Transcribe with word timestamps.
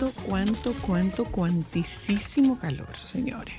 ¿Cuánto, 0.00 0.22
cuánto, 0.24 0.72
cuánto, 0.80 1.24
cuantísimo 1.26 2.58
calor, 2.58 2.86
señores? 3.04 3.54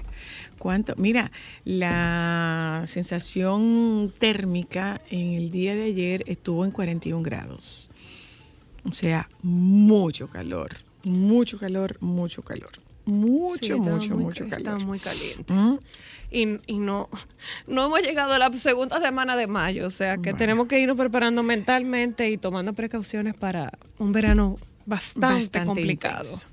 ¿Cuánto? 0.58 0.96
Mira, 0.98 1.32
la 1.66 2.82
sensación 2.88 4.12
térmica 4.18 5.00
en 5.12 5.34
el 5.34 5.52
día 5.52 5.76
de 5.76 5.84
ayer 5.84 6.24
estuvo 6.26 6.66
en 6.66 6.72
41 6.72 7.22
grados. 7.22 7.92
O 8.84 8.92
sea, 8.92 9.30
mucho 9.44 10.30
calor, 10.32 10.72
mucho 11.04 11.60
calor, 11.60 11.98
mucho 12.02 12.42
calor. 12.42 12.72
Mucho, 13.06 13.76
Sí, 13.76 13.80
mucho, 13.80 14.16
muy- 14.16 14.24
mucho 14.24 14.48
calor. 14.50 14.84
muy 14.84 14.98
caliente. 14.98 15.54
¿Mm? 15.54 15.78
Y, 16.32 16.48
y 16.66 16.80
no, 16.80 17.08
no 17.68 17.86
hemos 17.86 18.02
llegado 18.02 18.34
a 18.34 18.40
la 18.40 18.52
segunda 18.58 19.00
semana 19.00 19.36
de 19.36 19.46
mayo, 19.46 19.86
o 19.86 19.92
sea 19.92 20.16
que 20.16 20.32
Bueno. 20.32 20.38
tenemos 20.40 20.68
que 20.68 20.80
irnos 20.80 20.98
preparando 20.98 21.44
mentalmente 21.44 22.32
y 22.32 22.38
tomando 22.38 22.74
precauciones 22.74 23.36
para 23.36 23.74
un 24.00 24.12
verano 24.12 24.58
bastante, 24.92 25.66
complicado. 25.66 26.24
intenso. 26.24 26.48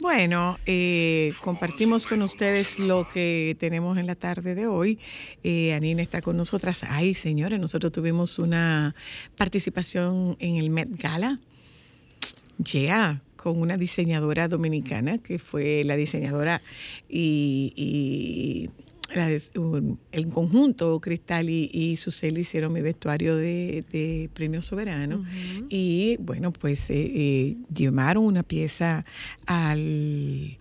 Bueno, 0.00 0.58
eh, 0.66 1.32
compartimos 1.42 2.06
con 2.06 2.22
ustedes 2.22 2.78
lo 2.78 3.06
que 3.08 3.56
tenemos 3.60 3.98
en 3.98 4.06
la 4.06 4.14
tarde 4.14 4.54
de 4.54 4.66
hoy. 4.66 4.98
Eh, 5.44 5.74
Anina 5.74 6.02
está 6.02 6.22
con 6.22 6.36
nosotras. 6.36 6.84
Ay, 6.88 7.14
señores, 7.14 7.60
nosotros 7.60 7.92
tuvimos 7.92 8.38
una 8.38 8.94
participación 9.36 10.36
en 10.40 10.56
el 10.56 10.70
Met 10.70 10.88
Gala. 10.90 11.38
Ya, 12.58 13.20
con 13.36 13.60
una 13.60 13.76
diseñadora 13.76 14.48
dominicana 14.48 15.18
que 15.18 15.38
fue 15.38 15.82
la 15.84 15.96
diseñadora 15.96 16.62
y, 17.08 17.72
y 17.76 18.70
la 19.14 19.28
des- 19.28 19.50
un- 19.56 19.98
el 20.12 20.28
conjunto 20.28 21.00
Cristal 21.00 21.50
y, 21.50 21.70
y 21.72 21.96
Susel 21.96 22.38
hicieron 22.38 22.72
mi 22.72 22.80
vestuario 22.80 23.36
de, 23.36 23.84
de 23.90 24.30
Premio 24.32 24.62
Soberano. 24.62 25.24
Y 25.68 26.16
bueno, 26.20 26.52
pues 26.52 26.88
eh, 26.90 26.94
eh, 27.14 27.56
llevaron 27.74 28.24
una 28.24 28.42
pieza 28.42 29.04
al, 29.46 30.58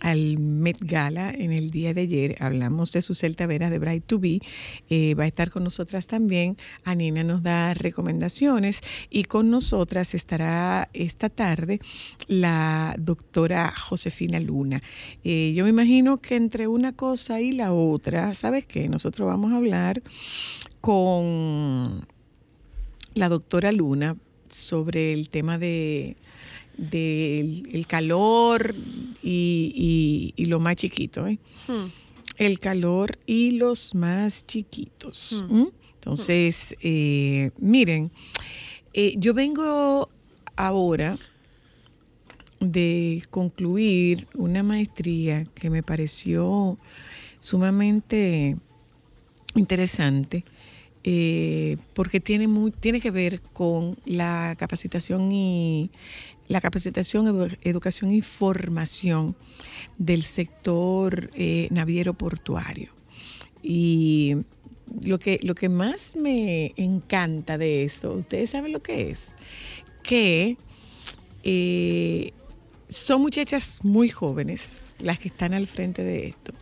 al 0.00 0.38
Met 0.38 0.78
Gala 0.80 1.30
en 1.30 1.52
el 1.52 1.70
día 1.70 1.94
de 1.94 2.02
ayer. 2.02 2.36
Hablamos 2.40 2.92
de 2.92 3.02
Susel 3.02 3.36
Taveras 3.36 3.70
de 3.70 3.78
Bright 3.78 4.04
to 4.06 4.18
Be. 4.18 4.40
Eh, 4.88 5.14
va 5.14 5.24
a 5.24 5.26
estar 5.26 5.50
con 5.50 5.64
nosotras 5.64 6.06
también. 6.06 6.56
Anina 6.84 7.22
nos 7.22 7.42
da 7.42 7.74
recomendaciones 7.74 8.80
y 9.10 9.24
con 9.24 9.50
nosotras 9.50 10.14
estará 10.14 10.88
esta 10.92 11.28
tarde 11.28 11.80
la 12.26 12.94
doctora 12.98 13.72
Josefina 13.76 14.40
Luna. 14.40 14.82
Eh, 15.24 15.52
yo 15.54 15.64
me 15.64 15.70
imagino 15.70 16.18
que 16.18 16.36
entre 16.36 16.66
una 16.66 16.92
cosa 16.92 17.40
y 17.40 17.52
la 17.52 17.72
otra, 17.72 18.34
¿sabes 18.34 18.66
qué? 18.66 18.88
Nosotros 18.88 19.28
vamos 19.28 19.52
a 19.52 19.56
hablar 19.56 20.02
con 20.80 22.06
la 23.14 23.28
doctora 23.28 23.72
Luna 23.72 24.16
sobre 24.48 25.12
el 25.12 25.28
tema 25.28 25.58
de 25.58 26.16
del 26.90 27.68
el 27.72 27.86
calor 27.86 28.74
y, 29.22 30.32
y- 30.36 30.42
y 30.42 30.46
lo 30.46 30.58
más 30.60 30.76
chiquito, 30.76 31.26
¿eh? 31.26 31.38
Hmm. 31.68 31.86
el 32.38 32.58
calor 32.58 33.18
y 33.26 33.50
los 33.52 33.94
más 33.94 34.46
chiquitos. 34.46 35.44
Mm. 35.48 35.54
¿m? 35.60 35.66
Entonces, 35.94 36.74
eh, 36.80 37.50
miren, 37.58 38.10
eh, 38.94 39.14
yo 39.18 39.34
vengo 39.34 40.08
ahora 40.56 41.18
de 42.60 43.22
concluir 43.30 44.26
una 44.34 44.62
maestría 44.62 45.44
que 45.54 45.68
me 45.70 45.82
pareció 45.82 46.78
sumamente 47.38 48.56
interesante 49.54 50.44
eh, 51.02 51.78
porque 51.94 52.20
tiene 52.20 52.46
muy, 52.46 52.70
tiene 52.72 53.00
que 53.00 53.10
ver 53.10 53.40
con 53.40 53.96
la 54.04 54.54
capacitación 54.58 55.32
y 55.32 55.90
la 56.50 56.60
capacitación, 56.60 57.26
edu- 57.26 57.56
educación 57.62 58.10
y 58.10 58.22
formación 58.22 59.36
del 59.98 60.22
sector 60.24 61.30
eh, 61.34 61.68
naviero 61.70 62.12
portuario. 62.14 62.90
Y 63.62 64.34
lo 65.00 65.20
que, 65.20 65.38
lo 65.42 65.54
que 65.54 65.68
más 65.68 66.16
me 66.16 66.72
encanta 66.76 67.56
de 67.56 67.84
eso, 67.84 68.14
ustedes 68.14 68.50
saben 68.50 68.72
lo 68.72 68.82
que 68.82 69.10
es, 69.10 69.34
que 70.02 70.56
eh, 71.44 72.32
son 72.88 73.22
muchachas 73.22 73.84
muy 73.84 74.08
jóvenes 74.08 74.96
las 74.98 75.20
que 75.20 75.28
están 75.28 75.54
al 75.54 75.68
frente 75.68 76.02
de 76.02 76.26
esto. 76.26 76.52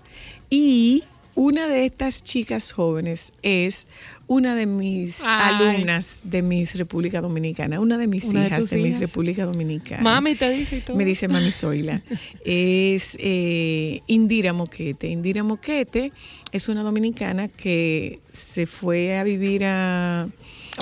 Y 0.50 1.04
una 1.34 1.66
de 1.66 1.86
estas 1.86 2.22
chicas 2.22 2.72
jóvenes 2.72 3.32
es 3.40 3.88
una 4.28 4.54
de 4.54 4.66
mis 4.66 5.22
Ay. 5.24 5.54
alumnas 5.56 6.20
de 6.24 6.42
Miss 6.42 6.74
República 6.76 7.20
Dominicana, 7.20 7.80
una 7.80 7.96
de 7.98 8.06
mis 8.06 8.24
¿Una 8.24 8.42
de 8.42 8.46
hijas 8.48 8.68
de, 8.70 8.76
Miss 8.76 8.86
hijas? 8.88 9.00
República 9.00 9.44
Dominicana. 9.46 10.02
Mami 10.02 10.34
te 10.34 10.50
dice 10.50 10.82
todo. 10.82 10.96
Me 10.96 11.04
dice 11.04 11.28
Mami 11.28 11.50
Zoila. 11.50 12.02
es 12.44 13.16
eh, 13.20 14.02
Indira 14.06 14.52
Moquete. 14.52 15.08
Indira 15.08 15.42
Moquete 15.42 16.12
es 16.52 16.68
una 16.68 16.82
dominicana 16.82 17.48
que 17.48 18.20
se 18.30 18.66
fue 18.66 19.16
a 19.18 19.24
vivir 19.24 19.64
a, 19.64 20.22
a 20.24 20.28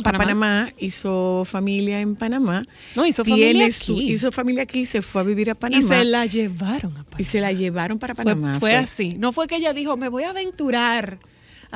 Panamá? 0.02 0.18
Panamá? 0.24 0.68
hizo 0.78 1.44
familia 1.44 2.00
en 2.00 2.16
Panamá. 2.16 2.62
No, 2.96 3.06
hizo 3.06 3.22
Tiene 3.22 3.42
familia 3.46 3.70
su- 3.70 3.92
aquí. 3.94 4.12
hizo 4.12 4.32
familia 4.32 4.62
aquí, 4.64 4.84
se 4.86 5.02
fue 5.02 5.20
a 5.20 5.24
vivir 5.24 5.50
a 5.50 5.54
Panamá. 5.54 5.84
y 5.84 5.86
se 5.88 6.04
la 6.04 6.26
llevaron 6.26 6.92
a 6.92 7.04
Panamá. 7.04 7.16
y 7.18 7.24
se 7.24 7.40
la 7.40 7.52
llevaron 7.52 7.98
para 7.98 8.14
Fue- 8.14 8.24
Panamá. 8.24 8.58
Fue, 8.60 8.74
así. 8.74 9.14
No 9.18 9.32
fue 9.32 9.46
que 9.46 9.56
ella 9.56 9.72
dijo, 9.72 9.96
me 9.96 10.08
voy 10.08 10.24
a 10.24 10.30
aventurar 10.30 11.18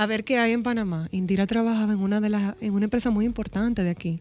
a 0.01 0.07
ver 0.07 0.25
qué 0.25 0.39
hay 0.39 0.53
en 0.53 0.63
Panamá. 0.63 1.09
Indira 1.13 1.47
trabajaba 1.47 1.93
en 1.93 1.99
una 1.99 2.23
de 2.23 2.31
las, 2.31 2.55
en 2.63 2.73
una 2.73 2.85
empresa 2.85 3.11
muy 3.11 3.27
importante 3.27 3.83
de 3.83 3.91
aquí, 3.91 4.21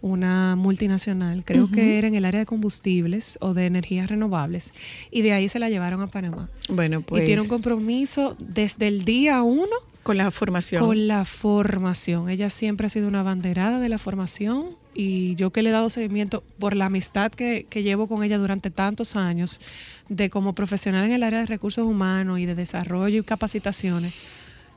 una 0.00 0.56
multinacional, 0.56 1.44
creo 1.44 1.70
que 1.70 1.96
era 1.96 2.08
en 2.08 2.16
el 2.16 2.24
área 2.24 2.40
de 2.40 2.46
combustibles 2.46 3.38
o 3.40 3.54
de 3.54 3.66
energías 3.66 4.10
renovables, 4.10 4.74
y 5.12 5.22
de 5.22 5.32
ahí 5.32 5.48
se 5.48 5.60
la 5.60 5.70
llevaron 5.70 6.00
a 6.00 6.08
Panamá. 6.08 6.48
Bueno, 6.70 7.02
pues 7.02 7.22
y 7.22 7.26
tiene 7.26 7.40
un 7.40 7.46
compromiso 7.46 8.36
desde 8.40 8.88
el 8.88 9.04
día 9.04 9.42
uno 9.42 9.70
con 10.02 10.16
la 10.16 10.32
formación. 10.32 10.84
con 10.84 11.06
la 11.06 11.24
formación. 11.24 12.28
Ella 12.28 12.50
siempre 12.50 12.88
ha 12.88 12.90
sido 12.90 13.06
una 13.06 13.22
banderada 13.22 13.78
de 13.78 13.88
la 13.88 13.98
formación 13.98 14.70
y 14.92 15.36
yo 15.36 15.52
que 15.52 15.62
le 15.62 15.68
he 15.68 15.72
dado 15.72 15.88
seguimiento 15.88 16.42
por 16.58 16.74
la 16.74 16.86
amistad 16.86 17.30
que, 17.30 17.66
que 17.70 17.84
llevo 17.84 18.08
con 18.08 18.24
ella 18.24 18.38
durante 18.38 18.70
tantos 18.70 19.14
años, 19.14 19.60
de 20.08 20.30
como 20.30 20.56
profesional 20.56 21.04
en 21.04 21.12
el 21.12 21.22
área 21.22 21.38
de 21.38 21.46
recursos 21.46 21.86
humanos 21.86 22.40
y 22.40 22.46
de 22.46 22.56
desarrollo 22.56 23.20
y 23.20 23.22
capacitaciones, 23.22 24.14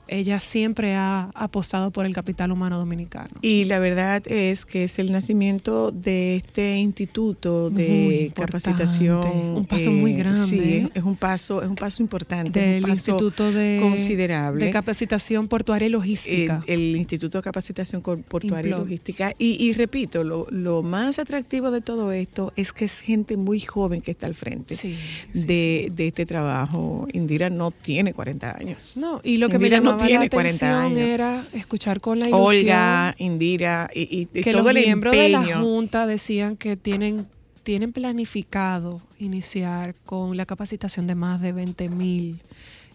ella 0.08 0.40
siempre 0.40 0.94
ha 0.94 1.30
apostado 1.34 1.90
por 1.90 2.06
el 2.06 2.14
capital 2.14 2.50
humano 2.52 2.78
dominicano. 2.78 3.28
Y 3.42 3.64
la 3.64 3.78
verdad 3.78 4.22
es 4.26 4.64
que 4.64 4.84
es 4.84 4.98
el 4.98 5.12
nacimiento 5.12 5.90
de 5.90 6.36
este 6.36 6.76
instituto 6.78 7.70
de 7.70 8.32
capacitación. 8.34 9.26
Un 9.56 9.66
paso 9.66 9.90
muy 9.90 10.14
grande, 10.14 10.36
Sí, 10.46 10.58
¿eh? 10.60 10.90
es 10.94 11.02
un 11.02 11.16
paso, 11.16 11.62
es 11.62 11.68
un 11.68 11.74
paso 11.76 12.02
importante, 12.02 12.60
Del 12.60 12.84
un 12.84 12.90
paso 12.90 13.12
Instituto 13.12 13.52
de, 13.52 13.78
considerable. 13.80 14.64
de 14.64 14.70
Capacitación 14.70 15.48
Portuaria 15.48 15.86
y 15.86 15.90
Logística. 15.90 16.62
el, 16.66 16.90
el 16.90 16.96
Instituto 16.96 17.38
de 17.38 17.42
Capacitación 17.42 18.02
Portuaria 18.02 18.68
y. 18.68 18.70
Logística. 18.70 19.32
Y, 19.38 19.62
y 19.64 19.72
repito, 19.72 20.24
lo, 20.24 20.46
lo 20.50 20.82
más 20.82 21.18
atractivo 21.18 21.70
de 21.70 21.80
todo 21.80 22.12
esto 22.12 22.52
es 22.56 22.72
que 22.72 22.84
es 22.84 23.00
gente 23.00 23.36
muy 23.36 23.60
joven 23.60 24.00
que 24.02 24.10
está 24.10 24.26
al 24.26 24.34
frente 24.34 24.74
Sí, 24.76 24.96
sí, 25.32 25.46
de, 25.46 25.92
de 25.94 26.08
este 26.08 26.26
trabajo. 26.26 27.06
Indira 27.12 27.50
no 27.50 27.70
tiene 27.70 28.12
40 28.12 28.56
años. 28.58 28.96
No, 28.96 29.20
y 29.24 29.36
lo 29.38 29.48
que 29.48 29.58
me 29.58 29.66
Indira 29.66 29.80
no 29.80 29.95
tiene 30.04 30.24
la 30.24 30.30
40 30.30 30.66
atención 30.66 30.72
años. 30.98 30.98
era 30.98 31.44
escuchar 31.54 32.00
con 32.00 32.18
la 32.18 32.28
ilusión 32.28 32.46
Olga, 32.46 33.14
Indira 33.18 33.88
y, 33.94 34.02
y- 34.20 34.26
que 34.26 34.52
todo 34.52 34.62
los 34.64 34.70
el 34.76 34.84
miembros 34.84 35.14
de 35.16 35.28
la. 35.28 35.42
Junta 35.58 36.06
decían 36.06 36.56
que 36.56 36.76
tienen, 36.76 37.26
tienen 37.62 37.92
planificado 37.92 39.00
iniciar 39.18 39.94
con 40.04 40.36
la 40.36 40.46
capacitación 40.46 41.06
de 41.06 41.14
más 41.14 41.40
de 41.40 41.52
20 41.52 41.88
mil 41.88 42.38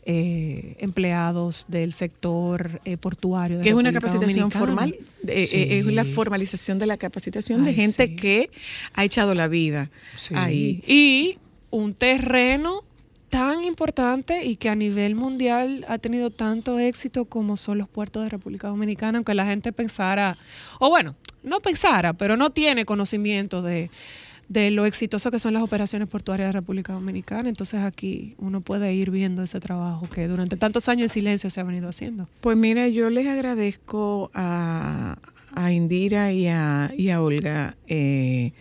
eh, 0.06 0.75
empleados 0.80 1.65
del 1.68 1.94
sector 1.94 2.81
eh, 2.86 2.98
portuario. 2.98 3.57
de 3.57 3.63
que 3.63 3.69
es 3.69 3.75
una 3.75 3.92
capacitación 3.92 4.50
Dominicana. 4.50 4.65
formal, 4.65 4.95
eh, 5.27 5.48
Sí. 5.48 5.57
es 5.69 5.86
la 5.86 6.06
formalización 6.06 6.80
de 6.80 6.88
la 6.88 6.98
capacitación 6.98 7.65
de 7.65 7.74
gente 7.75 8.07
sí. 8.07 8.15
que 8.15 8.50
ha 8.94 9.03
echado 9.06 9.36
la 9.36 9.48
vida 9.48 9.92
Sí. 10.15 10.33
ahí. 10.36 10.83
Y 10.88 11.38
un 11.69 11.94
terreno 11.94 12.83
tan 13.31 13.63
importante 13.63 14.44
y 14.44 14.57
que 14.57 14.69
a 14.69 14.75
nivel 14.75 15.16
mundial 15.16 15.86
ha 15.88 15.98
tenido 15.98 16.30
tanto 16.30 16.78
éxito 16.78 17.25
como 17.25 17.56
son 17.57 17.78
los 17.78 17.88
puertos 17.88 18.24
de 18.24 18.30
República 18.30 18.68
Dominicana, 18.68 19.18
aunque 19.18 19.33
la 19.33 19.45
gente 19.45 19.72
pensara, 19.72 20.38
o 20.80 20.89
bueno, 20.89 21.16
no 21.42 21.62
pensara, 21.62 22.13
pero 22.13 22.36
no 22.36 22.50
tiene 22.50 22.86
conocimiento 22.86 23.62
de, 23.62 23.89
de 24.50 24.69
lo 24.69 24.86
exitoso 24.86 25.31
que 25.31 25.39
son 25.39 25.54
las 25.54 25.63
operaciones 25.63 26.10
portuarias 26.10 26.50
de 26.50 26.51
República 26.51 26.92
Dominicana. 26.92 27.48
Entonces 27.48 27.80
aquí 27.81 28.36
uno 28.38 28.60
puede 28.60 28.94
ir 28.94 29.10
viendo 29.10 29.42
ese 29.44 29.62
trabajo 29.62 30.10
que 30.13 30.27
durante 30.27 30.57
tantos 30.57 30.89
años 30.89 31.04
en 31.04 31.10
silencio 31.10 31.50
se 31.50 31.62
ha 31.62 31.63
venido 31.63 31.88
haciendo. 31.88 32.27
Pues 32.42 32.57
mira, 32.57 32.89
yo 32.89 33.10
les 33.10 33.27
agradezco 33.27 34.30
a, 34.34 35.18
a 35.53 35.71
Indira 35.71 36.31
y 36.31 36.48
a, 36.48 36.92
y 36.98 37.09
a 37.09 37.21
Olga 37.21 37.77
eh, 37.88 38.53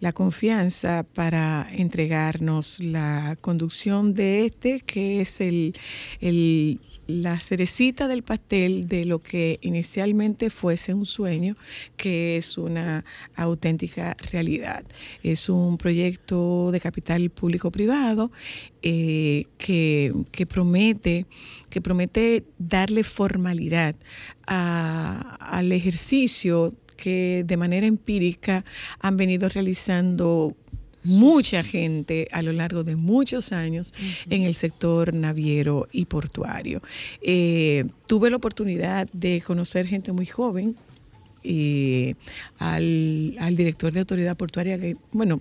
la 0.00 0.12
confianza 0.12 1.04
para 1.14 1.66
entregarnos 1.72 2.80
la 2.80 3.36
conducción 3.40 4.14
de 4.14 4.46
este, 4.46 4.80
que 4.80 5.20
es 5.20 5.40
el, 5.40 5.74
el- 6.20 6.80
la 7.08 7.38
cerecita 7.38 8.08
del 8.08 8.24
pastel 8.24 8.88
de 8.88 9.04
lo 9.04 9.22
que 9.22 9.60
inicialmente 9.62 10.50
fuese 10.50 10.92
un 10.92 11.06
sueño, 11.06 11.56
que 11.96 12.36
es 12.36 12.58
una 12.58 13.04
auténtica 13.36 14.16
realidad. 14.32 14.82
Es 15.22 15.48
un 15.48 15.78
proyecto 15.78 16.70
de 16.72 16.80
capital 16.80 17.30
público-privado 17.30 18.32
eh, 18.88 19.46
que, 19.58 20.12
que 20.30 20.44
promete 20.46 21.26
que 21.70 21.80
promete 21.80 22.44
darle 22.58 23.02
formalidad 23.02 23.94
a- 24.46 25.36
al 25.58 25.72
ejercicio 25.72 26.72
que 26.96 27.42
de 27.44 27.56
manera 27.56 27.86
empírica 27.86 28.64
han 29.00 29.16
venido 29.16 29.48
realizando 29.48 30.54
mucha 31.02 31.62
gente 31.62 32.28
a 32.32 32.42
lo 32.42 32.52
largo 32.52 32.82
de 32.84 32.94
muchos 32.96 33.52
años 33.52 33.92
en 34.30 34.42
el 34.42 34.54
sector 34.54 35.14
naviero 35.14 35.86
y 35.92 36.04
portuario. 36.06 36.80
Eh, 37.22 37.84
tuve 38.06 38.30
la 38.30 38.36
oportunidad 38.36 39.08
de 39.12 39.40
conocer 39.40 39.86
gente 39.86 40.10
muy 40.12 40.26
joven, 40.26 40.76
eh, 41.44 42.14
al, 42.58 43.36
al 43.38 43.54
director 43.56 43.92
de 43.92 44.00
autoridad 44.00 44.36
portuaria 44.36 44.78
que, 44.80 44.96
bueno, 45.12 45.40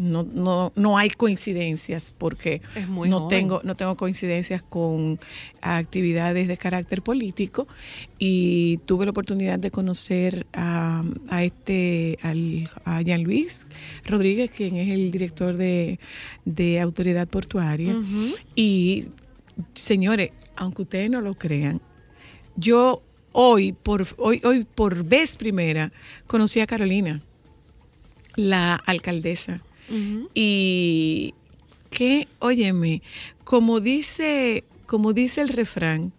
no, 0.00 0.22
no, 0.22 0.72
no 0.76 0.96
hay 0.96 1.10
coincidencias 1.10 2.10
porque 2.10 2.62
no 2.88 3.18
joven. 3.20 3.28
tengo 3.28 3.60
no 3.64 3.74
tengo 3.76 3.96
coincidencias 3.96 4.62
con 4.62 5.20
actividades 5.60 6.48
de 6.48 6.56
carácter 6.56 7.02
político 7.02 7.68
y 8.18 8.78
tuve 8.86 9.04
la 9.04 9.10
oportunidad 9.10 9.58
de 9.58 9.70
conocer 9.70 10.46
a, 10.54 11.02
a 11.28 11.44
este 11.44 12.18
al, 12.22 12.70
a 12.86 13.02
Jean 13.02 13.22
Luis 13.22 13.66
Rodríguez 14.06 14.50
quien 14.50 14.76
es 14.76 14.88
el 14.88 15.10
director 15.10 15.58
de, 15.58 16.00
de 16.46 16.80
autoridad 16.80 17.28
portuaria. 17.28 17.94
Y 18.56 19.04
señores 19.74 20.30
aunque 20.56 20.82
ustedes 20.82 21.10
no 21.10 21.20
lo 21.20 21.34
crean 21.34 21.82
yo 22.56 23.02
hoy 23.32 23.72
por 23.72 24.06
hoy 24.16 24.40
hoy 24.44 24.64
por 24.64 25.04
vez 25.04 25.36
primera 25.36 25.92
conocí 26.26 26.60
a 26.60 26.66
Carolina 26.66 27.20
la 28.36 28.76
alcaldesa 28.76 29.62
Y 30.34 31.34
que, 31.90 32.28
óyeme, 32.38 33.02
como 33.44 33.80
dice, 33.80 34.64
como 34.86 35.12
dice 35.12 35.40
el 35.40 35.48
refrán, 35.48 36.12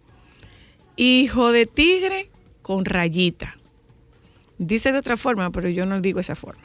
hijo 0.96 1.52
de 1.52 1.66
tigre 1.66 2.28
con 2.62 2.84
rayita. 2.84 3.56
Dice 4.58 4.92
de 4.92 4.98
otra 4.98 5.16
forma, 5.16 5.50
pero 5.50 5.68
yo 5.68 5.86
no 5.86 6.00
digo 6.00 6.20
esa 6.20 6.36
forma. 6.36 6.62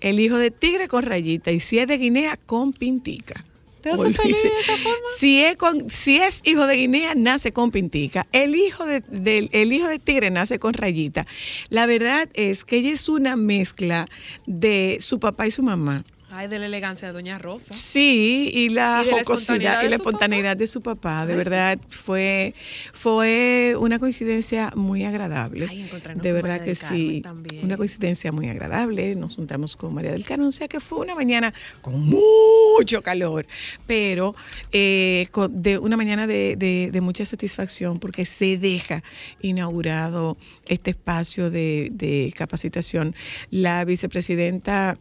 El 0.00 0.20
hijo 0.20 0.36
de 0.36 0.50
tigre 0.50 0.88
con 0.88 1.02
rayita 1.04 1.50
y 1.50 1.60
si 1.60 1.78
es 1.78 1.88
de 1.88 1.96
Guinea 1.98 2.36
con 2.36 2.72
pintica. 2.72 3.44
¿Te 3.80 3.92
Olvídese. 3.92 4.22
feliz 4.22 4.42
de 4.42 4.48
esa 4.60 4.76
forma? 4.76 4.98
Si 5.18 5.42
es, 5.42 5.56
con, 5.56 5.90
si 5.90 6.16
es 6.18 6.42
hijo 6.44 6.66
de 6.66 6.76
Guinea, 6.76 7.14
nace 7.14 7.52
con 7.52 7.70
pintica. 7.70 8.26
El 8.32 8.54
hijo 8.56 8.84
de, 8.84 9.00
del- 9.00 9.48
el 9.52 9.72
hijo 9.72 9.86
de 9.88 9.98
tigre 9.98 10.30
nace 10.30 10.58
con 10.58 10.74
rayita. 10.74 11.26
La 11.70 11.86
verdad 11.86 12.28
es 12.34 12.64
que 12.64 12.76
ella 12.78 12.90
es 12.92 13.08
una 13.08 13.36
mezcla 13.36 14.06
de 14.46 14.98
su 15.00 15.18
papá 15.20 15.46
y 15.46 15.50
su 15.52 15.62
mamá. 15.62 16.04
Ay, 16.36 16.48
de 16.48 16.58
la 16.58 16.66
elegancia 16.66 17.08
de 17.08 17.14
Doña 17.14 17.38
Rosa. 17.38 17.72
Sí, 17.72 18.50
y 18.52 18.68
la 18.68 19.02
Y 19.06 19.10
jocosidad 19.10 19.82
y 19.84 19.88
la 19.88 19.96
espontaneidad 19.96 20.56
de 20.56 20.66
su 20.66 20.82
papá, 20.82 21.24
de 21.24 21.32
Ay, 21.32 21.38
verdad 21.38 21.78
fue 21.88 22.54
fue 22.92 23.74
una 23.78 23.98
coincidencia 23.98 24.72
muy 24.76 25.04
agradable. 25.04 25.66
Ay, 25.70 25.88
de 26.14 26.32
verdad 26.32 26.60
que 26.62 26.74
sí, 26.74 27.20
también. 27.22 27.64
una 27.64 27.76
coincidencia 27.76 28.32
muy 28.32 28.48
agradable. 28.48 29.14
Nos 29.16 29.36
juntamos 29.36 29.76
con 29.76 29.94
María 29.94 30.12
del 30.12 30.24
Carmen, 30.24 30.46
o 30.48 30.52
sea 30.52 30.68
que 30.68 30.80
fue 30.80 30.98
una 30.98 31.14
mañana 31.14 31.54
con 31.80 31.94
mucho 32.06 33.02
calor, 33.02 33.46
pero 33.86 34.34
eh, 34.72 35.28
con- 35.30 35.62
de 35.62 35.78
una 35.78 35.96
mañana 35.96 36.26
de, 36.26 36.56
de- 36.56 36.90
de 36.92 37.00
mucha 37.00 37.24
satisfacción 37.24 37.98
porque 37.98 38.24
se 38.26 38.58
deja 38.58 39.02
inaugurado 39.40 40.36
este 40.66 40.90
espacio 40.90 41.50
de, 41.50 41.88
de 41.92 42.32
capacitación. 42.36 43.14
La 43.50 43.84
vicepresidenta 43.84 44.98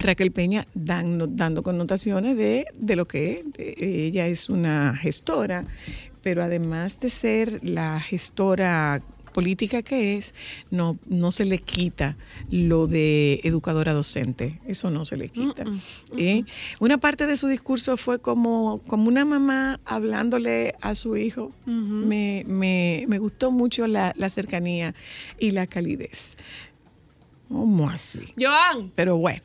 Raquel 0.00 0.32
Peña 0.32 0.66
dando, 0.74 1.26
dando 1.26 1.62
connotaciones 1.62 2.36
de, 2.36 2.66
de 2.74 2.96
lo 2.96 3.04
que 3.06 3.44
ella 3.58 4.26
es 4.26 4.48
una 4.48 4.96
gestora, 4.96 5.66
pero 6.22 6.42
además 6.42 6.98
de 7.00 7.10
ser 7.10 7.60
la 7.62 8.00
gestora 8.00 9.02
política 9.34 9.82
que 9.82 10.16
es, 10.16 10.34
no, 10.70 10.98
no 11.06 11.30
se 11.30 11.44
le 11.44 11.58
quita 11.58 12.16
lo 12.50 12.88
de 12.88 13.40
educadora 13.44 13.92
docente, 13.92 14.58
eso 14.66 14.90
no 14.90 15.04
se 15.04 15.16
le 15.16 15.28
quita. 15.28 15.64
Mm, 15.64 15.68
mm, 15.70 16.18
¿eh? 16.18 16.44
Una 16.80 16.98
parte 16.98 17.26
de 17.28 17.36
su 17.36 17.46
discurso 17.46 17.96
fue 17.96 18.18
como, 18.20 18.80
como 18.88 19.06
una 19.06 19.24
mamá 19.24 19.78
hablándole 19.84 20.74
a 20.80 20.94
su 20.96 21.16
hijo. 21.16 21.52
Me, 22.08 22.42
me- 22.46 23.04
me 23.06 23.18
gustó 23.18 23.52
mucho 23.52 23.86
la, 23.86 24.12
la 24.16 24.28
cercanía 24.30 24.94
y 25.38 25.52
la 25.52 25.66
calidez. 25.68 26.36
¿Cómo 27.48 27.88
así? 27.88 28.20
Joan. 28.38 28.90
Pero 28.96 29.16
bueno. 29.16 29.42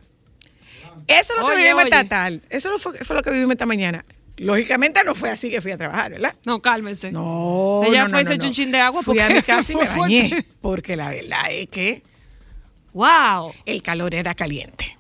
Eso 1.07 1.33
es 1.33 1.41
lo 1.41 1.47
que 1.49 1.55
vivimos 1.55 1.83
esta 1.85 2.03
tal. 2.07 2.41
Eso 2.49 2.69
lo 2.69 2.79
fue, 2.79 2.97
fue 2.97 3.15
lo 3.15 3.21
que 3.21 3.31
vivimos 3.31 3.51
esta 3.53 3.65
mañana. 3.65 4.03
Lógicamente 4.37 5.01
no 5.05 5.15
fue 5.15 5.29
así 5.29 5.49
que 5.49 5.61
fui 5.61 5.71
a 5.71 5.77
trabajar, 5.77 6.11
¿verdad? 6.11 6.35
No, 6.45 6.61
cálmese. 6.61 7.11
No, 7.11 7.81
Ella 7.85 8.03
no, 8.03 8.09
fue 8.09 8.23
no, 8.23 8.29
ese 8.29 8.37
no, 8.37 8.43
un 8.43 8.49
no. 8.49 8.53
chin 8.53 8.71
de 8.71 8.79
agua 8.79 9.01
Fui 9.01 9.17
a 9.19 9.23
porque 9.27 9.35
mi 9.35 9.41
casa 9.43 9.71
y 9.71 9.75
me 9.77 9.85
bañé. 9.85 10.45
Porque 10.61 10.95
la 10.97 11.09
verdad 11.09 11.51
es 11.51 11.69
que 11.69 12.03
¡Wow! 12.93 13.53
el 13.65 13.81
calor 13.81 14.13
era 14.13 14.33
caliente. 14.35 14.97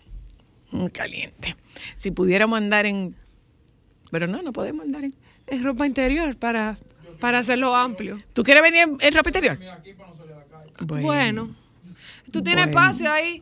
Muy 0.71 0.89
caliente. 0.89 1.55
Si 1.97 2.11
pudiéramos 2.11 2.57
andar 2.57 2.85
en... 2.85 3.15
Pero 4.11 4.27
no, 4.27 4.41
no 4.41 4.53
podemos 4.53 4.85
andar 4.85 5.03
en... 5.03 5.13
Es 5.47 5.61
ropa 5.63 5.85
interior 5.85 6.35
para 6.37 6.77
Para 7.19 7.39
hacerlo 7.39 7.75
amplio. 7.75 8.19
¿Tú 8.33 8.43
quieres 8.43 8.63
venir 8.63 8.81
en, 8.83 8.97
en 8.99 9.13
ropa 9.13 9.29
interior? 9.29 9.59
Bueno. 10.81 11.53
Tú 12.31 12.41
tienes 12.41 12.65
Bueno. 12.65 12.79
espacio 12.79 13.11
ahí. 13.11 13.41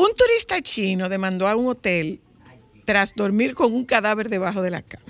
Un 0.00 0.14
turista 0.14 0.62
chino 0.62 1.10
demandó 1.10 1.46
a 1.46 1.54
un 1.54 1.68
hotel 1.68 2.20
tras 2.86 3.14
dormir 3.14 3.54
con 3.54 3.74
un 3.74 3.84
cadáver 3.84 4.30
debajo 4.30 4.62
de 4.62 4.70
la 4.70 4.80
cama. 4.80 5.04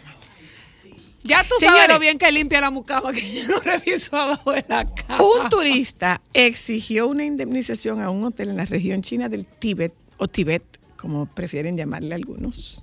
Ya 1.23 1.45
tú 1.45 1.55
Señores. 1.61 1.83
sabes 1.83 1.95
lo 1.95 2.01
bien 2.01 2.19
que 2.19 2.33
limpia 2.33 2.61
la 2.61 2.73
mucama 2.73 3.13
que 3.13 3.31
yo 3.35 3.47
no 3.47 3.61
reviso 3.61 4.17
abajo 4.17 4.51
de 4.51 4.65
la 4.69 4.85
cama. 4.93 5.23
Un 5.23 5.49
turista 5.49 6.21
exigió 6.35 7.07
una 7.07 7.25
indemnización 7.25 8.03
a 8.03 8.11
un 8.11 8.25
hotel 8.25 8.49
en 8.49 8.57
la 8.57 8.65
región 8.65 9.03
china 9.03 9.29
del 9.29 9.47
Tíbet, 9.47 9.95
o 10.17 10.27
Tibet, 10.27 10.65
como 10.97 11.27
prefieren 11.27 11.77
llamarle 11.77 12.17
algunos, 12.17 12.83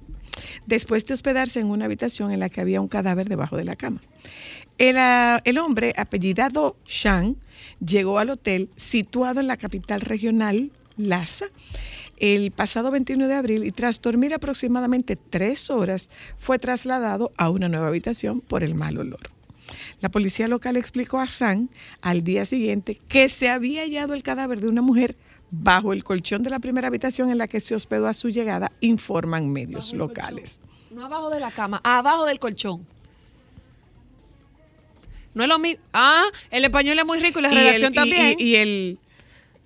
después 0.66 1.06
de 1.08 1.14
hospedarse 1.14 1.60
en 1.60 1.68
una 1.68 1.86
habitación 1.86 2.32
en 2.32 2.40
la 2.40 2.48
que 2.48 2.62
había 2.62 2.80
un 2.80 2.88
cadáver 2.88 3.28
debajo 3.28 3.58
de 3.58 3.66
la 3.66 3.76
cama. 3.76 4.00
El, 4.78 4.98
ah, 4.98 5.42
el 5.44 5.58
hombre, 5.58 5.92
apellidado 5.98 6.78
Shang, 6.86 7.36
llegó 7.86 8.18
al 8.18 8.30
hotel 8.30 8.70
situado 8.78 9.42
en 9.42 9.48
la 9.48 9.58
capital 9.58 10.00
regional, 10.00 10.72
Lhasa, 10.98 11.46
el 12.18 12.52
pasado 12.52 12.90
21 12.92 13.28
de 13.28 13.34
abril 13.36 13.64
y 13.64 13.72
tras 13.72 14.02
dormir 14.02 14.34
aproximadamente 14.34 15.16
tres 15.16 15.70
horas 15.70 16.10
fue 16.38 16.58
trasladado 16.60 17.32
a 17.38 17.50
una 17.50 17.70
nueva 17.70 17.88
habitación 17.88 18.42
por 18.42 18.64
el 18.64 18.74
mal 18.76 18.98
olor. 18.98 19.20
La 20.02 20.10
policía 20.10 20.48
local 20.48 20.78
explicó 20.78 21.20
a 21.20 21.26
Shang 21.26 21.70
al 22.02 22.24
día 22.24 22.46
siguiente 22.46 23.00
que 23.08 23.30
se 23.30 23.50
había 23.50 23.82
hallado 23.84 24.14
el 24.14 24.24
cadáver 24.24 24.60
de 24.62 24.68
una 24.70 24.82
mujer 24.82 25.16
bajo 25.52 25.94
el 25.94 26.04
colchón 26.04 26.44
de 26.44 26.50
la 26.50 26.60
primera 26.60 26.88
habitación 26.88 27.30
en 27.32 27.38
la 27.38 27.48
que 27.48 27.62
se 27.62 27.76
hospedó 27.76 28.08
a 28.08 28.14
su 28.14 28.30
llegada, 28.30 28.72
informan 28.82 29.52
medios 29.52 29.94
locales. 29.94 30.62
No 30.92 31.06
abajo 31.06 31.30
de 31.30 31.40
la 31.40 31.52
cama, 31.52 31.80
abajo 31.84 32.26
del 32.26 32.40
colchón. 32.40 32.86
No 35.34 35.44
es 35.44 35.50
lo 35.50 35.60
mismo. 35.60 35.84
Ah, 35.94 36.26
el 36.50 36.66
español 36.66 36.98
es 36.98 37.06
muy 37.06 37.20
rico 37.20 37.40
y 37.40 37.44
la 37.44 37.52
Y 37.52 37.56
redacción 37.56 37.92
y- 37.92 37.96
también. 37.96 38.36
Y, 38.40 38.44
y 38.44 38.56
el, 38.56 39.00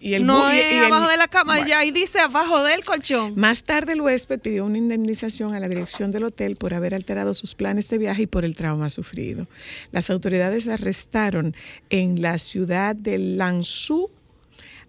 y 0.02 0.16
el 0.16 0.26
no 0.26 0.50
es 0.50 0.66
el- 0.74 0.84
abajo 0.86 1.08
de 1.10 1.16
la 1.18 1.28
cama, 1.28 1.54
Bueno. 1.54 1.68
ya 1.70 1.80
ahí 1.80 1.92
dice 1.92 2.20
abajo 2.20 2.64
del 2.64 2.84
colchón. 2.84 3.34
Más 3.38 3.64
tarde 3.64 3.94
el 3.94 4.02
huésped 4.02 4.40
pidió 4.40 4.66
una 4.66 4.78
indemnización 4.80 5.54
a 5.54 5.60
la 5.60 5.68
dirección 5.70 6.12
del 6.12 6.24
hotel 6.24 6.56
por 6.56 6.74
haber 6.74 6.96
alterado 6.96 7.34
sus 7.36 7.54
planes 7.56 7.88
de 7.90 7.98
viaje 8.00 8.24
y 8.24 8.28
por 8.28 8.44
el 8.44 8.56
trauma 8.56 8.90
sufrido. 8.90 9.48
Las 9.92 10.10
autoridades 10.10 10.68
arrestaron 10.68 11.56
en 11.92 12.22
la 12.22 12.40
ciudad 12.40 12.96
de 12.96 13.18
Lanzhou, 13.20 14.10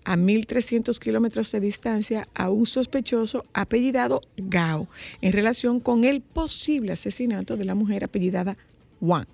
a 0.05 0.17
1.300 0.17 0.99
kilómetros 0.99 1.53
de 1.53 1.61
distancia, 1.61 2.27
a 2.35 2.51
un 2.51 2.67
sospechoso 2.67 3.45
apellidado 3.55 4.21
Gao 4.37 4.89
en 5.21 5.33
relación 5.33 5.79
con 5.79 6.03
el 6.03 6.21
posible 6.23 6.93
asesinato 6.95 7.57
de 7.57 7.65
la 7.65 7.75
mujer 7.77 8.03
apellidada 8.03 8.57
Wang. 9.01 9.27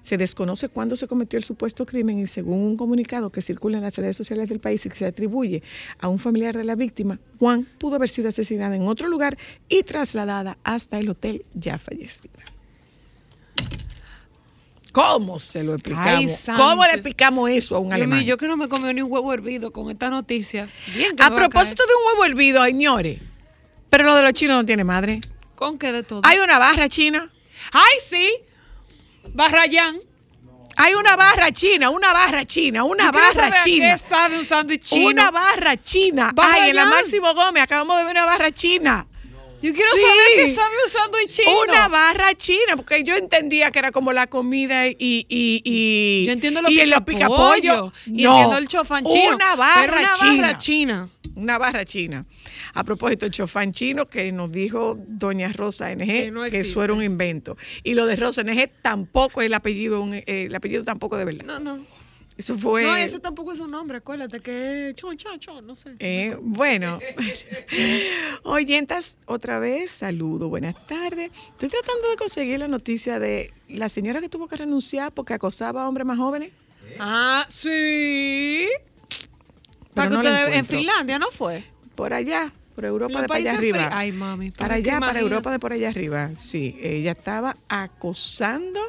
Se 0.00 0.16
desconoce 0.16 0.68
cuándo 0.68 0.96
se 0.96 1.06
cometió 1.06 1.36
el 1.36 1.44
supuesto 1.44 1.86
crimen 1.86 2.18
y 2.20 2.26
según 2.26 2.60
un 2.60 2.76
comunicado 2.76 3.30
que 3.30 3.42
circula 3.42 3.78
en 3.78 3.84
las 3.84 3.96
redes 3.96 4.16
sociales 4.16 4.48
del 4.48 4.60
país 4.60 4.84
y 4.86 4.90
que 4.90 4.96
se 4.96 5.06
atribuye 5.06 5.62
a 5.98 6.08
un 6.08 6.18
familiar 6.18 6.56
de 6.56 6.64
la 6.64 6.74
víctima, 6.74 7.18
Juan 7.38 7.66
pudo 7.78 7.96
haber 7.96 8.08
sido 8.08 8.28
asesinada 8.28 8.76
en 8.76 8.88
otro 8.88 9.08
lugar 9.08 9.36
y 9.68 9.82
trasladada 9.82 10.58
hasta 10.64 10.98
el 10.98 11.10
hotel 11.10 11.44
ya 11.54 11.78
fallecida. 11.78 12.44
¿Cómo 14.92 15.38
se 15.38 15.62
lo 15.62 15.74
explicamos? 15.74 16.48
Ay. 16.48 16.54
¿Cómo 16.56 16.84
le 16.84 16.92
explicamos 16.92 17.50
eso 17.50 17.76
a 17.76 17.78
un 17.78 17.92
alemán? 17.92 18.18
mío, 18.18 18.28
yo 18.28 18.36
que 18.36 18.48
no 18.48 18.56
me 18.56 18.68
comí 18.68 18.92
ni 18.92 19.02
un 19.02 19.12
huevo 19.12 19.32
hervido 19.32 19.72
con 19.72 19.90
esta 19.90 20.10
noticia. 20.10 20.68
Bien 20.94 21.14
a 21.20 21.34
propósito 21.34 21.84
de 21.86 21.92
un 21.94 22.08
huevo 22.08 22.24
hervido, 22.24 22.64
señores, 22.64 23.20
pero 23.88 24.04
lo 24.04 24.14
de 24.16 24.22
los 24.22 24.32
chinos 24.32 24.56
no 24.56 24.66
tiene 24.66 24.84
madre. 24.84 25.20
¿Con 25.54 25.78
qué 25.78 25.92
de 25.92 26.02
todo? 26.02 26.22
Hay 26.24 26.38
una 26.38 26.58
barra 26.58 26.88
china. 26.88 27.30
¡Ay, 27.72 27.98
sí! 28.08 28.30
Barrayán. 29.32 29.98
Hay 30.76 30.94
una 30.94 31.14
barra 31.16 31.50
china, 31.52 31.90
una 31.90 32.12
barra 32.12 32.44
china, 32.46 32.84
una 32.84 33.10
barra 33.12 33.62
china. 33.62 33.98
¿Qué 33.98 34.36
un 34.38 34.44
sándwich 34.44 34.84
chino? 34.84 35.08
Una 35.08 35.30
barra 35.30 35.76
china. 35.76 36.30
Barra 36.34 36.54
Ay, 36.64 36.70
en 36.70 36.76
la. 36.76 36.86
Máximo 36.86 37.34
Gómez 37.34 37.62
acabamos 37.64 37.98
de 37.98 38.04
ver 38.04 38.12
una 38.12 38.24
barra 38.24 38.50
china. 38.50 39.06
Yo 39.62 39.74
quiero 39.74 39.90
Sí. 39.92 40.00
saber 40.00 40.46
qué 40.46 40.54
sabe 40.54 40.74
un 40.86 40.90
sándwich 40.90 41.28
chino. 41.36 41.60
Una 41.68 41.88
barra 41.88 42.32
china, 42.34 42.76
porque 42.76 43.02
yo 43.04 43.14
entendía 43.14 43.70
que 43.70 43.78
era 43.78 43.90
como 43.90 44.12
la 44.14 44.26
comida 44.26 44.86
y 44.86 44.96
y 44.98 45.60
y 45.64 46.24
Yo 46.24 46.32
entiendo 46.32 46.62
los 46.62 46.70
y 46.70 46.86
los 46.86 47.02
picapollos. 47.02 47.60
picapollos. 47.60 47.92
Y 48.06 48.22
No, 48.22 48.30
entiendo 48.32 48.56
el 48.58 48.68
chofán 48.68 49.04
chino. 49.04 49.34
Una 49.34 49.56
barra 49.56 49.82
pero 49.82 49.98
una 49.98 50.12
china. 50.14 50.42
barra 50.42 50.58
china. 50.58 51.08
Una 51.40 51.58
barra 51.58 51.84
china. 51.84 52.26
A 52.74 52.84
propósito, 52.84 53.26
el 53.26 53.32
chofán 53.32 53.72
chino 53.72 54.06
que 54.06 54.30
nos 54.30 54.52
dijo 54.52 54.98
doña 55.08 55.50
Rosa 55.52 55.94
NG 55.94 56.06
Que 56.06 56.50
que, 56.50 56.60
eso 56.60 56.84
era 56.84 56.92
un 56.92 57.02
invento. 57.02 57.56
Y 57.82 57.94
lo 57.94 58.06
de 58.06 58.16
Rosa 58.16 58.42
NG 58.42 58.70
tampoco 58.82 59.40
es 59.40 59.46
el 59.46 59.54
apellido, 59.54 60.06
eh, 60.12 60.24
el 60.26 60.54
apellido 60.54 60.84
tampoco 60.84 61.16
de 61.16 61.24
verdad. 61.24 61.44
No, 61.44 61.58
no. 61.58 61.80
Eso 62.36 62.56
fue. 62.56 62.84
No, 62.84 62.96
ese 62.96 63.20
tampoco 63.20 63.52
es 63.52 63.60
un 63.60 63.70
nombre, 63.70 63.98
acuérdate 63.98 64.40
que 64.40 64.88
es 64.88 64.94
chon, 64.94 65.16
chon, 65.16 65.38
chon, 65.38 65.66
no 65.66 65.74
sé. 65.74 65.94
Eh, 65.98 66.36
bueno, 66.40 66.98
oyentas, 68.44 69.18
otra 69.26 69.58
vez, 69.58 69.90
saludo, 69.90 70.48
buenas 70.48 70.86
tardes. 70.86 71.30
Estoy 71.50 71.68
tratando 71.68 72.08
de 72.08 72.16
conseguir 72.16 72.58
la 72.58 72.68
noticia 72.68 73.18
de 73.18 73.52
la 73.68 73.90
señora 73.90 74.22
que 74.22 74.30
tuvo 74.30 74.48
que 74.48 74.56
renunciar 74.56 75.12
porque 75.12 75.34
acosaba 75.34 75.82
a 75.82 75.88
hombres 75.88 76.06
más 76.06 76.16
jóvenes. 76.16 76.50
Ah, 76.98 77.46
sí. 77.50 78.68
Para 79.94 80.10
no 80.10 80.22
en. 80.22 80.64
Finlandia, 80.66 81.18
¿no 81.18 81.30
fue? 81.30 81.64
Por 81.94 82.14
allá, 82.14 82.52
por 82.74 82.84
Europa 82.84 83.22
de 83.22 83.28
para 83.28 83.40
allá 83.40 83.52
arriba. 83.54 83.88
Ay, 83.92 84.12
mami, 84.12 84.50
Para 84.50 84.76
allá, 84.76 85.00
para 85.00 85.20
Europa 85.20 85.50
de 85.50 85.58
por 85.58 85.72
allá 85.72 85.88
arriba. 85.90 86.30
Sí, 86.36 86.76
ella 86.80 87.12
estaba 87.12 87.56
acosando. 87.68 88.80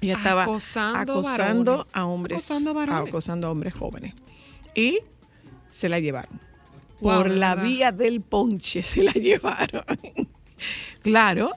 Ella 0.00 0.16
estaba 0.18 0.42
Acosando 0.44 1.86
a 1.92 2.04
hombres, 2.04 2.40
Acosando 2.44 2.74
varones. 2.74 3.08
acosando 3.08 3.46
a 3.46 3.50
hombres 3.50 3.74
jóvenes. 3.74 4.14
Y 4.74 4.98
se 5.70 5.88
la 5.88 5.98
llevaron. 6.00 6.38
Wow, 7.00 7.18
por 7.18 7.30
la 7.30 7.54
verdad. 7.54 7.68
vía 7.70 7.92
del 7.92 8.20
ponche 8.20 8.82
se 8.82 9.02
la 9.02 9.12
llevaron. 9.12 9.82
claro. 11.02 11.50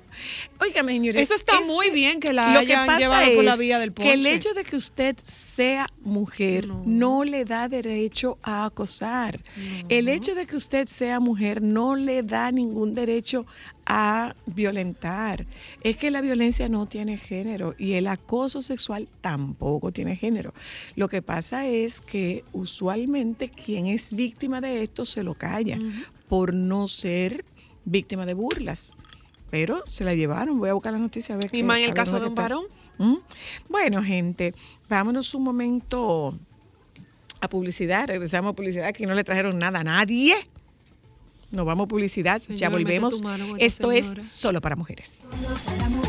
Óigame, 0.59 0.93
señores. 0.93 1.23
Eso 1.23 1.33
está 1.33 1.59
es 1.59 1.67
muy 1.67 1.89
bien 1.91 2.19
que 2.19 2.33
la 2.33 2.53
lo 2.53 2.59
que 2.65 2.73
hayan 2.73 2.87
pasa 2.87 2.99
llevado 2.99 3.35
por 3.35 3.43
la 3.43 3.55
vía 3.55 3.79
del 3.79 3.93
Que 3.93 4.13
el 4.13 4.25
hecho 4.25 4.53
de 4.53 4.63
que 4.63 4.75
usted 4.75 5.15
sea 5.23 5.87
mujer 6.01 6.67
No. 6.67 6.83
no, 6.85 7.23
le 7.23 7.45
da 7.45 7.69
derecho 7.69 8.37
a 8.43 8.65
acosar. 8.65 9.39
El 9.87 10.09
hecho 10.09 10.35
de 10.35 10.45
que 10.45 10.55
usted 10.55 10.87
sea 10.87 11.19
mujer 11.19 11.61
no 11.61 11.95
le 11.95 12.23
da 12.23 12.51
ningún 12.51 12.93
derecho 12.93 13.45
a 13.85 14.35
violentar. 14.45 15.47
Es 15.81 15.97
que 15.97 16.11
la 16.11 16.21
violencia 16.21 16.69
no 16.69 16.85
tiene 16.85 17.17
género 17.17 17.73
y 17.77 17.93
el 17.93 18.07
acoso 18.07 18.61
sexual 18.61 19.07
tampoco 19.21 19.91
tiene 19.91 20.15
género. 20.15 20.53
Lo 20.95 21.07
que 21.07 21.21
pasa 21.21 21.65
es 21.65 21.99
que 21.99 22.43
usualmente 22.53 23.49
quien 23.49 23.87
es 23.87 24.13
víctima 24.13 24.61
de 24.61 24.83
esto 24.83 25.05
se 25.05 25.23
lo 25.23 25.33
calla 25.33 25.79
por 26.27 26.53
no 26.53 26.87
ser 26.87 27.43
víctima 27.85 28.25
de 28.25 28.33
burlas. 28.33 28.93
Pero 29.49 29.83
se 29.85 30.03
la 30.03 30.13
llevaron. 30.13 30.59
Voy 30.59 30.69
a 30.69 30.73
buscar 30.73 30.93
la 30.93 30.99
noticia 30.99 31.35
a 31.35 31.37
ver. 31.37 31.49
Y 31.53 31.63
más 31.63 31.79
en 31.79 31.85
el 31.85 31.93
caso 31.93 32.19
de 32.19 32.27
un 32.27 32.35
varón. 32.35 32.65
¿Mm? 32.97 33.15
Bueno, 33.67 34.03
gente, 34.03 34.53
vámonos 34.89 35.33
un 35.33 35.43
momento 35.43 36.37
a 37.41 37.49
publicidad. 37.49 38.07
Regresamos 38.07 38.51
a 38.51 38.55
publicidad. 38.55 38.85
Aquí 38.87 39.05
no 39.05 39.15
le 39.15 39.23
trajeron 39.23 39.57
nada 39.57 39.79
a 39.79 39.83
nadie. 39.83 40.35
Nos 41.51 41.65
vamos 41.65 41.85
a 41.85 41.87
publicidad. 41.87 42.41
ya 42.49 42.69
volvemos. 42.69 43.23
mano 43.23 43.55
Esto 43.57 43.89
señora. 43.89 44.19
es 44.19 44.25
solo 44.27 44.61
para 44.61 44.75
mujeres. 44.75 45.23
para 45.65 45.89
mujeres, 45.89 46.08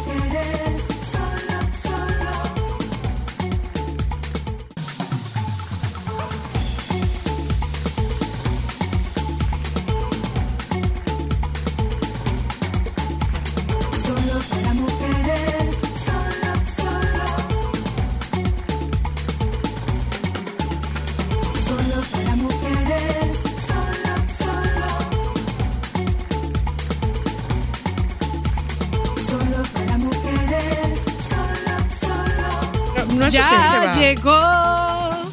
llegó. 34.23 35.33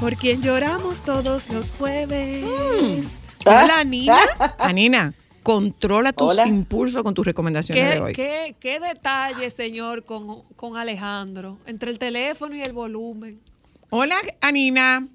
Por 0.00 0.16
quien 0.16 0.42
lloramos 0.42 1.00
todos 1.04 1.50
los 1.50 1.70
jueves. 1.72 2.44
Mm. 2.44 3.00
Hola, 3.46 3.84
niña. 3.84 4.18
Anina, 4.58 5.14
controla 5.42 6.12
tus 6.12 6.30
Hola. 6.30 6.46
impulsos 6.46 7.02
con 7.02 7.14
tus 7.14 7.24
recomendaciones 7.24 7.84
de 7.84 7.94
¿Qué, 7.94 8.00
hoy. 8.00 8.12
qué, 8.12 8.56
qué 8.58 8.80
detalle, 8.80 9.50
señor, 9.50 10.04
con, 10.04 10.42
con 10.56 10.76
Alejandro? 10.76 11.58
Entre 11.66 11.90
el 11.90 11.98
teléfono 11.98 12.54
y 12.54 12.62
el 12.62 12.72
volumen. 12.72 13.38
Hola, 13.90 14.16
Anina. 14.40 15.06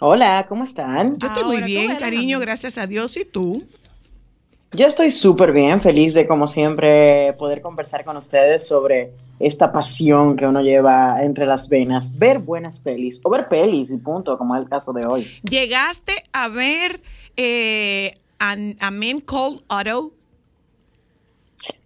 Hola, 0.00 0.46
¿cómo 0.48 0.64
están? 0.64 1.18
Yo 1.18 1.26
estoy 1.26 1.44
muy 1.44 1.56
Ahora, 1.56 1.66
bien, 1.66 1.96
cariño, 1.96 2.38
gracias 2.38 2.78
a 2.78 2.86
Dios. 2.86 3.16
¿Y 3.16 3.24
tú? 3.24 3.66
Yo 4.72 4.86
estoy 4.86 5.10
súper 5.10 5.52
bien, 5.52 5.80
feliz 5.80 6.12
de 6.12 6.26
como 6.26 6.46
siempre 6.46 7.32
poder 7.38 7.60
conversar 7.62 8.04
con 8.04 8.16
ustedes 8.18 8.66
sobre 8.68 9.12
esta 9.40 9.72
pasión 9.72 10.36
que 10.36 10.46
uno 10.46 10.60
lleva 10.60 11.22
entre 11.22 11.46
las 11.46 11.68
venas, 11.70 12.18
ver 12.18 12.38
buenas 12.38 12.78
pelis 12.80 13.18
o 13.22 13.30
ver 13.30 13.48
pelis 13.48 13.90
y 13.92 13.96
punto, 13.96 14.36
como 14.36 14.54
es 14.56 14.62
el 14.62 14.68
caso 14.68 14.92
de 14.92 15.06
hoy. 15.06 15.26
¿Llegaste 15.42 16.12
a 16.32 16.48
ver 16.48 17.00
eh, 17.36 18.12
a, 18.38 18.52
a 18.80 18.90
Man 18.90 19.20
Called 19.20 19.60
Otto? 19.68 20.12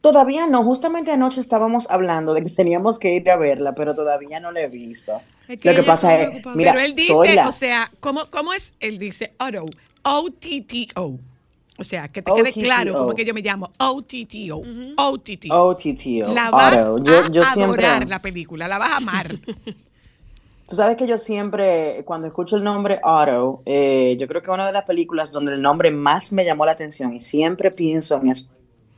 Todavía 0.00 0.46
no, 0.48 0.64
justamente 0.64 1.12
anoche 1.12 1.40
estábamos 1.40 1.88
hablando 1.88 2.34
de 2.34 2.42
que 2.42 2.50
teníamos 2.50 2.98
que 2.98 3.14
ir 3.14 3.30
a 3.30 3.36
verla, 3.36 3.74
pero 3.74 3.94
todavía 3.94 4.40
no 4.40 4.50
la 4.50 4.62
he 4.62 4.68
visto. 4.68 5.20
Es 5.48 5.60
que 5.60 5.70
Lo 5.70 5.76
que 5.76 5.82
pasa 5.84 6.20
es, 6.20 6.30
mira, 6.54 6.72
Pero 6.72 6.84
él 6.84 6.94
dice, 6.94 7.12
soy 7.12 7.34
la- 7.34 7.48
o 7.48 7.52
sea, 7.52 7.90
¿cómo, 8.00 8.22
¿cómo 8.30 8.52
es? 8.52 8.74
Él 8.80 8.98
dice 8.98 9.32
Otto, 9.38 9.66
O-T-T-O. 10.02 11.02
O 11.04 11.18
sea, 11.84 12.08
que 12.08 12.20
te 12.20 12.32
quede 12.32 12.52
claro 12.52 12.92
cómo 12.92 13.10
es 13.10 13.16
que 13.16 13.24
yo 13.24 13.32
me 13.32 13.40
llamo 13.40 13.70
O-T-T-O. 13.78 14.62
O-T-T-O. 14.96 15.68
OTTO, 15.68 16.34
La 16.34 16.50
vas 16.50 16.76
Otto. 16.76 17.02
Yo, 17.02 17.20
a 17.20 17.30
yo 17.30 17.42
adorar 17.42 17.88
siempre, 17.96 18.08
la 18.08 18.20
película, 18.20 18.68
la 18.68 18.78
vas 18.78 18.90
a 18.90 18.96
amar. 18.96 19.36
tú 20.68 20.76
sabes 20.76 20.96
que 20.96 21.06
yo 21.06 21.16
siempre, 21.16 22.02
cuando 22.04 22.26
escucho 22.26 22.56
el 22.56 22.62
nombre 22.62 23.00
Otto, 23.02 23.62
eh, 23.64 24.16
yo 24.20 24.28
creo 24.28 24.42
que 24.42 24.50
una 24.50 24.66
de 24.66 24.72
las 24.72 24.84
películas 24.84 25.32
donde 25.32 25.54
el 25.54 25.62
nombre 25.62 25.90
más 25.90 26.32
me 26.32 26.44
llamó 26.44 26.66
la 26.66 26.72
atención 26.72 27.14
y 27.14 27.20
siempre 27.20 27.70
pienso 27.70 28.16
en 28.20 28.28
ese, 28.28 28.46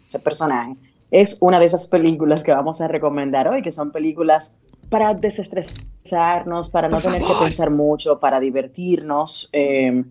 ese 0.08 0.18
personaje, 0.18 0.74
es 1.12 1.38
una 1.40 1.60
de 1.60 1.66
esas 1.66 1.86
películas 1.86 2.42
que 2.42 2.50
vamos 2.52 2.80
a 2.80 2.88
recomendar 2.88 3.46
hoy, 3.46 3.62
que 3.62 3.70
son 3.70 3.92
películas 3.92 4.56
para 4.88 5.14
desestresarnos, 5.14 6.70
para 6.70 6.88
no 6.88 7.00
tener 7.00 7.22
que 7.22 7.32
pensar 7.40 7.70
mucho, 7.70 8.18
para 8.18 8.40
divertirnos. 8.40 9.48
eh, 9.52 10.04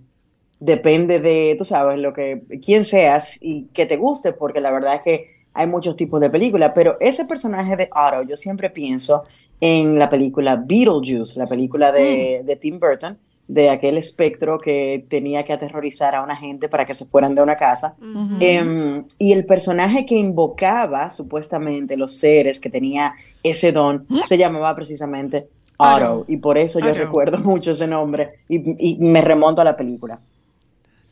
depende 0.63 1.19
de, 1.19 1.55
tú 1.57 1.65
sabes, 1.65 1.99
lo 1.99 2.13
que, 2.13 2.43
quién 2.63 2.85
seas 2.85 3.37
y 3.41 3.65
que 3.73 3.85
te 3.85 3.97
guste, 3.97 4.31
porque 4.31 4.61
la 4.61 4.71
verdad 4.71 4.95
es 4.95 5.01
que 5.01 5.33
hay 5.53 5.67
muchos 5.67 5.97
tipos 5.97 6.21
de 6.21 6.29
películas, 6.29 6.71
pero 6.73 6.95
ese 7.01 7.25
personaje 7.25 7.75
de 7.75 7.89
Otto, 7.93 8.23
yo 8.23 8.37
siempre 8.37 8.69
pienso 8.69 9.23
en 9.59 9.99
la 9.99 10.07
película 10.07 10.55
Beetlejuice, 10.55 11.37
la 11.37 11.47
película 11.47 11.91
de, 11.91 12.43
de 12.45 12.55
Tim 12.55 12.79
Burton, 12.79 13.17
de 13.45 13.69
aquel 13.69 13.97
espectro 13.97 14.57
que 14.57 15.05
tenía 15.09 15.43
que 15.43 15.51
aterrorizar 15.51 16.15
a 16.15 16.23
una 16.23 16.37
gente 16.37 16.69
para 16.69 16.85
que 16.85 16.93
se 16.93 17.05
fueran 17.05 17.35
de 17.35 17.41
una 17.41 17.57
casa. 17.57 17.95
Em, 18.39 19.03
y 19.19 19.33
el 19.33 19.45
personaje 19.45 20.05
que 20.05 20.15
invocaba 20.15 21.09
supuestamente 21.09 21.97
los 21.97 22.13
seres 22.13 22.61
que 22.61 22.69
tenía 22.69 23.15
ese 23.43 23.73
don 23.73 24.07
se 24.25 24.37
llamaba 24.37 24.73
precisamente 24.73 25.49
Otto. 25.75 26.21
Otto. 26.21 26.25
Y 26.29 26.37
por 26.37 26.57
eso 26.57 26.79
yo 26.79 26.91
Otto. 26.91 26.99
recuerdo 26.99 27.37
mucho 27.39 27.71
ese 27.71 27.85
nombre 27.85 28.39
y, 28.47 28.93
y 28.93 28.97
me 28.99 29.19
remonto 29.19 29.59
a 29.59 29.65
la 29.65 29.75
película. 29.75 30.19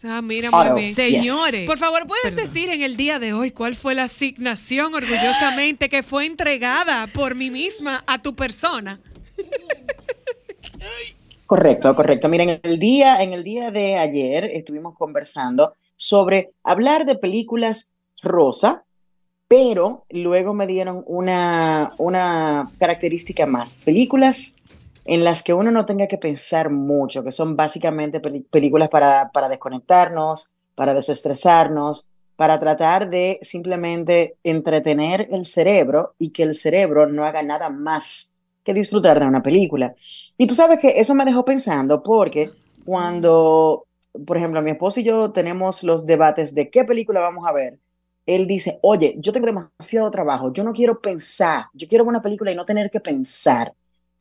Ah, 0.03 0.22
mira, 0.22 0.50
muy 0.50 0.79
bien. 0.79 0.96
Señores. 0.96 1.67
Por 1.67 1.77
favor, 1.77 2.08
¿puedes 2.08 2.34
Perdón. 2.34 2.46
decir 2.46 2.70
en 2.70 2.81
el 2.81 2.98
día 2.98 3.20
de 3.20 3.34
hoy 3.34 3.51
cuál 3.51 3.75
fue 3.75 3.93
la 3.93 4.03
asignación 4.03 4.96
orgullosamente 4.96 5.89
que 5.89 6.01
fue 6.01 6.25
entregada 6.25 7.08
por 7.08 7.36
mí 7.36 7.50
misma 7.51 8.03
a 8.08 8.22
tu 8.22 8.36
persona? 8.36 9.00
Correcto, 11.46 11.96
correcto. 11.96 12.29
Miren, 12.29 12.60
el 12.63 12.79
día, 12.79 13.22
en 13.22 13.34
el 13.34 13.43
día 13.43 13.72
de 13.72 13.98
ayer 13.98 14.46
estuvimos 14.53 14.98
conversando 14.98 15.75
sobre 15.98 16.51
hablar 16.63 17.05
de 17.05 17.15
películas 17.15 17.91
rosa, 18.24 18.86
pero 19.48 20.05
luego 20.10 20.53
me 20.53 20.65
dieron 20.65 21.03
una, 21.05 21.91
una 21.98 22.72
característica 22.79 23.46
más. 23.46 23.75
Películas 23.75 24.55
en 25.05 25.24
las 25.24 25.43
que 25.43 25.53
uno 25.53 25.72
no 25.72 25.86
tenga 25.86 26.08
que 26.08 26.17
pensar 26.17 26.70
mucho, 26.70 27.24
que 27.24 27.31
son 27.31 27.55
básicamente 27.55 28.20
películas 28.20 28.89
para, 28.89 29.31
para 29.31 29.50
desconectarnos, 29.50 30.53
para 30.75 30.93
desestresarnos, 30.93 32.10
para 32.35 32.59
tratar 32.59 33.09
de 33.09 33.40
simplemente 33.42 34.35
entretener 34.44 35.27
el 35.31 35.46
cerebro 35.46 36.16
y 36.18 36.31
que 36.31 36.44
el 36.44 36.55
cerebro 36.55 37.07
no 37.07 37.24
haga 37.24 37.44
nada 37.44 37.70
más 37.70 38.33
que 38.64 38.74
disfrutar 38.74 39.20
de 39.20 39.25
una 39.25 39.44
película. 39.44 39.94
Y 40.37 40.48
tú 40.48 40.55
sabes 40.55 40.79
que 40.79 41.00
eso 41.00 41.14
me 41.14 41.25
dejó 41.25 41.46
pensando 41.46 42.01
porque 42.03 42.51
cuando, 42.85 43.85
por 44.25 44.37
ejemplo, 44.37 44.61
mi 44.61 44.72
esposo 44.72 45.00
y 45.00 45.03
yo 45.03 45.31
tenemos 45.31 45.83
los 45.83 46.05
debates 46.05 46.55
de 46.55 46.70
qué 46.70 46.83
película 46.83 47.20
vamos 47.20 47.48
a 47.48 47.53
ver, 47.53 47.79
él 48.25 48.48
dice, 48.48 48.79
oye, 48.81 49.16
yo 49.18 49.31
tengo 49.31 49.48
demasiado 49.48 50.09
trabajo, 50.11 50.53
yo 50.53 50.64
no 50.64 50.74
quiero 50.74 51.00
pensar, 51.00 51.66
yo 51.74 51.87
quiero 51.87 52.05
una 52.05 52.22
película 52.22 52.51
y 52.51 52.55
no 52.55 52.66
tener 52.66 52.90
que 52.92 53.00
pensar. 53.00 53.74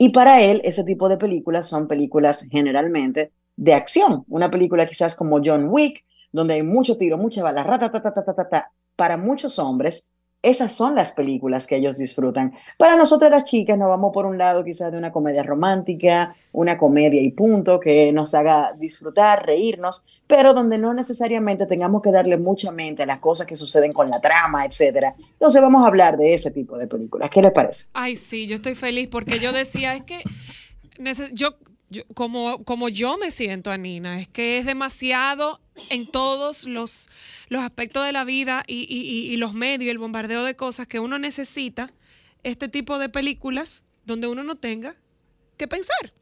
Y 0.02 0.08
para 0.08 0.40
él, 0.40 0.62
ese 0.64 0.82
tipo 0.82 1.10
de 1.10 1.18
películas 1.18 1.68
son 1.68 1.86
películas 1.86 2.48
generalmente 2.50 3.32
de 3.56 3.74
acción. 3.74 4.24
Una 4.28 4.50
película 4.50 4.86
quizás 4.86 5.14
como 5.14 5.42
John 5.44 5.66
Wick, 5.68 6.06
donde 6.32 6.54
hay 6.54 6.62
mucho 6.62 6.96
tiro, 6.96 7.18
mucha 7.18 7.42
bala, 7.42 7.64
rata, 7.64 7.92
ta, 7.92 8.00
ta, 8.00 8.48
ta. 8.48 8.72
Para 8.96 9.18
muchos 9.18 9.58
hombres, 9.58 10.08
esas 10.40 10.72
son 10.72 10.94
las 10.94 11.12
películas 11.12 11.66
que 11.66 11.76
ellos 11.76 11.98
disfrutan. 11.98 12.54
Para 12.78 12.96
nosotras 12.96 13.30
las 13.30 13.44
chicas 13.44 13.76
nos 13.76 13.90
vamos 13.90 14.10
por 14.14 14.24
un 14.24 14.38
lado 14.38 14.64
quizás 14.64 14.90
de 14.90 14.96
una 14.96 15.12
comedia 15.12 15.42
romántica, 15.42 16.34
una 16.52 16.78
comedia 16.78 17.20
y 17.20 17.32
punto, 17.32 17.78
que 17.78 18.10
nos 18.10 18.32
haga 18.32 18.72
disfrutar, 18.78 19.44
reírnos, 19.44 20.06
pero 20.30 20.54
donde 20.54 20.78
no 20.78 20.94
necesariamente 20.94 21.66
tengamos 21.66 22.00
que 22.02 22.12
darle 22.12 22.36
mucha 22.38 22.70
mente 22.70 23.02
a 23.02 23.06
las 23.06 23.18
cosas 23.20 23.46
que 23.48 23.56
suceden 23.56 23.92
con 23.92 24.08
la 24.08 24.20
trama, 24.20 24.64
etcétera. 24.64 25.14
Entonces 25.18 25.60
vamos 25.60 25.82
a 25.82 25.88
hablar 25.88 26.16
de 26.16 26.32
ese 26.32 26.52
tipo 26.52 26.78
de 26.78 26.86
películas. 26.86 27.28
¿Qué 27.30 27.42
les 27.42 27.50
parece? 27.52 27.86
Ay, 27.92 28.14
sí, 28.16 28.46
yo 28.46 28.54
estoy 28.56 28.76
feliz 28.76 29.08
porque 29.10 29.40
yo 29.40 29.52
decía, 29.52 29.94
es 29.96 30.04
que 30.04 30.22
yo, 31.32 31.56
yo- 31.88 32.02
como, 32.14 32.64
como 32.64 32.88
yo 32.88 33.18
me 33.18 33.30
siento, 33.30 33.70
Anina, 33.72 34.20
es 34.20 34.28
que 34.28 34.58
es 34.58 34.66
demasiado 34.66 35.60
en 35.88 36.10
todos 36.10 36.64
los, 36.64 37.08
los 37.48 37.62
aspectos 37.62 38.04
de 38.06 38.12
la 38.12 38.22
vida 38.24 38.62
y- 38.66 38.86
y- 38.88 39.32
y 39.32 39.36
los 39.36 39.52
medios, 39.54 39.90
el 39.90 39.98
bombardeo 39.98 40.44
de 40.44 40.54
cosas 40.54 40.86
que 40.86 41.00
uno 41.00 41.18
necesita, 41.18 41.90
este 42.44 42.68
tipo 42.68 42.98
de 42.98 43.08
películas 43.08 43.82
donde 44.06 44.28
uno 44.28 44.44
no 44.44 44.54
tenga 44.56 44.94
que 45.56 45.66
pensar. 45.68 46.12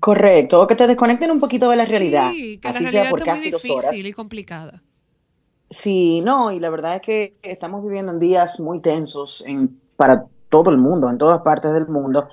Correcto, 0.00 0.66
que 0.66 0.74
te 0.74 0.86
desconecten 0.86 1.30
un 1.30 1.38
poquito 1.38 1.70
de 1.70 1.76
la 1.76 1.84
realidad, 1.84 2.32
Sí, 2.32 2.58
que 2.58 2.68
la 2.68 2.70
así 2.70 2.84
realidad 2.84 3.02
sea 3.02 3.10
por 3.10 3.22
casi 3.22 3.50
dos 3.50 3.62
difícil 3.62 3.78
horas. 3.84 4.04
y 4.04 4.12
complicada. 4.12 4.82
Sí, 5.70 6.22
no, 6.24 6.52
y 6.52 6.60
la 6.60 6.70
verdad 6.70 6.96
es 6.96 7.02
que 7.02 7.36
estamos 7.42 7.82
viviendo 7.84 8.12
en 8.12 8.18
días 8.20 8.60
muy 8.60 8.80
tensos 8.80 9.46
en, 9.46 9.80
para 9.96 10.26
todo 10.48 10.70
el 10.70 10.78
mundo, 10.78 11.08
en 11.10 11.18
todas 11.18 11.40
partes 11.42 11.72
del 11.72 11.88
mundo. 11.88 12.28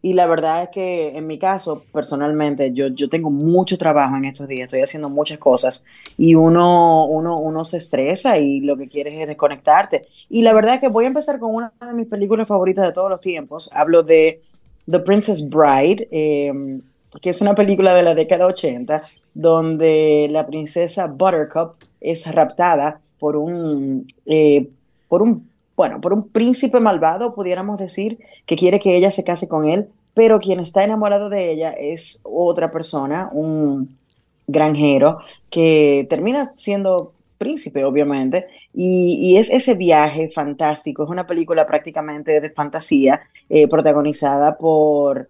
Y 0.00 0.14
la 0.14 0.26
verdad 0.26 0.62
es 0.62 0.68
que 0.70 1.16
en 1.16 1.26
mi 1.26 1.38
caso, 1.38 1.82
personalmente, 1.92 2.72
yo, 2.72 2.86
yo 2.88 3.08
tengo 3.08 3.30
mucho 3.30 3.76
trabajo 3.76 4.16
en 4.16 4.26
estos 4.26 4.46
días, 4.46 4.66
estoy 4.66 4.80
haciendo 4.80 5.08
muchas 5.10 5.38
cosas 5.38 5.84
y 6.16 6.34
uno, 6.36 7.06
uno, 7.06 7.38
uno 7.38 7.64
se 7.64 7.78
estresa 7.78 8.38
y 8.38 8.60
lo 8.60 8.76
que 8.76 8.88
quieres 8.88 9.18
es 9.20 9.26
desconectarte. 9.26 10.06
Y 10.28 10.42
la 10.42 10.52
verdad 10.52 10.74
es 10.76 10.80
que 10.80 10.88
voy 10.88 11.04
a 11.04 11.08
empezar 11.08 11.38
con 11.40 11.54
una 11.54 11.72
de 11.80 11.94
mis 11.94 12.06
películas 12.06 12.46
favoritas 12.46 12.84
de 12.86 12.92
todos 12.92 13.10
los 13.10 13.20
tiempos. 13.20 13.70
Hablo 13.74 14.02
de 14.04 14.40
The 14.88 15.00
Princess 15.00 15.48
Bride, 15.48 16.08
eh, 16.12 16.78
que 17.20 17.30
es 17.30 17.40
una 17.40 17.54
película 17.54 17.94
de 17.94 18.02
la 18.02 18.14
década 18.14 18.46
80, 18.46 19.02
donde 19.34 20.28
la 20.30 20.46
princesa 20.46 21.06
Buttercup 21.06 21.76
es 22.00 22.26
raptada 22.32 23.00
por 23.18 23.36
un, 23.36 24.06
eh, 24.26 24.68
por 25.08 25.22
un, 25.22 25.48
bueno, 25.76 26.00
por 26.00 26.12
un 26.12 26.24
príncipe 26.28 26.80
malvado, 26.80 27.34
pudiéramos 27.34 27.78
decir, 27.78 28.18
que 28.46 28.56
quiere 28.56 28.78
que 28.78 28.96
ella 28.96 29.10
se 29.10 29.24
case 29.24 29.48
con 29.48 29.66
él, 29.66 29.88
pero 30.14 30.40
quien 30.40 30.60
está 30.60 30.84
enamorado 30.84 31.28
de 31.28 31.52
ella 31.52 31.70
es 31.70 32.20
otra 32.24 32.70
persona, 32.70 33.28
un 33.32 33.96
granjero, 34.46 35.18
que 35.50 36.06
termina 36.08 36.52
siendo 36.56 37.12
príncipe, 37.38 37.84
obviamente, 37.84 38.46
y, 38.74 39.18
y 39.20 39.36
es 39.36 39.50
ese 39.50 39.74
viaje 39.74 40.30
fantástico, 40.34 41.04
es 41.04 41.10
una 41.10 41.26
película 41.26 41.66
prácticamente 41.66 42.40
de 42.40 42.50
fantasía, 42.50 43.20
eh, 43.48 43.68
protagonizada 43.68 44.58
por, 44.58 45.28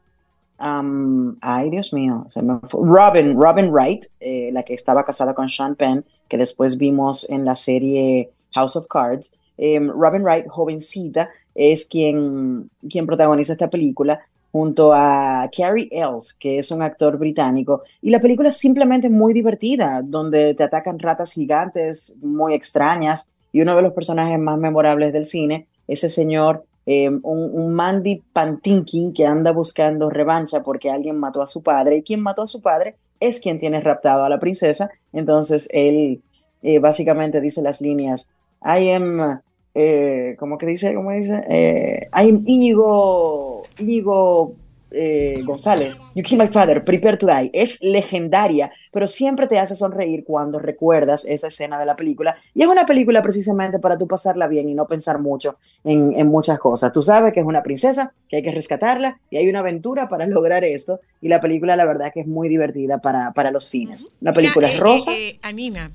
ay 0.59 1.71
Dios 1.71 1.93
mío, 1.93 2.27
Robin, 2.73 3.41
Robin 3.41 3.71
Wright, 3.71 4.07
eh, 4.21 4.51
la 4.53 4.63
que 4.63 4.75
estaba 4.75 5.05
casada 5.05 5.35
con 5.35 5.49
Sean 5.49 5.77
Penn, 5.77 6.05
que 6.29 6.37
después 6.37 6.79
vimos 6.79 7.29
en 7.31 7.45
la 7.45 7.55
serie 7.55 8.31
House 8.53 8.77
of 8.77 8.87
Cards. 8.89 9.33
Em, 9.57 9.89
Robin 9.91 10.23
Wright, 10.23 10.47
jovencita, 10.49 11.31
es 11.55 11.87
quien, 11.87 12.71
quien 12.89 13.07
protagoniza 13.07 13.53
esta 13.53 13.69
película 13.69 14.21
junto 14.53 14.93
a 14.95 15.49
Carrie 15.57 15.89
Ells, 15.91 16.35
que 16.35 16.59
es 16.59 16.71
un 16.71 16.83
actor 16.83 17.19
británico. 17.19 17.83
Y 18.01 18.11
la 18.11 18.21
película 18.21 18.49
es 18.49 18.57
simplemente 18.57 19.11
muy 19.11 19.33
divertida, 19.35 20.03
donde 20.03 20.55
te 20.55 20.65
atacan 20.65 20.99
ratas 20.99 21.33
gigantes 21.33 22.17
muy 22.21 22.55
extrañas. 22.55 23.31
Y 23.53 23.61
uno 23.61 23.77
de 23.77 23.83
los 23.83 23.93
personajes 23.93 24.39
más 24.39 24.59
memorables 24.59 25.13
del 25.13 25.25
cine, 25.25 25.67
ese 25.87 26.09
señor, 26.09 26.65
eh, 26.91 27.11
un, 27.23 27.75
Mandy 27.75 28.23
Patinkin 28.33 29.13
que 29.13 29.27
anda 29.27 29.53
buscando 29.53 30.09
revancha 30.09 30.63
porque 30.63 30.89
alguien 30.89 31.19
mató 31.19 31.43
a 31.43 31.49
su 31.49 31.63
padre. 31.63 31.99
Y 31.99 32.03
quien 32.03 32.23
mató 32.23 32.43
a 32.43 32.49
su 32.49 32.63
padre 32.63 32.97
es 33.21 33.41
quien 33.41 33.61
tiene 33.61 33.81
raptado 33.81 34.25
a 34.25 34.29
la 34.31 34.41
princesa. 34.41 34.89
Entonces 35.13 35.69
él 35.71 36.23
eh, 36.63 36.79
básicamente 36.79 37.43
dice 37.43 37.61
las 37.61 37.83
líneas, 37.83 38.33
I 38.65 38.93
am, 38.93 39.41
eh, 39.75 40.35
¿cómo 40.39 40.57
que 40.57 40.65
dice? 40.65 40.95
¿Cómo 40.95 41.13
dice? 41.13 41.43
Eh, 41.51 42.09
I 42.11 42.31
am 42.31 42.43
Íñigo, 42.47 43.65
Íñigo 43.79 44.55
eh, 44.91 45.43
González, 45.45 46.05
You 46.15 46.23
Killed 46.23 46.43
My 46.43 46.49
Father, 46.49 46.85
Prepare 46.85 47.17
to 47.19 47.27
Die, 47.27 47.51
es 47.53 47.81
legendaria, 47.83 48.73
pero 48.93 49.07
siempre 49.07 49.47
te 49.47 49.59
hace 49.59 49.75
sonreír 49.75 50.25
cuando 50.25 50.59
recuerdas 50.59 51.25
esa 51.25 51.49
escena 51.49 51.79
de 51.79 51.87
la 51.87 51.97
película. 51.97 52.37
Y 52.55 52.63
es 52.63 52.69
una 52.69 52.87
película 52.87 53.23
precisamente 53.23 53.79
para 53.79 53.99
tú 53.99 54.07
pasarla 54.09 54.49
bien 54.49 54.69
y 54.69 54.75
no 54.75 54.87
pensar 54.87 55.21
mucho 55.21 55.59
en, 55.85 56.13
en 56.19 56.27
muchas 56.29 56.59
cosas. 56.59 56.93
Tú 56.93 57.03
sabes 57.03 57.33
que 57.33 57.41
es 57.41 57.47
una 57.47 57.63
princesa, 57.63 58.15
que 58.29 58.37
hay 58.39 58.43
que 58.43 58.53
rescatarla 58.53 59.21
y 59.31 59.37
hay 59.37 59.49
una 59.49 59.61
aventura 59.61 60.09
para 60.09 60.27
lograr 60.29 60.65
esto. 60.65 61.01
Y 61.21 61.29
la 61.29 61.41
película, 61.41 61.77
la 61.77 61.85
verdad, 61.85 62.11
que 62.13 62.21
es 62.21 62.27
muy 62.27 62.49
divertida 62.49 62.99
para, 63.01 63.33
para 63.33 63.51
los 63.51 63.71
fines. 63.71 64.11
La 64.21 64.33
película 64.33 64.67
Mira, 64.67 64.69
es 64.69 64.77
eh, 64.77 64.79
rosa. 64.79 65.13
eh, 65.13 65.29
eh, 65.29 65.39
Anina, 65.43 65.91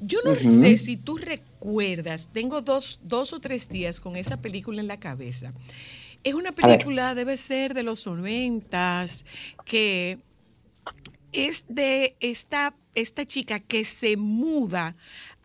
yo 0.00 0.18
no 0.24 0.32
Ujú. 0.32 0.50
sé 0.50 0.78
si 0.78 0.96
tú 0.96 1.16
recuerdas, 1.16 2.30
tengo 2.32 2.60
dos, 2.62 2.98
dos 3.02 3.32
o 3.32 3.40
tres 3.40 3.68
días 3.70 4.00
con 4.00 4.16
esa 4.16 4.38
película 4.38 4.80
en 4.80 4.88
la 4.88 4.98
cabeza. 5.00 5.52
Es 6.24 6.34
una 6.34 6.52
película, 6.52 7.14
debe 7.14 7.36
ser 7.36 7.74
de 7.74 7.82
los 7.82 8.06
noventas, 8.06 9.24
que 9.64 10.18
es 11.32 11.64
de 11.68 12.16
esta, 12.20 12.74
esta 12.94 13.26
chica 13.26 13.58
que 13.60 13.84
se 13.84 14.16
muda 14.16 14.94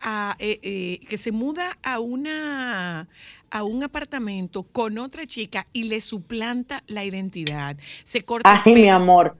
a, 0.00 0.36
eh, 0.38 0.60
eh, 0.62 1.00
que 1.08 1.16
se 1.16 1.32
muda 1.32 1.78
a 1.82 1.98
una 2.00 3.08
a 3.50 3.62
un 3.62 3.82
apartamento 3.82 4.62
con 4.62 4.98
otra 4.98 5.26
chica 5.26 5.64
y 5.72 5.84
le 5.84 6.00
suplanta 6.00 6.84
la 6.86 7.04
identidad. 7.04 7.78
Se 8.04 8.20
corta 8.20 8.62
Ay, 8.64 8.74
mi 8.74 8.88
amor. 8.88 9.36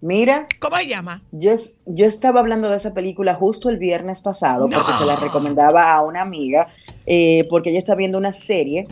Mira, 0.00 0.48
¿Cómo 0.58 0.76
se 0.78 0.88
llama? 0.88 1.22
Yo, 1.30 1.52
yo 1.86 2.06
estaba 2.06 2.40
hablando 2.40 2.68
de 2.68 2.76
esa 2.76 2.92
película 2.92 3.34
justo 3.36 3.68
el 3.68 3.78
viernes 3.78 4.20
pasado 4.20 4.66
No. 4.66 4.78
porque 4.78 4.98
se 4.98 5.06
la 5.06 5.14
recomendaba 5.14 5.94
a 5.94 6.02
una 6.02 6.22
amiga 6.22 6.66
eh, 7.06 7.46
porque 7.48 7.70
ella 7.70 7.78
está 7.78 7.94
viendo 7.94 8.18
una 8.18 8.32
serie 8.32 8.88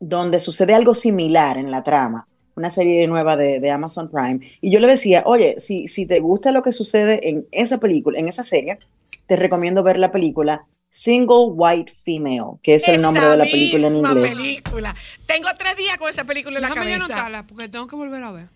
donde 0.00 0.40
sucede 0.40 0.74
algo 0.74 0.94
similar 0.94 1.56
en 1.58 1.70
la 1.70 1.84
trama, 1.84 2.26
una 2.56 2.70
serie 2.70 3.06
nueva 3.06 3.36
de, 3.36 3.60
de 3.60 3.70
Amazon 3.70 4.10
Prime. 4.10 4.40
Y 4.60 4.70
yo 4.70 4.80
le 4.80 4.88
decía, 4.88 5.22
oye, 5.26 5.56
si, 5.60 5.86
si 5.88 6.06
te 6.06 6.18
gusta 6.20 6.50
lo 6.52 6.62
que 6.62 6.72
sucede 6.72 7.28
en 7.28 7.46
esa 7.52 7.78
película, 7.78 8.18
en 8.18 8.26
esa 8.26 8.42
serie, 8.42 8.78
te 9.26 9.36
recomiendo 9.36 9.82
ver 9.82 9.98
la 9.98 10.10
película 10.10 10.66
Single 10.92 11.50
White 11.54 11.92
Female, 12.04 12.58
que 12.62 12.74
es 12.74 12.88
el 12.88 13.00
nombre 13.00 13.24
de 13.24 13.36
la 13.36 13.44
película 13.44 13.86
en 13.86 13.96
inglés. 13.96 14.36
película. 14.36 14.96
Tengo 15.26 15.48
tres 15.56 15.76
días 15.76 15.96
con 15.98 16.08
esa 16.10 16.24
película 16.24 16.56
en 16.56 16.62
la 16.62 16.68
Déjame 16.70 16.90
cabeza. 16.92 17.04
anotarla, 17.04 17.46
porque 17.46 17.68
tengo 17.68 17.86
que 17.86 17.94
volver 17.94 18.22
a 18.24 18.32
ver. 18.32 18.48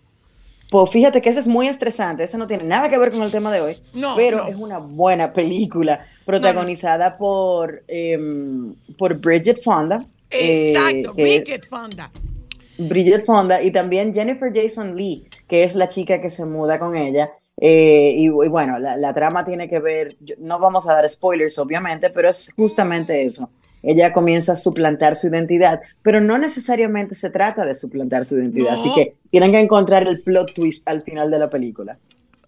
Pues 0.69 0.89
fíjate 0.89 1.21
que 1.21 1.29
esa 1.29 1.39
es 1.39 1.47
muy 1.47 1.67
estresante, 1.67 2.23
esa 2.23 2.37
no 2.39 2.47
tiene 2.47 2.63
nada 2.63 2.89
que 2.89 2.97
ver 2.97 3.11
con 3.11 3.21
el 3.21 3.31
tema 3.31 3.51
de 3.51 3.61
hoy, 3.61 3.77
No, 3.93 4.15
pero 4.17 4.39
no. 4.39 4.47
es 4.47 4.55
una 4.57 4.79
buena 4.79 5.31
película 5.31 6.07
protagonizada 6.25 7.17
por, 7.17 7.83
em, 7.87 8.73
por 8.97 9.13
Bridget 9.19 9.61
Fonda. 9.63 10.05
Eh, 10.31 10.71
Exacto, 10.71 11.13
que- 11.13 11.23
Bridget 11.23 11.65
Fonda. 11.67 12.11
Bridget 12.77 13.25
Fonda 13.25 13.61
y 13.63 13.71
también 13.71 14.13
Jennifer 14.13 14.51
Jason 14.53 14.95
Lee, 14.95 15.25
que 15.47 15.63
es 15.63 15.75
la 15.75 15.87
chica 15.87 16.21
que 16.21 16.29
se 16.29 16.45
muda 16.45 16.77
con 16.79 16.95
ella. 16.95 17.31
Eh, 17.61 18.13
y, 18.17 18.25
y 18.25 18.29
bueno, 18.49 18.77
la, 18.79 18.97
la 18.97 19.13
trama 19.13 19.45
tiene 19.45 19.69
que 19.69 19.79
ver, 19.79 20.15
no 20.39 20.59
vamos 20.59 20.89
a 20.89 20.93
dar 20.93 21.07
spoilers 21.09 21.57
obviamente, 21.57 22.09
pero 22.09 22.29
es 22.29 22.51
justamente 22.53 23.23
eso. 23.23 23.49
Ella 23.81 24.11
comienza 24.11 24.53
a 24.53 24.57
suplantar 24.57 25.15
su 25.15 25.27
identidad, 25.27 25.79
pero 26.01 26.19
no 26.19 26.37
necesariamente 26.37 27.15
se 27.15 27.29
trata 27.29 27.63
de 27.65 27.73
suplantar 27.73 28.25
su 28.25 28.35
identidad, 28.37 28.71
No. 28.71 28.73
así 28.73 28.91
que 28.93 29.15
tienen 29.31 29.51
que 29.53 29.59
encontrar 29.61 30.05
el 30.07 30.21
plot 30.21 30.53
twist 30.53 30.85
al 30.89 31.01
final 31.01 31.31
de 31.31 31.39
la 31.39 31.49
película. 31.49 31.97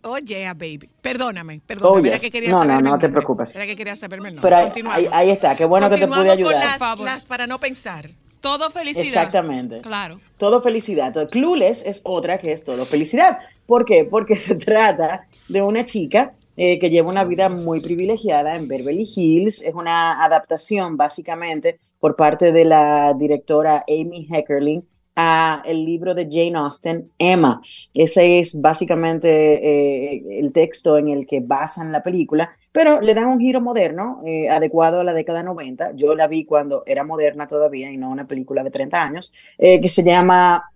Oh, 0.03 0.17
yeah, 0.17 0.53
baby. 0.53 0.89
Perdóname, 1.01 1.62
perdóname. 1.65 2.01
Oh, 2.01 2.05
Era 2.05 2.15
yes. 2.15 2.21
que 2.23 2.31
quería 2.31 2.49
No, 2.51 2.63
no, 2.63 2.79
no 2.81 2.99
te 2.99 3.10
preocupes. 3.10 3.53
Era 3.55 3.65
que 3.65 3.75
quería 3.75 3.95
saberme 3.95 4.29
el 4.29 4.36
nombre. 4.36 4.49
Pero 4.49 4.57
ahí, 4.57 4.65
Continuamos. 4.65 4.97
ahí- 4.99 5.10
ahí 5.12 5.29
está, 5.31 5.55
qué 5.55 5.65
bueno 5.65 5.89
que 5.89 5.97
te 5.97 6.07
pude 6.07 6.17
Continuamos 6.17 6.43
con 6.45 6.53
ayudar. 6.55 6.69
las, 6.71 6.77
Favor. 6.79 7.05
las 7.05 7.25
para 7.25 7.47
no 7.47 7.60
pensar. 7.60 8.10
Todo 8.41 8.69
felicidad. 8.71 9.05
Exactamente. 9.05 9.81
Claro. 9.81 10.19
Todo 10.38 10.62
felicidad. 10.62 11.13
Clueless 11.29 11.83
es 11.86 12.01
otra 12.03 12.38
que 12.38 12.51
es 12.53 12.63
todo 12.63 12.86
felicidad. 12.86 13.39
¿Por 13.65 13.83
qué? 13.83 14.05
Porque 14.05 14.38
se 14.38 14.55
trata 14.57 15.27
de 15.49 15.62
una 15.62 15.83
chica 15.86 16.33
eh, 16.55 16.79
que 16.79 16.89
lleva 16.89 17.10
una 17.10 17.23
vida 17.23 17.49
muy 17.49 17.81
privilegiada 17.81 18.55
en 18.55 18.67
Beverly 18.67 19.07
Hills. 19.15 19.62
Es 19.63 19.73
una 19.73 20.23
adaptación, 20.23 20.97
básicamente, 20.97 21.79
por 21.99 22.15
parte 22.15 22.51
de 22.51 22.65
la 22.65 23.13
directora 23.15 23.83
Amy 23.89 24.27
Heckerling 24.31 24.88
a 25.19 25.63
el 25.65 25.84
libro 25.84 26.13
de 26.13 26.27
Jane 26.32 26.58
Austen, 26.60 27.12
Emma. 27.17 27.60
Ese 27.91 28.39
es 28.39 28.62
básicamente 28.62 29.27
eh, 29.27 30.39
el 30.39 30.53
texto 30.53 30.95
en 30.97 31.10
el 31.10 31.25
que 31.25 31.39
basan 31.41 31.91
la 31.91 32.03
película, 32.03 32.56
pero 32.71 33.01
le 33.01 33.15
dan 33.15 33.25
un 33.25 33.39
giro 33.39 33.60
moderno, 33.60 34.21
eh, 34.25 34.47
adecuado 34.47 34.99
a 34.99 35.03
la 35.03 35.15
década 35.15 35.41
90. 35.41 35.93
Yo 35.95 36.13
la 36.13 36.27
vi 36.27 36.45
cuando 36.45 36.84
era 36.86 37.03
moderna 37.03 37.47
todavía 37.47 37.91
y 37.91 37.97
no 37.97 38.12
una 38.12 38.27
película 38.27 38.63
de 38.63 38.69
30 38.69 39.03
años, 39.03 39.34
eh, 39.58 39.82
que 39.82 39.89
se 39.89 40.03
llama 40.03 40.69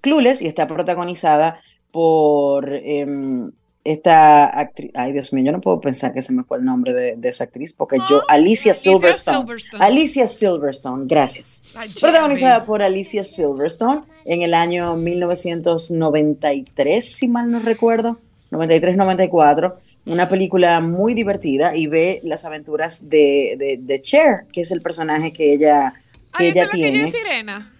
Clueless 0.00 0.42
y 0.42 0.46
está 0.46 0.68
protagonizada 0.68 1.60
por 1.90 2.72
em, 2.72 3.50
esta 3.84 4.44
actriz. 4.46 4.90
Ay, 4.94 5.12
Dios 5.12 5.32
mío, 5.32 5.44
yo 5.46 5.52
no 5.52 5.60
puedo 5.60 5.80
pensar 5.80 6.12
que 6.12 6.22
se 6.22 6.32
me 6.32 6.44
fue 6.44 6.58
el 6.58 6.64
nombre 6.64 6.92
de, 6.92 7.16
de 7.16 7.28
esa 7.28 7.44
actriz, 7.44 7.72
porque 7.72 7.98
yo, 8.08 8.22
Alicia 8.28 8.74
Silverstone. 8.74 9.38
Silverstone. 9.38 9.84
Alicia 9.84 10.28
Silverstone, 10.28 11.06
gracias. 11.06 11.62
Ay, 11.74 11.90
Protagonizada 12.00 12.64
por 12.64 12.82
Alicia 12.82 13.24
Silverstone 13.24 14.02
en 14.24 14.42
el 14.42 14.54
año 14.54 14.96
1993, 14.96 17.04
si 17.04 17.28
mal 17.28 17.50
no 17.50 17.58
recuerdo. 17.60 18.18
93-94, 18.52 19.74
una 20.04 20.28
película 20.28 20.82
muy 20.82 21.14
divertida 21.14 21.74
y 21.74 21.86
ve 21.86 22.20
las 22.22 22.44
aventuras 22.44 23.08
de, 23.08 23.56
de, 23.58 23.78
de 23.80 24.00
Cher, 24.02 24.44
que 24.52 24.60
es 24.60 24.70
el 24.70 24.82
personaje 24.82 25.32
que 25.32 25.54
ella, 25.54 25.94
que 26.36 26.44
Ay, 26.44 26.48
ella 26.48 26.68
que 26.68 26.76
tiene. 26.76 27.10
sirena. 27.10 27.72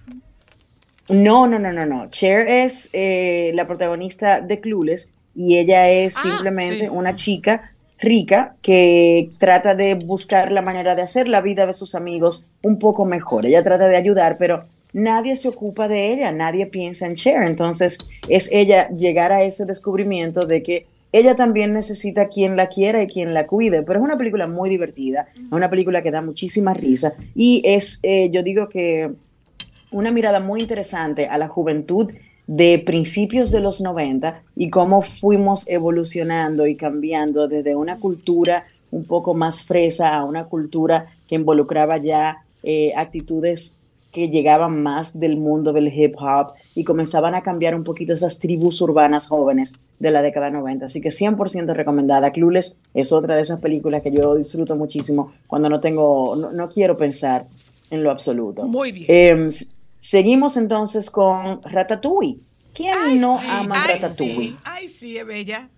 No, 1.11 1.47
no, 1.47 1.59
no, 1.59 1.75
no, 1.75 1.85
no. 1.85 2.09
Cher 2.09 2.49
es 2.49 2.88
eh, 2.95 3.51
la 3.53 3.67
protagonista 3.67 4.41
de 4.41 4.61
Clueless 4.61 5.12
y 5.35 5.59
ella 5.59 5.88
es 5.90 6.16
Ah, 6.18 6.23
simplemente 6.23 6.85
sí. 6.85 6.88
una 6.90 7.14
chica 7.14 7.71
rica 7.99 8.57
que 8.62 9.31
trata 9.38 9.75
de 9.75 9.95
buscar 9.95 10.51
la 10.51 10.62
manera 10.62 10.95
de 10.95 11.03
hacer 11.03 11.29
la 11.29 11.40
vida 11.40 11.66
de 11.66 11.75
sus 11.75 11.95
amigos 11.95 12.47
un 12.62 12.79
poco 12.79 13.05
mejor. 13.05 13.47
Ella 13.47 13.62
trata 13.62 13.87
de 13.88 13.97
ayudar, 13.97 14.37
pero 14.38 14.64
nadie 14.92 15.37
se 15.37 15.49
ocupa 15.49 15.87
de 15.88 16.12
ella, 16.12 16.33
nadie 16.33 16.66
piensa 16.66 17.07
en 17.07 17.14
Cher. 17.14 17.42
Entonces 17.45 17.99
es 18.29 18.49
ella 18.53 18.88
llegar 18.90 19.31
a 19.33 19.42
ese 19.45 19.64
descubrimiento 19.66 20.47
de 20.47 20.62
que 20.62 20.87
ella 21.12 21.37
también 21.37 21.75
necesita 21.75 22.29
quien 22.29 22.57
la 22.57 22.68
quiera 22.68 23.03
y 23.03 23.07
quien 23.07 23.35
la 23.35 23.47
cuide, 23.47 23.83
pero 23.83 23.99
es 24.01 24.05
una 24.05 24.16
película 24.16 24.47
muy 24.49 24.71
divertida, 24.71 25.29
es 25.37 25.53
una 25.53 25.68
película 25.68 26.03
que 26.03 26.11
da 26.11 26.23
muchísima 26.23 26.73
risa 26.73 27.12
y 27.35 27.62
es, 27.66 28.01
eh, 28.03 28.31
yo 28.31 28.42
digo 28.42 28.68
que 28.71 29.12
una 29.90 30.11
mirada 30.11 30.40
muy 30.40 30.61
interesante 30.62 31.27
a 31.27 31.37
la 31.37 31.49
juventud 31.49 32.11
de 32.47 32.83
principios 32.85 33.51
de 33.53 33.61
los 33.61 33.81
90 33.81 34.43
y 34.57 34.71
cómo 34.71 35.03
fuimos 35.03 35.69
evolucionando 35.69 36.67
y 36.67 36.77
cambiando 36.77 37.49
desde 37.49 37.75
una 37.77 37.99
cultura 37.99 38.67
un 38.91 39.05
poco 39.05 39.33
más 39.35 39.63
fresa 39.63 40.15
a 40.17 40.25
una 40.25 40.45
cultura 40.45 41.07
que 41.29 41.37
involucraba 41.37 41.97
ya 41.99 42.45
eh, 42.63 42.93
actitudes 42.97 43.79
que 44.13 44.29
llegaban 44.29 44.83
más 44.83 45.19
del 45.19 45.39
mundo 45.39 45.73
del 45.73 45.89
hip 45.89 46.15
hop 46.21 46.49
y 46.75 46.85
comenzaban 46.85 47.35
a 47.35 47.43
cambiar 47.43 47.75
un 47.75 47.83
poquito 47.85 48.13
esas 48.13 48.39
tribus 48.39 48.83
urbanas 48.83 49.27
jóvenes 49.29 49.73
de 49.99 50.11
la 50.11 50.21
década 50.21 50.51
90. 50.51 50.85
Así 50.87 51.01
que 51.01 51.09
100% 51.09 51.73
recomendada. 51.73 52.31
Clueless 52.31 52.79
es 52.93 53.11
otra 53.13 53.37
de 53.37 53.43
esas 53.43 53.61
películas 53.61 54.03
que 54.03 54.11
yo 54.13 54.35
disfruto 54.35 54.77
muchísimo 54.77 55.33
cuando 55.47 55.71
no 55.71 55.81
tengo, 55.81 56.37
no, 56.37 56.53
no 56.53 56.69
quiero 56.69 56.97
pensar 56.99 57.47
en 57.91 58.03
lo 58.03 58.11
absoluto. 58.11 58.65
Muy 58.65 58.93
bien. 58.93 59.07
Eh, 59.09 59.47
s- 59.49 59.69
seguimos 60.03 60.57
entonces 60.57 61.11
con 61.11 61.62
Ratatouille. 61.62 62.41
¿Quién 62.75 62.97
Ay, 63.05 63.19
no 63.19 63.38
sí, 63.38 63.47
ama 63.49 63.83
ay, 63.85 63.95
Ratatouille? 63.95 64.49
sí, 64.51 64.57
Ay, 64.65 64.88
sí, 64.88 65.17
es 65.17 65.25
bella. 65.27 65.69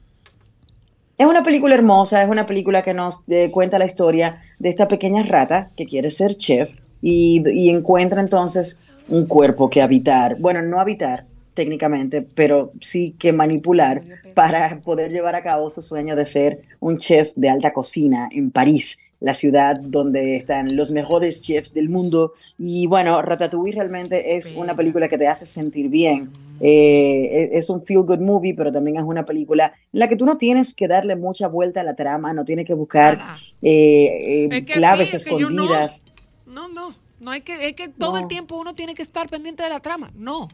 Es 1.18 1.26
una 1.26 1.42
película 1.44 1.74
hermosa, 1.74 2.22
es 2.22 2.28
una 2.28 2.46
película 2.46 2.82
que 2.82 2.94
nos 2.94 3.22
eh, 3.28 3.50
cuenta 3.52 3.78
la 3.78 3.84
historia 3.84 4.42
de 4.58 4.70
esta 4.70 4.88
pequeña 4.88 5.22
rata 5.22 5.70
que 5.76 5.84
quiere 5.84 6.10
ser 6.10 6.37
chef 6.37 6.70
y, 7.02 7.42
y 7.52 7.68
encuentra 7.68 8.20
entonces 8.20 8.80
un 9.08 9.26
cuerpo 9.26 9.68
que 9.68 9.82
habitar, 9.82 10.37
bueno, 10.40 10.62
no 10.62 10.80
habitar 10.80 11.26
técnicamente, 11.52 12.22
pero 12.22 12.72
sí 12.80 13.14
que 13.18 13.32
manipular 13.32 14.02
para 14.34 14.80
poder 14.80 15.12
llevar 15.12 15.34
a 15.37 15.42
cabo 15.42 15.70
su 15.70 15.82
sueño 15.82 16.16
de 16.16 16.26
ser 16.26 16.62
un 16.80 16.98
chef 16.98 17.34
de 17.37 17.48
alta 17.50 17.72
cocina 17.72 18.28
en 18.32 18.50
París, 18.50 18.98
la 19.24 19.32
ciudad 19.32 19.74
donde 19.80 20.37
están 20.37 20.76
los 20.76 20.90
mejores 20.90 21.40
chefs 21.40 21.72
del 21.72 21.88
mundo. 21.88 22.34
Y 22.58 22.87
bueno, 22.87 23.22
Ratatouille 23.22 23.74
realmente 23.74 24.37
es 24.37 24.54
una 24.54 24.76
película 24.76 25.08
que 25.08 25.16
te 25.16 25.26
hace 25.26 25.46
sentir 25.46 25.88
bien. 25.88 26.30
Eh, 26.60 27.48
es 27.52 27.70
un 27.70 27.84
feel 27.87 28.02
good 28.02 28.20
movie, 28.20 28.54
pero 28.54 28.70
también 28.70 28.98
es 28.98 29.02
una 29.02 29.24
película 29.24 29.72
en 29.92 30.00
la 30.00 30.08
que 30.08 30.16
tú 30.16 30.26
no 30.26 30.37
tienes 30.37 30.74
que 30.74 30.87
darle 30.88 31.16
mucha 31.16 31.48
vuelta 31.48 31.80
a 31.80 31.84
la 31.84 31.96
trama, 31.96 32.34
no 32.34 32.44
tienes 32.44 32.66
que 32.66 32.74
buscar 32.74 33.18
eh, 33.62 34.44
eh, 34.44 34.48
Es 34.52 34.64
que 34.66 34.72
claves 34.74 35.08
sí, 35.10 35.16
es 35.16 35.24
que 35.24 35.38
yo 35.40 35.48
no. 35.48 35.64
escondidas. 35.64 36.04
No, 36.46 36.68
no. 36.68 36.92
No 37.20 37.30
hay 37.30 37.40
que, 37.40 37.68
es 37.68 37.74
que 37.74 37.88
todo 37.88 38.16
No. 38.16 38.18
el 38.18 38.28
tiempo 38.28 38.58
uno 38.58 38.74
tiene 38.74 38.94
que 38.94 39.00
estar 39.02 39.28
pendiente 39.30 39.62
de 39.62 39.70
la 39.70 39.80
trama. 39.80 40.12
No. 40.14 40.48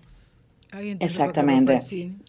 Ay, 0.73 0.97
Exactamente. 1.01 1.81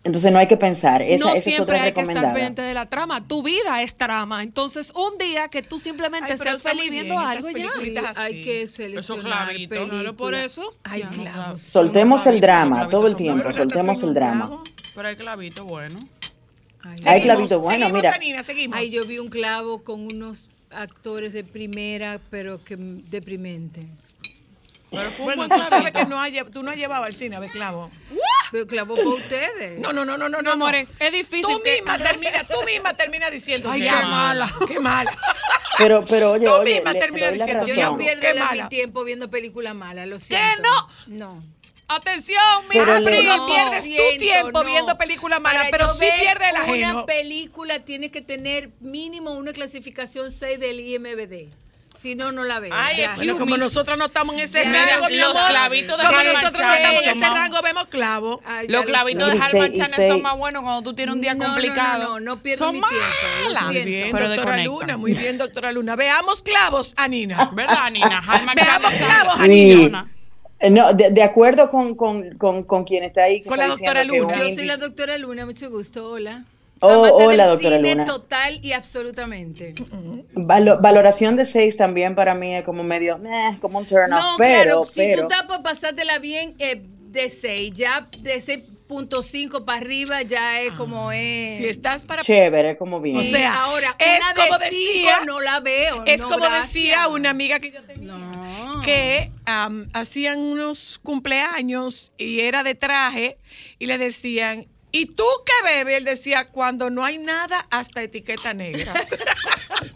Entonces 0.03 0.31
no 0.31 0.39
hay 0.39 0.47
que 0.47 0.57
pensar. 0.57 1.01
Esa, 1.01 1.25
no 1.25 1.29
esa 1.31 1.37
es 1.37 1.43
siempre 1.43 1.75
otra 1.75 1.83
hay 1.83 1.93
que 1.93 2.01
estar 2.01 2.33
pendiente 2.33 2.61
de 2.63 2.73
la 2.73 2.87
trama. 2.87 3.27
Tu 3.27 3.43
vida 3.43 3.83
es 3.83 3.95
trama. 3.95 4.41
Entonces, 4.41 4.91
un 4.95 5.17
día 5.19 5.47
que 5.49 5.61
tú 5.61 5.77
simplemente 5.77 6.31
Ay, 6.31 6.37
seas 6.39 6.63
feliz 6.63 6.89
viendo 6.89 7.19
algo 7.19 7.49
ya. 7.51 7.69
Sí, 7.79 7.93
hay 8.15 8.43
que 8.43 8.67
seleccionar. 8.67 9.55
Claro, 9.67 10.15
por 10.15 10.33
eso. 10.33 10.73
Ay, 10.83 11.03
sabe. 11.03 11.59
Soltemos 11.59 12.25
el 12.25 12.41
drama 12.41 12.89
todo 12.89 13.07
el 13.07 13.15
tiempo, 13.15 13.51
soltemos 13.51 14.01
el 14.01 14.13
drama. 14.13 14.63
Pero 14.95 15.07
hay 15.07 15.15
clavito 15.15 15.65
bueno. 15.65 16.07
Ay, 16.83 16.99
Hay 17.05 17.21
Seguimos, 17.21 17.21
clavito 17.21 17.59
bueno, 17.59 17.85
seguimos, 17.85 18.01
mira. 18.01 18.15
Anina, 18.15 18.43
seguimos. 18.43 18.77
Ay, 18.77 18.89
yo 18.89 19.05
vi 19.05 19.19
un 19.19 19.29
clavo 19.29 19.83
con 19.83 20.01
unos 20.01 20.49
actores 20.71 21.31
de 21.31 21.43
primera, 21.43 22.19
pero 22.31 22.63
que 22.63 22.75
deprimente. 22.75 23.87
Pero 24.91 25.09
fue 25.11 25.19
un 25.33 25.35
Bueno, 25.37 25.47
buen 25.47 25.93
que 25.93 26.05
no 26.05 26.19
hay, 26.19 26.41
tú 26.51 26.63
no 26.63 26.71
has 26.71 26.77
llevado 26.77 27.05
al 27.05 27.15
cine 27.15 27.37
a 27.37 27.39
ver 27.39 27.49
clavo. 27.51 27.89
Pero 28.51 28.67
clavo 28.67 28.95
para 28.95 29.07
ustedes. 29.07 29.79
No, 29.79 29.93
no, 29.93 30.03
no, 30.03 30.17
no, 30.17 30.27
no, 30.27 30.41
No, 30.41 30.57
more, 30.57 30.85
es 30.99 31.11
difícil. 31.13 31.43
Tú 31.43 31.61
que- 31.63 31.75
misma 31.75 31.97
termina, 32.03 32.43
tú 32.43 32.55
misma 32.65 32.93
termina 32.95 33.29
diciendo 33.29 33.69
Ay, 33.71 33.81
que 33.81 33.87
qué 33.87 33.93
mala. 33.93 34.51
qué 34.67 34.79
mala. 34.79 35.17
Pero, 35.77 36.03
pero 36.07 36.31
oye, 36.33 36.45
Tú 36.45 36.51
oye, 36.51 36.75
misma 36.75 36.91
le 36.93 36.99
la 36.99 37.31
diciendo, 37.31 37.65
Yo 37.65 37.75
no 37.91 37.97
pierdo 37.97 38.21
Qué 38.21 38.33
la- 38.33 38.51
mi 38.51 38.69
tiempo 38.69 39.03
viendo 39.05 39.29
películas 39.31 39.73
malas, 39.73 40.05
lo 40.07 40.19
siento. 40.19 40.61
no? 41.07 41.35
No. 41.35 41.43
Atención, 41.87 42.39
mi 42.69 42.75
Pero 42.75 42.99
no 42.99 43.47
pierdes 43.47 43.83
siento, 43.85 44.03
tu 44.13 44.17
tiempo 44.19 44.63
no. 44.63 44.69
viendo 44.69 44.97
películas 44.97 45.41
malas, 45.41 45.67
pero 45.71 45.89
sí 45.89 45.99
ver 46.01 46.13
pierde 46.19 46.49
el 46.49 46.55
ajeno. 46.57 46.91
Una 46.91 47.05
película 47.05 47.79
tiene 47.79 48.11
que 48.11 48.21
tener 48.21 48.69
mínimo 48.79 49.31
una 49.31 49.53
clasificación 49.53 50.31
6 50.31 50.59
del 50.59 50.79
IMBD. 50.81 51.49
Si 52.01 52.15
no, 52.15 52.31
no 52.31 52.43
la 52.43 52.59
veo. 52.59 52.71
Ay, 52.73 52.97
Gracias. 52.97 53.17
Bueno, 53.17 53.37
como 53.37 53.57
nosotros 53.57 53.95
no 53.97 54.05
estamos 54.05 54.33
en 54.35 54.41
ese 54.41 54.63
rango, 54.63 55.07
mi 55.07 55.17
los 55.17 55.35
amor. 55.35 55.49
clavitos 55.49 55.97
de 55.99 56.03
como 56.03 56.17
nosotros 56.23 56.51
no 56.53 56.59
Manchana 56.59 56.75
estamos 56.77 57.03
en 57.03 57.09
son 57.09 57.17
ese 57.17 57.29
más- 57.29 57.33
rango, 57.35 57.61
vemos 57.61 57.85
clavo. 57.85 58.41
Ay, 58.43 58.67
ya 58.67 58.71
Los 58.73 58.81
lo 58.81 58.87
clavitos 58.87 59.31
de 59.31 59.41
seis- 59.51 60.07
son 60.07 60.21
más 60.23 60.37
buenos 60.37 60.63
cuando 60.63 60.81
tú 60.81 60.95
tienes 60.95 61.13
un 61.13 61.21
día 61.21 61.35
No, 61.35 61.43
no, 61.43 61.47
no, 61.49 61.53
complicado. 61.53 62.03
no, 62.03 62.19
no 62.19 62.37
pierdo 62.41 62.65
son 62.65 62.73
mi 62.75 62.81
tiempo. 62.81 63.65
Muy 63.67 63.79
bien, 63.83 64.09
Pero 64.11 64.29
doctora. 64.29 64.63
Luna, 64.63 64.97
muy 64.97 65.13
bien, 65.13 65.37
doctora 65.37 65.71
Luna. 65.71 65.95
Veamos 65.95 66.41
clavos, 66.41 66.93
Anina. 66.97 67.51
¿Verdad, 67.53 67.91
Nina? 67.91 68.23
Harry 68.27 68.45
Manchana 68.45 68.79
Veamos 68.79 68.93
clavos, 68.95 69.33
funciona. 69.35 70.11
Eh, 70.59 70.69
No, 70.71 70.93
de, 70.93 71.11
de 71.11 71.23
acuerdo 71.23 71.69
con, 71.69 71.95
con, 71.95 72.35
con, 72.37 72.63
con 72.63 72.83
quien 72.83 73.03
está 73.03 73.23
ahí. 73.23 73.43
Con 73.43 73.59
está 73.59 73.67
la 73.67 73.67
doctora 73.75 74.03
Luna. 74.03 74.33
un 74.33 74.39
Yo 74.49 74.55
soy 74.55 74.65
la 74.65 74.77
doctora 74.77 75.17
Luna, 75.19 75.45
mucho 75.45 75.69
gusto. 75.69 76.07
Hola. 76.09 76.45
Oh, 76.83 76.89
hola, 77.15 77.43
del 77.47 77.51
doctora 77.53 77.77
cine 77.77 77.91
Luna. 77.91 78.05
total 78.05 78.59
y 78.63 78.73
absolutamente. 78.73 79.75
Valo- 80.33 80.79
valoración 80.81 81.35
de 81.35 81.45
6 81.45 81.77
también 81.77 82.15
para 82.15 82.33
mí 82.33 82.55
es 82.55 82.63
como 82.63 82.83
medio, 82.83 83.17
eh, 83.23 83.57
como 83.61 83.77
un 83.79 83.85
turn 83.85 84.11
off, 84.13 84.19
No, 84.19 84.35
pero, 84.37 84.63
claro, 84.63 84.83
si 84.85 84.91
pero, 84.95 85.21
tú 85.27 85.27
estás 85.33 85.47
para 85.47 85.61
pasártela 85.63 86.19
bien, 86.19 86.55
eh, 86.59 86.81
de 86.83 87.29
6, 87.29 87.71
ya 87.73 88.07
de 88.19 88.39
6.5 88.41 89.63
para 89.65 89.77
arriba 89.79 90.21
ya 90.23 90.61
es 90.61 90.71
como 90.71 91.11
es. 91.11 91.57
Si 91.57 91.67
estás 91.67 92.03
para 92.03 92.21
chévere, 92.23 92.77
como 92.77 92.99
bien. 92.99 93.17
O 93.17 93.23
sea, 93.23 93.63
ahora, 93.65 93.95
es 93.99 94.19
una 94.19 94.45
como 94.45 94.57
de 94.59 94.65
cinco 94.69 94.91
decía- 94.93 95.19
no 95.25 95.39
la 95.39 95.59
veo. 95.59 96.03
Es 96.05 96.21
no, 96.21 96.27
como 96.29 96.45
gracias. 96.45 96.73
decía 96.73 97.07
una 97.09 97.29
amiga 97.29 97.59
que 97.59 97.71
yo 97.71 97.83
tenía. 97.83 98.13
No. 98.13 98.81
que 98.81 99.29
am, 99.45 99.87
hacían 99.93 100.39
unos 100.39 100.99
cumpleaños 101.03 102.13
y 102.17 102.39
era 102.39 102.63
de 102.63 102.73
traje 102.73 103.37
y 103.77 103.85
le 103.85 103.97
decían, 103.99 104.65
¿y 104.91 105.07
tú 105.07 105.23
qué 105.45 105.53
bebes? 105.73 105.97
Él 105.97 106.03
decía, 106.05 106.45
cuando 106.45 106.89
no 106.89 107.03
hay 107.05 107.17
nada, 107.17 107.65
hasta 107.69 108.01
etiqueta 108.01 108.53
negra. 108.53 108.93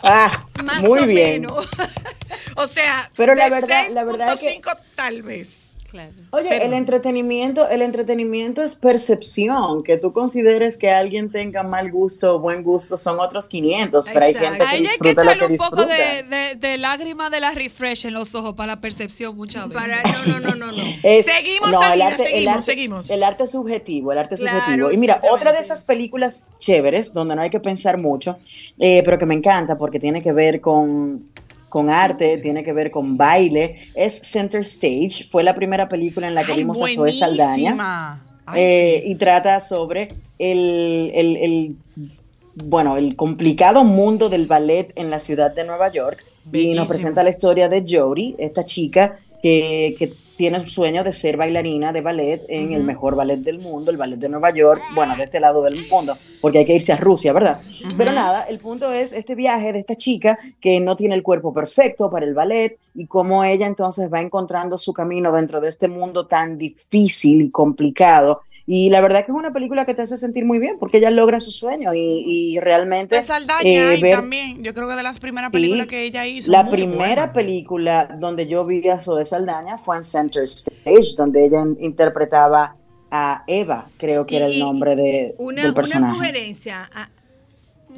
Ah, 0.02 0.46
Más 0.64 0.82
muy 0.82 1.00
o 1.00 1.06
bien. 1.06 1.42
menos. 1.44 1.68
o 2.56 2.68
sea, 2.68 3.10
Pero 3.16 3.36
la 3.36 3.46
de 3.46 3.50
verdad- 3.52 3.88
la 3.92 4.04
verdad 4.04 4.34
es 4.34 4.40
que- 4.40 4.62
6.5 4.62 4.78
tal 4.96 5.22
vez. 5.24 5.65
Claro. 5.96 6.12
Oye, 6.32 6.48
Pero- 6.50 6.66
el 6.66 6.74
entretenimiento, 6.74 7.70
el 7.70 7.82
entretenimiento 7.82 8.62
es 8.62 8.76
percepción. 8.76 9.82
Que 9.84 9.98
tú 9.98 10.12
consideres 10.12 10.76
que 10.76 10.92
alguien 10.92 11.32
tenga 11.32 11.64
mal 11.64 11.90
gusto 11.90 12.36
o 12.36 12.40
buen 12.40 12.64
gusto 12.64 12.98
son 12.98 13.18
otros 13.22 13.48
500, 13.48 14.10
pero 14.14 14.26
hay 14.26 14.34
gente 14.34 14.50
que 14.58 14.64
ella 14.64 14.70
hay 14.70 14.78
que 14.84 14.90
disfruta 14.90 15.24
lo 15.24 15.32
un 15.32 15.38
poco 15.38 15.48
disfruta. 15.52 15.86
de, 15.88 16.24
de, 16.24 16.56
de 16.56 16.78
lágrima 16.78 17.30
de 17.30 17.40
la 17.40 17.52
refresh 17.52 18.06
en 18.08 18.14
los 18.14 18.36
ojos 18.36 18.56
para 18.56 18.74
la 18.76 18.82
percepción 18.82 19.36
muchas 19.38 19.70
veces. 19.70 19.82
Para, 19.82 20.04
no, 20.04 20.26
no, 20.26 20.40
no, 20.42 20.56
no, 20.56 20.72
no. 20.74 20.84
Es- 21.04 21.26
Seguimos, 21.26 21.70
el 21.70 21.76
Anina, 21.76 22.08
arte, 22.08 22.24
el 22.24 22.30
seguimos, 22.30 22.56
arte- 22.56 22.66
seguimos. 22.66 23.10
El 23.10 23.24
arte 23.24 23.44
es 23.46 23.52
subjetivo, 23.52 24.12
el 24.12 24.18
arte 24.18 24.36
Claro, 24.36 24.60
subjetivo. 24.60 24.92
Y 24.92 24.98
mira, 24.98 25.22
otra 25.32 25.54
de 25.54 25.60
esas 25.60 25.86
películas 25.86 26.44
chéveres, 26.60 27.14
donde 27.14 27.36
no 27.38 27.42
hay 27.42 27.50
que 27.50 27.62
pensar 27.62 27.98
mucho, 27.98 28.38
eh, 28.80 29.02
pero 29.06 29.18
que 29.18 29.26
me 29.26 29.36
encanta 29.36 29.78
porque 29.78 30.00
tiene 30.00 30.22
que 30.22 30.34
ver 30.34 30.60
con, 30.60 31.30
con 31.76 31.90
arte, 31.90 32.38
tiene 32.38 32.64
que 32.64 32.72
ver 32.72 32.90
con 32.90 33.18
baile, 33.18 33.90
es 33.96 34.22
Center 34.24 34.62
Stage. 34.62 35.26
Fue 35.30 35.44
la 35.44 35.54
primera 35.54 35.90
película 35.90 36.26
en 36.26 36.34
la 36.34 36.46
que 36.46 36.54
Ay, 36.54 36.60
vimos 36.60 36.82
a 36.82 36.88
Zoe 36.88 37.12
Saldaña. 37.12 37.72
Ay, 38.46 38.62
Eh, 38.62 39.04
y 39.08 39.16
trata 39.16 39.60
sobre 39.60 40.08
el, 40.40 41.12
el- 41.14 41.36
el, 41.38 41.76
bueno, 42.56 42.96
el 42.96 43.18
complicado 43.18 43.84
mundo 43.84 44.30
del 44.30 44.46
ballet 44.48 44.94
en 44.96 45.10
la 45.10 45.20
ciudad 45.20 45.54
de 45.54 45.66
Nueva 45.66 45.92
York. 45.92 46.24
Y 46.54 46.74
nos 46.76 46.88
presenta 46.88 47.24
la 47.24 47.30
historia 47.32 47.68
de 47.68 47.84
Jodie, 47.86 48.36
esta 48.38 48.64
chica 48.64 49.18
que, 49.44 49.96
que 50.00 50.14
tiene 50.36 50.60
un 50.60 50.68
sueño 50.68 51.04
de 51.04 51.14
ser 51.14 51.38
bailarina 51.38 51.94
de 51.94 52.02
ballet 52.02 52.46
en 52.50 52.74
el 52.74 52.84
mejor 52.84 53.16
ballet 53.16 53.40
del 53.40 53.60
mundo, 53.60 53.92
el 53.92 53.98
ballet 53.98 54.18
de 54.18 54.30
Nueva 54.30 54.52
York, 54.52 54.82
bueno, 54.94 55.16
de 55.16 55.24
este 55.24 55.40
lado 55.40 55.64
del 55.64 55.88
mundo, 55.88 56.18
porque 56.42 56.60
hay 56.60 56.66
que 56.66 56.76
irse 56.76 56.94
a 56.94 56.98
Rusia, 56.98 57.34
¿verdad? 57.34 57.62
Pero 57.98 58.12
nada, 58.12 58.44
el 58.44 58.60
punto 58.60 58.92
es 58.92 59.14
este 59.14 59.36
viaje 59.36 59.74
de 59.74 59.80
esta 59.80 59.96
chica 59.96 60.38
que 60.60 60.80
no 60.80 60.96
tiene 60.96 61.16
el 61.16 61.24
cuerpo 61.24 61.54
perfecto 61.54 62.10
para 62.10 62.26
el 62.26 62.34
ballet 62.34 62.78
y 62.94 63.08
cómo 63.08 63.44
ella 63.44 63.68
entonces 63.68 64.12
va 64.12 64.22
encontrando 64.22 64.78
su 64.78 64.94
camino 64.94 65.32
dentro 65.32 65.62
de 65.62 65.70
este 65.70 65.88
mundo 65.88 66.28
tan 66.28 66.58
difícil 66.58 67.42
y 67.42 67.50
complicado. 67.50 68.42
Y 68.68 68.90
la 68.90 69.00
verdad 69.02 69.26
que 69.26 69.32
es 69.32 69.38
una 69.38 69.54
película 69.54 69.86
que 69.86 69.94
te 69.94 70.02
hace 70.02 70.18
sentir 70.18 70.44
muy 70.44 70.58
bien 70.58 70.78
porque 70.80 70.98
ella 70.98 71.12
logra 71.12 71.40
su 71.40 71.52
sueño 71.52 71.94
y, 71.94 72.00
y 72.56 72.60
realmente... 72.60 73.16
De 73.16 73.22
Saldaña 73.22 73.64
eh, 73.70 73.80
hay 73.88 74.02
ver- 74.02 74.16
también. 74.16 74.64
Yo 74.64 74.74
creo 74.74 74.88
que 74.88 74.96
de 74.96 75.04
las 75.04 75.20
primeras 75.20 75.50
Sí, 75.50 75.54
películas 75.54 75.86
que 75.88 76.04
ella 76.04 76.26
hizo. 76.26 76.50
La 76.50 76.68
primera 76.70 76.98
buena. 77.28 77.34
película 77.34 78.18
donde 78.20 78.48
yo 78.48 78.66
vi 78.66 78.88
a 78.90 79.00
Zoe 79.00 79.24
Saldaña 79.24 79.78
fue 79.78 79.98
en 79.98 80.04
Center 80.04 80.44
Stage, 80.44 81.16
donde 81.16 81.46
ella 81.46 81.62
in- 81.62 81.78
interpretaba 81.80 82.76
a 83.12 83.44
Eva, 83.46 83.88
creo 83.98 84.26
que 84.26 84.38
era 84.38 84.48
el 84.48 84.58
nombre 84.60 84.96
de, 84.96 85.36
Una, 85.38 85.62
del 85.62 85.72
una 85.72 86.12
sugerencia. 86.14 86.90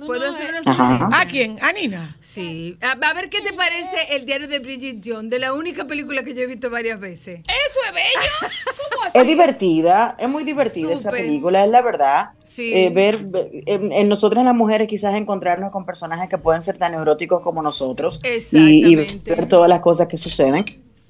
¿Puedo 0.05 0.19
no, 0.29 0.35
hacer 0.35 0.47
eh. 0.47 0.49
una 0.49 0.63
sugerencia? 0.63 1.19
¿A 1.19 1.25
quién? 1.25 1.57
¿A 1.61 1.71
Nina? 1.71 2.17
Sí. 2.21 2.77
A, 2.81 2.91
a 2.91 3.13
ver 3.13 3.29
qué 3.29 3.41
te 3.41 3.53
parece 3.53 4.15
el 4.15 4.25
diario 4.25 4.47
de 4.47 4.59
Bridget 4.59 5.01
Jones, 5.03 5.29
de 5.29 5.39
la 5.39 5.53
única 5.53 5.85
película 5.85 6.23
que 6.23 6.33
yo 6.33 6.41
he 6.41 6.47
visto 6.47 6.69
varias 6.69 6.99
veces. 6.99 7.39
Eso 7.41 7.79
es 7.87 7.93
bello. 7.93 8.53
¿Cómo 8.91 9.03
así? 9.03 9.17
Es 9.17 9.27
divertida, 9.27 10.15
es 10.19 10.29
muy 10.29 10.43
divertida 10.43 10.93
esa 10.93 11.11
película, 11.11 11.65
es 11.65 11.71
la 11.71 11.81
verdad. 11.81 12.29
Sí. 12.45 12.73
Eh, 12.73 12.89
ver 12.89 13.17
ve- 13.25 13.63
en, 13.67 13.91
en 13.91 14.09
nosotras 14.09 14.43
las 14.43 14.55
mujeres 14.55 14.87
quizás 14.87 15.15
encontrarnos 15.15 15.71
con 15.71 15.85
personajes 15.85 16.29
que 16.29 16.37
pueden 16.37 16.61
ser 16.61 16.77
tan 16.77 16.93
neuróticos 16.93 17.41
como 17.41 17.61
nosotros 17.61 18.21
y, 18.51 18.87
y 18.87 18.95
ver 18.95 19.47
todas 19.47 19.69
las 19.69 19.79
cosas 19.81 20.07
que 20.07 20.17
suceden. 20.17 20.65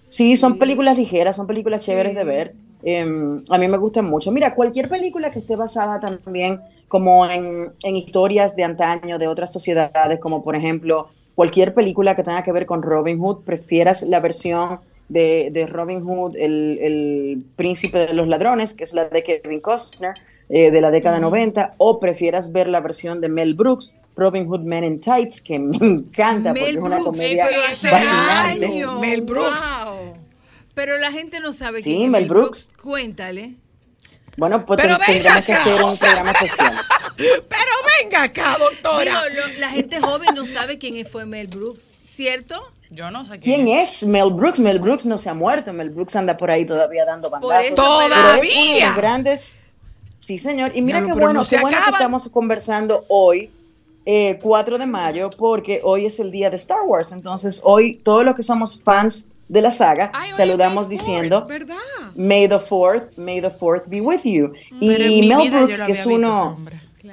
Sí, 0.09 0.37
son 0.37 0.57
películas 0.57 0.97
ligeras, 0.97 1.35
son 1.35 1.47
películas 1.47 1.85
chéveres 1.85 2.15
de 2.15 2.23
ver. 2.23 2.55
Eh, 2.83 3.05
a 3.49 3.57
mí 3.57 3.67
me 3.67 3.77
gustan 3.77 4.05
mucho. 4.05 4.31
Mira, 4.31 4.55
cualquier 4.55 4.87
película 4.89 5.31
que 5.31 5.39
esté 5.39 5.55
basada 5.55 5.99
también 5.99 6.59
como 6.87 7.29
en, 7.29 7.73
en 7.83 7.95
historias 7.95 8.55
de 8.55 8.63
antaño, 8.63 9.17
de 9.17 9.27
otras 9.27 9.51
sociedades, 9.51 10.19
como 10.19 10.43
por 10.43 10.55
ejemplo 10.55 11.09
cualquier 11.35 11.73
película 11.73 12.15
que 12.15 12.23
tenga 12.23 12.43
que 12.43 12.51
ver 12.51 12.65
con 12.65 12.81
Robin 12.81 13.19
Hood, 13.19 13.43
prefieras 13.43 14.03
la 14.03 14.19
versión 14.19 14.79
de, 15.09 15.49
de 15.51 15.67
Robin 15.67 16.01
Hood, 16.01 16.35
el, 16.35 16.79
el 16.81 17.43
príncipe 17.55 17.99
de 18.07 18.13
los 18.13 18.27
ladrones, 18.27 18.73
que 18.73 18.83
es 18.83 18.93
la 18.93 19.07
de 19.07 19.23
Kevin 19.23 19.61
Costner, 19.61 20.15
eh, 20.49 20.71
de 20.71 20.81
la 20.81 20.91
década 20.91 21.19
90, 21.19 21.75
o 21.77 21.99
prefieras 21.99 22.51
ver 22.51 22.67
la 22.67 22.79
versión 22.79 23.21
de 23.21 23.29
Mel 23.29 23.53
Brooks, 23.53 23.93
Robin 24.15 24.47
Hood 24.47 24.61
Men 24.61 24.83
in 24.83 24.99
Tights, 24.99 25.41
que 25.41 25.59
me 25.59 25.77
encanta 25.77 26.53
porque 26.53 26.71
es 26.71 26.77
una 26.77 26.99
comedia 26.99 27.47
fascinante. 27.75 28.85
Mel 28.99 29.21
Brooks. 29.21 29.83
Wow. 29.83 30.13
Pero 30.73 30.97
la 30.97 31.11
gente 31.11 31.39
no 31.39 31.53
sabe 31.53 31.81
Sí, 31.81 31.91
quién 31.95 32.03
es 32.05 32.09
Mel 32.09 32.27
Brooks. 32.27 32.71
Cuéntale. 32.81 33.55
Bueno, 34.37 34.65
pues 34.65 34.79
Pero 34.81 34.97
tendremos 34.99 35.43
que 35.43 35.53
hacer 35.53 35.83
un 35.83 35.97
programa 35.97 36.31
especial. 36.31 36.79
Pero 37.17 37.71
venga 38.01 38.23
acá, 38.23 38.57
doctora. 38.59 39.23
Digo, 39.29 39.41
lo- 39.47 39.59
la 39.59 39.69
gente 39.71 39.99
joven 39.99 40.29
no 40.35 40.45
sabe 40.45 40.77
quién 40.77 41.05
fue 41.07 41.25
Mel 41.25 41.47
Brooks, 41.47 41.91
¿cierto? 42.07 42.71
Yo 42.91 43.09
no 43.11 43.25
sé 43.25 43.39
quién, 43.39 43.65
¿Quién 43.65 43.79
es 43.79 44.03
Mel 44.05 44.31
Brooks? 44.31 44.59
Mel 44.59 44.79
Brooks 44.79 45.05
no 45.05 45.17
se 45.17 45.29
ha 45.29 45.33
muerto. 45.33 45.73
Mel 45.73 45.89
Brooks 45.89 46.15
anda 46.15 46.37
por 46.37 46.49
ahí 46.51 46.65
todavía 46.65 47.03
dando 47.05 47.29
bandazos. 47.29 47.65
eso, 47.65 47.75
Pero 47.75 47.87
es 47.87 47.97
uno 47.97 47.99
de 48.09 48.15
¡Todavía! 48.15 48.87
los 48.89 48.97
grandes. 48.97 49.57
Sí, 50.17 50.39
señor. 50.39 50.71
Y 50.75 50.81
mira 50.81 50.99
qué 50.99 51.13
bueno, 51.13 51.33
no 51.33 51.43
qué 51.43 51.59
bueno 51.59 51.77
que 51.83 51.91
estamos 51.91 52.29
conversando 52.29 53.05
hoy, 53.09 53.51
eh, 54.05 54.39
4 54.41 54.77
de 54.77 54.85
mayo, 54.85 55.29
porque 55.31 55.81
hoy 55.83 56.05
es 56.05 56.19
el 56.19 56.31
día 56.31 56.49
de 56.49 56.55
Star 56.55 56.81
Wars. 56.85 57.11
Entonces, 57.11 57.61
hoy 57.63 57.95
todos 58.03 58.23
los 58.23 58.35
que 58.35 58.43
somos 58.43 58.81
fans 58.81 59.29
de 59.47 59.61
la 59.61 59.71
saga, 59.71 60.11
Ay, 60.13 60.29
oye, 60.31 60.37
saludamos 60.37 60.87
May 60.87 60.97
diciendo. 60.97 61.47
May 62.15 62.47
the 62.47 62.59
Fourth, 62.59 63.17
May 63.17 63.41
the 63.41 63.49
Fourth 63.49 63.87
be 63.87 64.01
with 64.01 64.21
you. 64.23 64.51
Pero 64.79 65.03
en 65.03 65.11
Y 65.11 65.27
Mel 65.29 65.49
Brooks, 65.51 65.81
que 65.81 65.91
es 65.93 66.05
uno, 66.05 66.57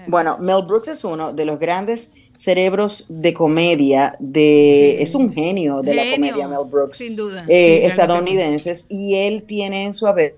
bueno, 0.09 0.37
Mel 0.41 0.63
Brooks 0.67 0.89
es 0.89 1.05
uno 1.05 1.33
de 1.33 1.45
los 1.45 1.59
grandes 1.59 2.13
cerebros 2.37 3.07
de 3.09 3.33
comedia, 3.33 4.17
de, 4.19 4.97
Sí. 4.99 5.03
es 5.05 5.15
un 5.15 5.33
genio 5.33 5.83
de 5.83 5.95
la 5.95 6.03
comedia 6.13 6.49
Mel 6.49 6.59
Brooks, 6.69 6.97
sin 6.99 7.15
duda. 7.15 7.45
eh, 7.49 7.81
Sí, 7.85 7.87
estadounidenses, 7.91 8.87
y 8.91 9.15
él 9.15 9.45
tiene 9.45 9.85
en 9.85 9.95
su 9.95 10.07
haber 10.09 10.35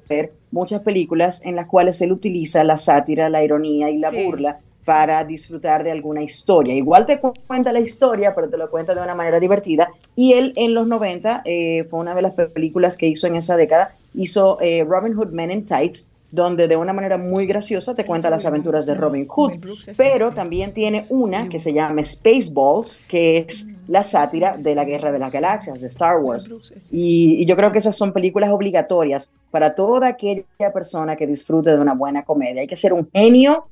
muchas 0.51 0.83
películas 0.83 1.41
en 1.45 1.57
las 1.57 1.67
cuales 1.67 2.01
él 2.03 2.13
utiliza 2.13 2.65
la 2.65 2.77
sátira, 2.77 3.31
la 3.31 3.43
ironía 3.43 3.89
y 3.91 3.97
la 3.97 4.11
burla 4.11 4.61
para 4.87 5.23
disfrutar 5.25 5.85
de 5.85 5.91
alguna 5.91 6.23
historia. 6.23 6.75
Igual 6.75 7.05
te 7.05 7.21
cu- 7.21 7.35
cuenta 7.47 7.73
la 7.73 7.81
historia, 7.81 8.35
pero 8.35 8.49
te 8.49 8.57
lo 8.57 8.71
cuenta 8.71 8.95
de 8.95 9.03
una 9.03 9.15
manera 9.15 9.39
divertida. 9.39 9.89
Y 10.15 10.33
él 10.33 10.53
en 10.57 10.73
los 10.73 10.87
90 10.87 11.43
eh, 11.45 11.85
fue 11.91 12.01
una 12.01 12.15
de 12.15 12.23
las 12.23 12.33
películas 12.33 12.97
que 12.97 13.07
hizo 13.09 13.27
en 13.27 13.35
esa 13.35 13.57
década. 13.59 13.95
Hizo 14.15 14.59
eh, 14.63 14.85
Robin 14.89 15.13
Hood 15.15 15.33
Men 15.33 15.51
in 15.51 15.67
Tights, 15.67 16.09
donde 16.31 16.69
de 16.69 16.77
una 16.77 16.93
manera 16.93 17.19
muy 17.19 17.47
graciosa 17.47 17.95
te 17.95 18.05
cuenta 18.05 18.31
las 18.31 18.47
aventuras 18.47 18.87
de 18.87 18.95
Robin 18.95 19.27
Hood. 19.27 19.53
Pero 19.97 20.27
este. 20.27 20.37
también 20.37 20.73
tiene 20.73 21.07
una 21.09 21.49
que 21.49 21.59
se 21.59 21.73
llama 21.73 22.03
Spaceballs, 22.05 23.05
que 23.09 23.39
es 23.39 23.69
la 23.89 24.03
sátira 24.03 24.57
de 24.57 24.75
la 24.75 24.85
Guerra 24.85 25.13
de 25.13 25.19
las 25.19 25.33
Galaxias, 25.33 25.81
de 25.81 25.87
Star 25.89 26.19
Wars. 26.19 26.49
Y, 26.93 27.43
y 27.43 27.47
yo 27.47 27.57
creo 27.57 27.71
que 27.73 27.79
esas 27.79 27.97
son 27.97 28.13
películas 28.13 28.51
obligatorias 28.53 29.33
para 29.51 29.75
toda 29.75 30.09
aquella 30.09 30.73
persona 30.73 31.17
que 31.17 31.27
disfrute 31.27 31.71
de 31.71 31.79
una 31.81 31.95
buena 31.95 32.25
comedia. 32.25 32.61
Hay 32.63 32.67
que 32.69 32.77
ser 32.77 32.93
un 32.93 33.09
genio. 33.13 33.67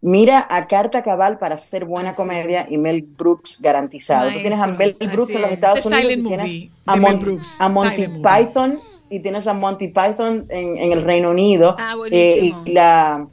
Mira 0.00 0.46
a 0.48 0.66
Carta 0.68 1.02
Cabal 1.02 1.38
para 1.38 1.56
hacer 1.56 1.84
buena 1.84 2.14
comedia 2.14 2.66
y 2.70 2.78
Mel 2.78 3.02
Brooks 3.02 3.60
garantizado. 3.60 4.30
Tú 4.30 4.38
tienes 4.40 4.60
a 4.60 4.66
Mel 4.68 4.96
Brooks 5.12 5.34
en 5.34 5.40
los 5.42 5.50
es. 5.50 5.54
Estados 5.56 5.82
The 5.82 5.88
Unidos 5.88 6.12
y 6.12 6.22
tienes 6.22 6.64
a, 6.86 6.96
Mon- 6.96 7.18
Brooks. 7.20 7.60
a 7.60 7.68
Monty 7.68 7.94
Silent 7.96 8.12
Movie. 8.24 8.44
Python 8.46 8.80
y 9.10 9.20
tienes 9.20 9.46
a 9.48 9.54
Monty 9.54 9.88
Python 9.88 10.46
en, 10.50 10.78
en 10.78 10.92
el 10.92 11.02
Reino 11.02 11.30
Unido. 11.30 11.74
Ah, 11.78 11.96
Eh, 12.12 12.52
y 12.64 12.70
la, 12.70 13.26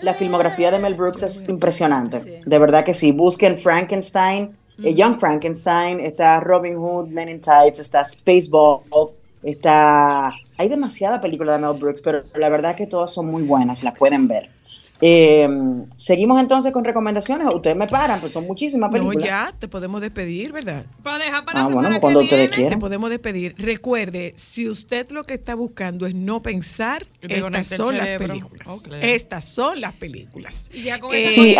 la 0.00 0.14
filmografía 0.14 0.70
de 0.70 0.78
Mel 0.78 0.94
Brooks 0.94 1.22
es 1.24 1.44
impresionante. 1.48 2.22
Sí. 2.22 2.30
De 2.46 2.58
verdad 2.58 2.84
que 2.84 2.94
sí. 2.94 3.12
Busquen 3.12 3.58
Frankenstein, 3.58 4.56
eh, 4.82 4.94
Young 4.94 5.18
Frankenstein, 5.18 6.00
está 6.00 6.40
Robin 6.40 6.76
Hood, 6.78 7.08
Men 7.08 7.28
in 7.28 7.40
Tights, 7.42 7.80
está 7.80 8.02
Spaceballs, 8.04 9.18
está... 9.42 10.32
Hay 10.56 10.68
demasiada 10.68 11.20
película 11.20 11.52
de 11.52 11.58
Mel 11.66 11.78
Brooks, 11.78 12.00
pero 12.00 12.22
la 12.34 12.48
verdad 12.48 12.74
que 12.76 12.86
todas 12.86 13.12
son 13.12 13.26
muy 13.30 13.42
buenas, 13.42 13.82
las 13.82 13.96
pueden 13.98 14.26
ver. 14.26 14.50
Eh, 15.00 15.48
Seguimos 15.96 16.40
entonces 16.40 16.72
con 16.72 16.84
recomendaciones. 16.84 17.52
Ustedes 17.54 17.76
me 17.76 17.86
paran, 17.86 18.20
pues 18.20 18.32
son 18.32 18.46
muchísimas 18.46 18.90
No, 18.90 18.92
películas. 18.94 19.24
ya, 19.24 19.54
te 19.58 19.68
podemos 19.68 20.00
despedir, 20.00 20.52
¿verdad? 20.52 20.84
Para 21.02 21.24
dejar 21.24 21.44
para 21.44 21.60
Ah, 21.60 21.68
la 21.68 21.74
bueno, 21.74 22.00
cuando 22.00 22.20
que 22.20 22.24
ustedes 22.24 22.50
quieran. 22.50 22.70
Te 22.70 22.78
podemos 22.78 23.10
despedir. 23.10 23.54
Recuerde, 23.58 24.34
si 24.36 24.68
usted 24.68 25.10
lo 25.10 25.24
que 25.24 25.34
está 25.34 25.54
buscando 25.54 26.06
es 26.06 26.14
no 26.14 26.42
pensar, 26.42 27.02
estas 27.20 27.28
desconecte 27.30 27.74
el 27.74 27.78
son 27.78 27.96
las 27.96 28.10
películas. 28.12 28.68
Estas 29.00 29.44
son 29.44 29.80
las 29.80 29.92
películas. 29.94 30.70
Y 30.72 30.82
ya 30.82 30.98
con 30.98 31.14
Eh, 31.14 31.28
Sí, 31.28 31.56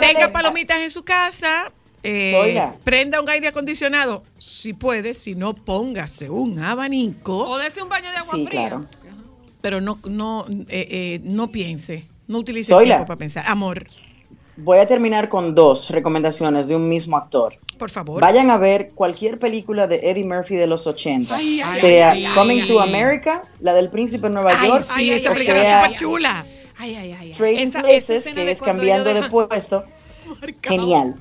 Tenga 0.00 0.32
palomitas 0.32 0.78
en 0.80 0.90
su 0.90 1.02
casa. 1.04 1.72
eh, 2.02 2.34
Oiga. 2.42 2.76
prenda 2.82 3.20
un 3.20 3.28
aire 3.28 3.48
acondicionado, 3.48 4.24
si 4.38 4.72
puede, 4.72 5.12
si 5.12 5.34
no, 5.34 5.52
póngase 5.54 6.30
un 6.30 6.58
abanico, 6.58 7.40
O 7.46 7.58
dese 7.58 7.82
un 7.82 7.90
baño 7.90 8.10
de 8.10 8.16
agua 8.16 8.34
Sí, 8.36 8.46
fría. 8.46 8.60
claro. 8.68 8.86
pero 9.60 9.82
no, 9.82 9.98
no, 10.08 10.46
eh, 10.48 10.64
eh, 10.90 11.20
no 11.24 11.52
piense, 11.52 12.06
no 12.30 12.38
utilice 12.38 12.72
Zoila. 12.72 12.94
tiempo 12.96 13.06
para 13.06 13.18
pensar. 13.18 13.44
Amor, 13.46 13.86
Voy 14.56 14.76
a 14.78 14.86
terminar 14.86 15.28
con 15.30 15.54
dos 15.54 15.88
recomendaciones 15.90 16.68
de 16.68 16.76
un 16.76 16.86
mismo 16.86 17.16
actor. 17.16 17.54
por 17.78 17.88
favor. 17.90 18.20
Vayan 18.20 18.50
a 18.50 18.58
ver 18.58 18.90
cualquier 18.94 19.38
película 19.38 19.86
de 19.86 20.00
Eddie 20.10 20.24
Murphy 20.24 20.54
de 20.56 20.66
los 20.66 20.86
80, 20.86 21.34
Ay, 21.34 21.62
ay, 21.62 21.74
sea 21.74 22.10
ay, 22.10 22.26
Coming 22.34 22.66
to 22.66 22.78
America, 22.80 23.42
la 23.60 23.72
del 23.72 23.88
Príncipe 23.88 24.26
en 24.26 24.34
Nueva 24.34 24.52
York, 24.66 24.82
sí, 24.82 24.90
ay, 24.94 25.10
esa 25.12 25.32
película 25.32 25.60
sea, 25.62 25.86
es 25.86 25.98
chula. 25.98 26.44
Ay, 26.76 26.94
ay, 26.94 27.16
ay. 27.18 27.32
Trading 27.32 27.58
Esa- 27.68 27.78
esa 27.78 27.80
Places, 27.80 28.10
escena 28.10 28.42
que 28.44 28.50
es 28.50 28.60
cambiando 28.60 29.14
de 29.14 29.22
puesto. 29.30 29.84
Marcado. 30.26 30.76
Genial. 30.76 31.14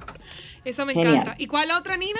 Eso 0.65 0.85
me 0.85 0.93
Genial. 0.93 1.13
encanta. 1.15 1.35
¿Y 1.37 1.47
cuál 1.47 1.71
otra, 1.71 1.95
Nina? 1.95 2.19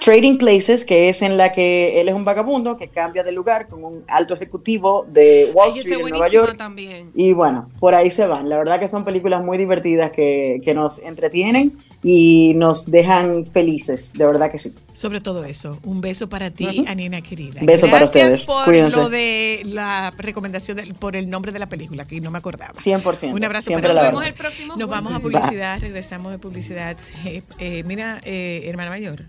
Trading 0.00 0.36
Places, 0.38 0.84
que 0.84 1.08
es 1.08 1.22
en 1.22 1.36
la 1.36 1.52
que 1.52 2.00
él 2.00 2.08
es 2.08 2.14
un 2.14 2.24
vagabundo 2.24 2.76
que 2.76 2.88
cambia 2.88 3.22
de 3.22 3.30
lugar 3.30 3.68
con 3.68 3.84
un 3.84 4.02
alto 4.08 4.34
ejecutivo 4.34 5.06
de 5.08 5.50
Wall 5.54 5.70
Ay, 5.72 5.78
Street 5.78 5.98
en 6.00 6.08
Nueva 6.10 6.28
York. 6.28 6.56
también. 6.56 7.10
Y 7.14 7.32
bueno, 7.32 7.68
por 7.78 7.94
ahí 7.94 8.10
se 8.10 8.26
van. 8.26 8.48
La 8.48 8.56
verdad 8.58 8.80
que 8.80 8.88
son 8.88 9.04
películas 9.04 9.44
muy 9.44 9.58
divertidas 9.58 10.10
que, 10.10 10.60
que 10.64 10.74
nos 10.74 11.00
entretienen 11.02 11.76
y 12.02 12.52
nos 12.56 12.90
dejan 12.90 13.46
felices. 13.52 14.12
De 14.14 14.24
verdad 14.26 14.50
que 14.50 14.58
sí. 14.58 14.74
Sobre 14.92 15.20
todo 15.20 15.44
eso, 15.44 15.78
un 15.84 16.00
beso 16.00 16.28
para 16.28 16.50
ti, 16.50 16.66
Ujú. 16.80 16.84
Anina 16.88 17.20
querida. 17.22 17.60
Beso 17.62 17.86
para 17.86 18.00
Gracias 18.06 18.24
ustedes. 18.24 18.46
por 18.46 18.64
Cuídense. 18.64 18.96
lo 18.96 19.08
de 19.08 19.62
la 19.66 20.12
recomendación, 20.18 20.76
del- 20.78 20.94
por 20.94 21.14
el 21.14 21.30
nombre 21.30 21.52
de 21.52 21.58
la 21.60 21.68
película, 21.68 22.04
que 22.06 22.20
no 22.20 22.30
me 22.32 22.38
acordaba. 22.38 22.72
100%. 22.74 23.32
Un 23.34 23.44
abrazo 23.44 23.66
Siempre 23.68 23.88
para 23.90 23.94
la 23.94 24.00
Nos 24.02 24.10
todos. 24.10 24.20
vemos 24.24 24.26
el 24.26 24.34
próximo 24.38 24.76
Nos 24.76 24.88
vamos 24.88 25.14
a 25.14 25.20
publicidad, 25.20 25.78
regresamos 25.80 26.32
de 26.32 26.38
publicidad. 26.38 26.96
Eh, 27.24 27.42
eh, 27.60 27.82
mira, 27.86 28.20
eh, 28.24 28.62
hermana 28.66 28.90
mayor, 28.90 29.22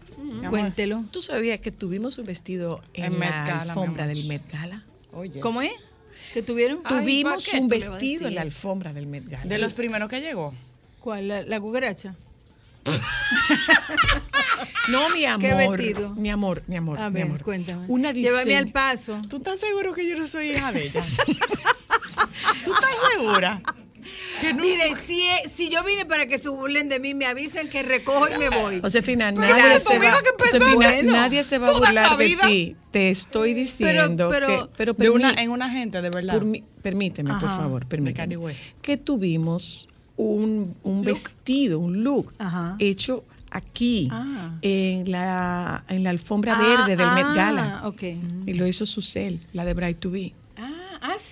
Cuéntelo. 0.62 1.04
¿tú 1.12 1.22
sabías 1.22 1.60
que 1.60 1.72
tuvimos 1.72 2.18
un 2.18 2.26
vestido 2.26 2.82
en, 2.94 3.14
En 3.14 3.20
la 3.20 3.62
alfombra 3.62 4.08
del 4.08 4.26
Met 4.26 4.52
Gala? 4.52 4.84
Oye. 5.14 5.40
¿Cómo 5.40 5.62
es? 5.62 5.74
¿Qué 6.34 6.42
tuvieron? 6.42 6.82
Ay, 6.84 7.00
tuvimos 7.00 7.44
¿pa' 7.46 7.52
qué 7.52 7.60
un 7.60 7.68
vestido 7.68 8.28
en 8.28 8.36
la 8.36 8.42
alfombra 8.42 8.94
del 8.94 9.08
Met 9.08 9.28
Gala. 9.28 9.46
De 9.46 9.58
los 9.58 9.74
primeros 9.74 10.10
que 10.10 10.22
llegó. 10.22 10.54
¿Cuál? 11.00 11.28
¿La, 11.28 11.42
la 11.44 11.60
cucaracha? 11.60 12.16
No, 14.90 15.10
mi 15.10 15.26
amor. 15.26 15.42
¿Qué 15.50 15.56
vestido? 15.56 16.10
Mi 16.16 16.30
amor, 16.30 16.64
mi 16.68 16.76
amor, 16.76 17.00
A 17.00 17.10
mi 17.10 17.16
ver, 17.16 17.24
amor. 17.24 17.42
cuéntame. 17.44 17.86
Una 17.88 18.12
Llévame 18.12 18.58
al 18.58 18.70
paso. 18.70 19.22
¿Tú 19.30 19.38
estás 19.38 19.60
seguro 19.60 19.94
que 19.94 20.08
yo 20.10 20.18
no 20.18 20.28
soy 20.28 20.52
hija 20.52 20.72
de 20.74 20.86
ella? 20.88 21.02
¿Tú 22.66 22.74
estás 22.74 22.96
segura? 23.14 23.62
Que 24.42 24.54
no- 24.54 24.62
Miren, 24.64 24.96
si, 24.96 25.22
si 25.56 25.70
yo 25.70 25.84
vine 25.84 26.06
para 26.06 26.26
que 26.28 26.40
se 26.40 26.50
burlen 26.50 26.90
de 26.90 27.00
mí, 27.00 27.14
me 27.14 27.26
avisen 27.26 27.70
que 27.70 27.84
recojo 27.84 28.28
y 28.34 28.38
me 28.38 28.50
voy. 28.50 28.82
Josefina, 28.82 29.32
Pero 29.34 29.42
nadie 29.42 29.80
se, 29.80 30.00
va, 30.00 30.20
que 30.22 30.44
Josefina, 30.44 30.76
bueno. 30.76 31.12
nadie 31.14 31.44
se 31.44 31.58
va 31.58 31.68
a 31.68 31.72
burlar 31.72 31.94
la 31.94 32.18
de 32.18 32.38
ti. 32.48 32.76
Te 32.92 33.10
estoy 33.10 33.54
diciendo 33.54 34.30
pero- 34.30 34.48
que... 34.48 34.70
Pero 34.78 34.94
de 34.94 35.10
una, 35.10 35.34
permí- 35.34 35.40
en 35.44 35.52
una 35.52 35.70
gente, 35.70 36.02
de 36.02 36.10
verdad. 36.10 36.34
por 36.34 36.46
mi- 36.46 36.64
permíteme, 36.82 37.32
por 37.40 37.50
favor, 37.50 37.86
permíteme. 37.88 38.38
Que 38.82 38.98
tuvimos 38.98 39.88
un, 40.18 40.76
un 40.84 41.02
vestido, 41.04 41.80
un 41.80 42.04
look 42.04 42.34
Ajá. 42.40 42.76
hecho 42.80 43.24
aquí, 43.50 44.10
Ah. 44.12 44.58
en, 44.62 45.10
la, 45.12 45.84
en 45.88 46.04
la 46.04 46.10
alfombra 46.10 46.56
Ah, 46.56 46.60
verde 46.62 46.96
del 46.98 47.12
Met 47.14 47.24
ah, 47.26 47.34
Gala. 47.36 47.82
ok. 47.86 48.04
Y 48.48 48.54
lo 48.54 48.66
hizo 48.68 48.86
Susel, 48.86 49.40
la 49.54 49.64
de 49.66 49.74
Bright 49.76 50.00
to 50.00 50.10
Be. 50.12 50.34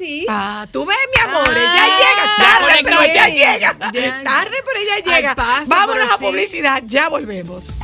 Ah, 0.02 0.04
ah, 0.04 0.08
sí. 0.08 0.26
Ah, 0.30 0.68
tú 0.72 0.86
ves, 0.86 0.98
mi 1.16 1.22
amor, 1.30 1.48
Ah, 1.48 1.60
ella 1.60 1.86
llega 1.86 2.36
tarde, 2.38 2.82
pero 2.84 3.02
ella 3.02 3.28
llega. 3.28 3.92
Ya. 3.94 4.24
Tarde, 4.24 4.58
pero 4.66 4.80
ella 4.80 5.16
llega. 5.18 5.36
paso, 5.36 5.66
Vámonos 5.68 6.10
a 6.10 6.18
sí. 6.18 6.24
publicidad, 6.26 6.82
ya 6.86 7.10
volvemos. 7.10 7.76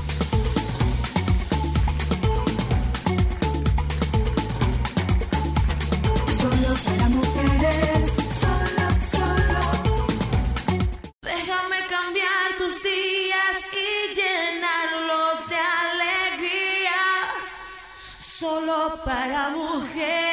Solo 18.39 19.03
para 19.03 19.49
mujeres, 19.49 20.26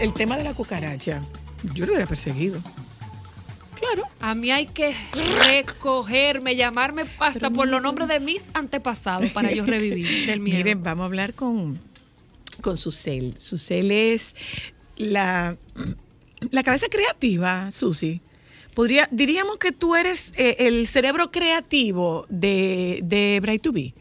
el 0.00 0.12
tema 0.14 0.36
de 0.36 0.44
la 0.44 0.54
cucaracha, 0.54 1.22
yo 1.74 1.84
lo 1.84 1.92
hubiera 1.92 2.06
perseguido. 2.06 2.60
Claro. 3.78 4.02
A 4.20 4.34
mí 4.34 4.50
hay 4.50 4.66
que 4.66 4.94
recogerme, 5.38 6.54
llamarme 6.54 7.04
hasta 7.18 7.50
por 7.50 7.66
los 7.68 7.80
nombres 7.80 8.08
de 8.08 8.20
mis 8.20 8.50
antepasados 8.52 9.30
para 9.30 9.50
yo 9.52 9.64
revivir 9.64 10.06
del 10.26 10.40
miedo. 10.40 10.58
Miren, 10.58 10.82
vamos 10.82 11.04
a 11.04 11.06
hablar 11.06 11.34
con, 11.34 11.80
con 12.60 12.76
Susel. 12.76 13.34
Susel 13.38 13.90
es 13.90 14.36
la, 14.96 15.56
la 16.50 16.62
cabeza 16.62 16.86
creativa, 16.90 17.70
Susi. 17.70 18.20
Podría, 18.74 19.08
diríamos 19.10 19.56
que 19.56 19.72
tú 19.72 19.96
eres 19.96 20.32
eh, 20.36 20.56
el 20.60 20.86
cerebro 20.86 21.30
creativo 21.30 22.26
de, 22.28 23.00
de 23.02 23.40
Bright 23.40 23.62
to 23.62 23.72
Be. 23.72 23.94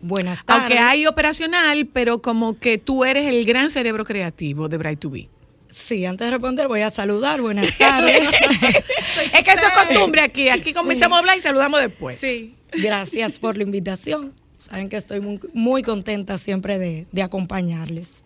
Buenas 0.00 0.44
tardes. 0.44 0.62
Aunque 0.62 0.78
hay 0.78 1.06
operacional, 1.06 1.88
pero 1.92 2.20
como 2.20 2.58
que 2.58 2.78
tú 2.78 3.04
eres 3.04 3.26
el 3.26 3.44
gran 3.44 3.70
cerebro 3.70 4.04
creativo 4.04 4.68
de 4.68 4.76
Bright 4.76 4.98
to 5.00 5.10
Be. 5.10 5.28
Sí, 5.68 6.06
antes 6.06 6.26
de 6.26 6.30
responder 6.30 6.68
voy 6.68 6.82
a 6.82 6.90
saludar. 6.90 7.40
Buenas 7.40 7.76
tardes. 7.78 8.16
Es 8.16 9.42
que 9.42 9.50
eso 9.50 9.66
es 9.66 9.86
costumbre 9.86 10.22
aquí. 10.22 10.48
Aquí 10.48 10.72
comenzamos 10.72 11.16
a 11.16 11.18
hablar 11.20 11.38
y 11.38 11.40
saludamos 11.40 11.80
después. 11.80 12.18
Sí. 12.18 12.54
Gracias 12.72 13.38
por 13.38 13.56
la 13.56 13.62
invitación. 13.62 14.32
Saben 14.56 14.88
que 14.88 14.96
estoy 14.96 15.20
muy, 15.20 15.40
muy 15.52 15.82
contenta 15.82 16.38
siempre 16.38 16.78
de, 16.78 17.06
de 17.12 17.22
acompañarles. 17.22 18.24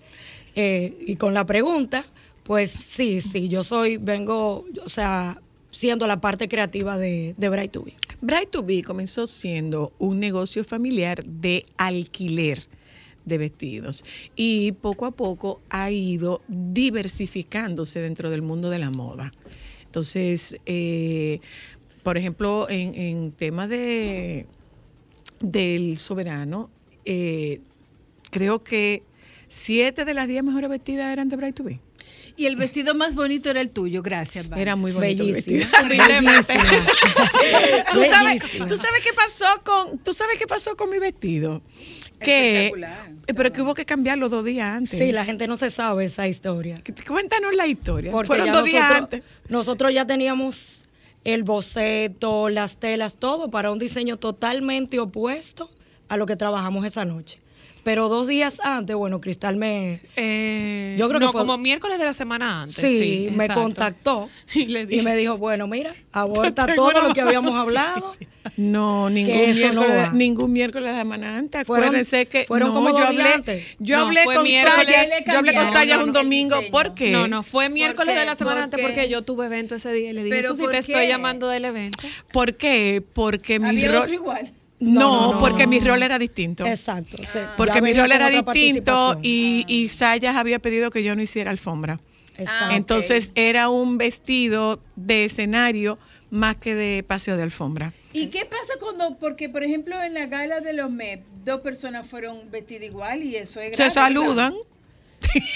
Eh, 0.55 0.97
y 1.07 1.16
con 1.16 1.35
la 1.35 1.45
pregunta, 1.47 2.05
pues 2.45 2.71
sí, 2.71 3.21
sí, 3.21 3.49
yo 3.49 3.62
soy, 3.62 3.97
vengo, 3.97 4.64
o 4.85 4.89
sea, 4.89 5.41
siendo 5.71 6.07
la 6.07 6.21
parte 6.21 6.49
creativa 6.49 6.99
de, 6.99 7.35
de 7.37 7.49
Bright 7.49 7.73
to 7.73 7.83
Be. 7.83 7.95
Bright 8.21 8.51
to 8.51 8.62
Be 8.62 8.83
comenzó 8.83 9.27
siendo 9.27 9.93
un 9.99 10.21
negocio 10.21 10.62
familiar 10.64 11.25
de 11.25 11.64
alquiler 11.79 12.61
de 13.25 13.39
vestidos 13.39 14.05
y 14.37 14.73
poco 14.73 15.07
a 15.07 15.11
poco 15.11 15.61
ha 15.71 15.91
ido 15.91 16.43
diversificándose 16.49 18.01
dentro 18.01 18.31
del 18.31 18.43
mundo 18.43 18.71
de 18.71 18.79
la 18.79 18.91
moda. 18.91 19.33
Entonces, 19.85 20.57
eh, 20.66 21.41
por 22.03 22.16
ejemplo, 22.16 22.68
en, 22.68 22.95
en 22.95 23.33
tema 23.33 23.66
de 23.66 24.47
del 25.41 25.97
soberano, 25.99 26.71
eh, 27.05 27.61
creo 28.31 28.62
que 28.62 29.03
siete 29.49 30.05
de 30.05 30.14
las 30.14 30.29
diez 30.29 30.45
mejores 30.45 30.71
vestidas 30.71 31.12
eran 31.12 31.29
de 31.29 31.37
Bright 31.37 31.57
to 31.57 31.64
Be. 31.64 31.81
Y 32.41 32.47
el 32.47 32.57
vestido 32.57 32.95
más 32.95 33.16
bonito 33.16 33.51
era 33.51 33.61
el 33.61 33.68
tuyo, 33.68 34.01
gracias. 34.03 34.47
Era 34.57 34.74
muy 34.74 34.93
bonito. 34.93 35.24
el 35.24 35.32
Bellísima. 35.34 35.66
¿Tú 37.93 38.03
sabes, 38.09 38.41
Bellísima. 38.41 38.66
tú 38.66 38.76
sabes 38.78 39.05
qué 39.05 39.12
pasó 39.14 39.45
con, 39.62 39.99
tú 39.99 40.14
sabes 40.14 40.38
qué 40.38 40.47
pasó 40.47 40.74
con 40.74 40.88
mi 40.88 40.99
vestido? 40.99 41.61
Que, 42.18 42.68
Espectacular. 42.68 43.11
pero 43.36 43.53
que 43.53 43.61
hubo 43.61 43.74
que 43.74 43.84
cambiarlo 43.84 44.30
dos 44.30 44.43
días 44.43 44.74
antes. 44.74 44.99
Sí, 44.99 45.12
la 45.12 45.26
gente 45.26 45.47
no 45.49 45.57
se 45.57 45.68
sabe 45.68 46.07
esa 46.07 46.28
historia. 46.28 46.82
Cuéntanos 47.07 47.55
la 47.55 47.66
historia. 47.66 48.11
Porque 48.11 48.28
Fueron 48.28 48.53
dos 48.53 48.64
días 48.64 48.91
antes. 48.91 49.22
nosotros 49.51 49.93
ya 49.93 50.07
teníamos 50.07 50.88
el 51.24 51.43
boceto, 51.43 52.49
las 52.49 52.78
telas, 52.78 53.18
todo 53.18 53.51
para 53.51 53.70
un 53.70 53.78
diseño 53.78 54.16
totalmente 54.16 54.99
opuesto 54.99 55.70
a 56.09 56.16
lo 56.16 56.24
que 56.24 56.36
trabajamos 56.36 56.86
esa 56.86 57.05
noche. 57.05 57.38
Pero 57.83 58.09
dos 58.09 58.26
días 58.26 58.59
antes, 58.62 58.95
bueno, 58.97 59.20
Cristal 59.20 59.57
me, 59.57 60.01
Eh, 60.16 60.97
Yo 60.99 61.09
creo 61.09 61.18
que 61.20 61.26
no, 61.26 61.33
fue- 61.33 61.41
como 61.41 61.57
miércoles 61.59 61.99
de 61.99 62.05
la 62.05 62.12
semana 62.12 62.62
antes. 62.62 62.74
sí, 62.76 63.28
me 63.33 63.45
exacto. 63.45 63.62
contactó 63.62 64.28
Y 64.55 64.66
le 64.66 64.83
y 64.83 64.87
dije- 64.87 65.03
me 65.03 65.16
dijo, 65.16 65.39
bueno, 65.39 65.66
mira, 65.66 65.95
aborta 66.12 66.66
todo 66.74 67.01
lo 67.03 67.14
que 67.14 67.20
habíamos 67.20 67.55
hablado. 67.57 68.14
No, 68.57 69.11
ningún 69.11 69.35
eso 69.35 69.72
no 69.74 69.83
miércoles, 69.83 70.12
ningún 70.14 70.53
miércoles 70.53 70.89
de 70.89 70.93
la 70.95 71.03
semana 71.03 71.37
antes. 71.37 71.66
Fueron- 71.66 71.89
Acuérdense 71.89 72.24
que 72.26 72.45
fueron 72.45 72.68
no, 72.70 72.74
como 72.74 72.91
yo 72.99 73.07
hablé, 73.07 73.22
antes. 73.22 73.66
yo 73.78 73.99
hablé 73.99 74.24
con. 74.24 74.47
Sayas, 74.47 75.09
yo 75.26 75.39
hablé 75.39 75.55
con 75.55 75.66
Sayas 75.66 76.03
un 76.03 76.12
domingo. 76.14 76.57
¿Por 76.70 76.95
qué? 76.95 77.11
No, 77.11 77.28
no, 77.28 77.43
fue 77.43 77.68
miércoles 77.68 78.14
de 78.14 78.24
la 78.24 78.35
semana 78.35 78.57
¿Por 78.57 78.64
antes 78.64 78.81
porque 78.81 79.09
yo 79.11 79.22
tuve 79.22 79.47
evento 79.47 79.74
ese 79.74 79.93
día 79.93 80.11
y 80.11 80.12
le 80.14 80.24
dije, 80.24 80.37
¿Pero 80.37 80.49
Susi, 80.51 80.62
por 80.62 80.72
te 80.72 80.78
estoy 80.78 81.07
llamando 81.07 81.49
del 81.49 81.66
evento. 81.66 82.07
¿Por 82.33 82.55
qué? 82.57 83.03
Porque 83.12 83.59
mi 83.61 83.87
rol 83.87 84.12
igual. 84.12 84.51
No, 84.81 85.01
No, 85.01 85.33
no, 85.35 85.39
porque 85.39 85.64
no. 85.64 85.70
mi 85.70 85.81
rol 85.81 86.03
era 86.03 86.18
distinto. 86.18 86.66
Exacto. 86.66 87.16
Ya 87.35 87.55
Porque 87.57 87.81
mi 87.83 87.93
rol 87.93 88.11
era 88.12 88.28
distinto 88.31 89.18
y, 89.22 89.64
y 89.68 89.89
Sayas 89.89 90.37
había 90.37 90.59
pedido 90.59 90.91
que 90.91 91.03
yo 91.03 91.14
no 91.14 91.22
hiciera 91.22 91.51
alfombra. 91.51 92.01
Exacto. 92.37 92.64
Ah, 92.70 92.76
Entonces 92.76 93.33
era 93.35 93.68
un 93.68 93.99
vestido 93.99 94.81
de 94.97 95.24
escenario 95.26 95.99
más 96.31 96.57
que 96.57 96.74
de 96.74 97.03
paseo 97.03 97.37
de 97.37 97.43
alfombra. 97.43 97.93
¿Y 98.12 98.28
qué 98.28 98.45
pasa 98.47 98.74
cuando, 98.81 99.16
porque 99.18 99.49
por 99.49 99.62
ejemplo 99.62 100.03
en 100.03 100.14
la 100.14 100.26
gala 100.26 100.61
de 100.61 100.72
los 100.72 100.91
MEP, 100.91 101.22
dos 101.45 101.61
personas 101.61 102.07
fueron 102.09 102.51
vestidas 102.51 102.85
igual 102.85 103.22
y 103.22 103.37
eso 103.37 103.61
es 103.61 103.76
Se 103.76 103.85
grave, 103.85 103.91
saludan. 103.95 104.55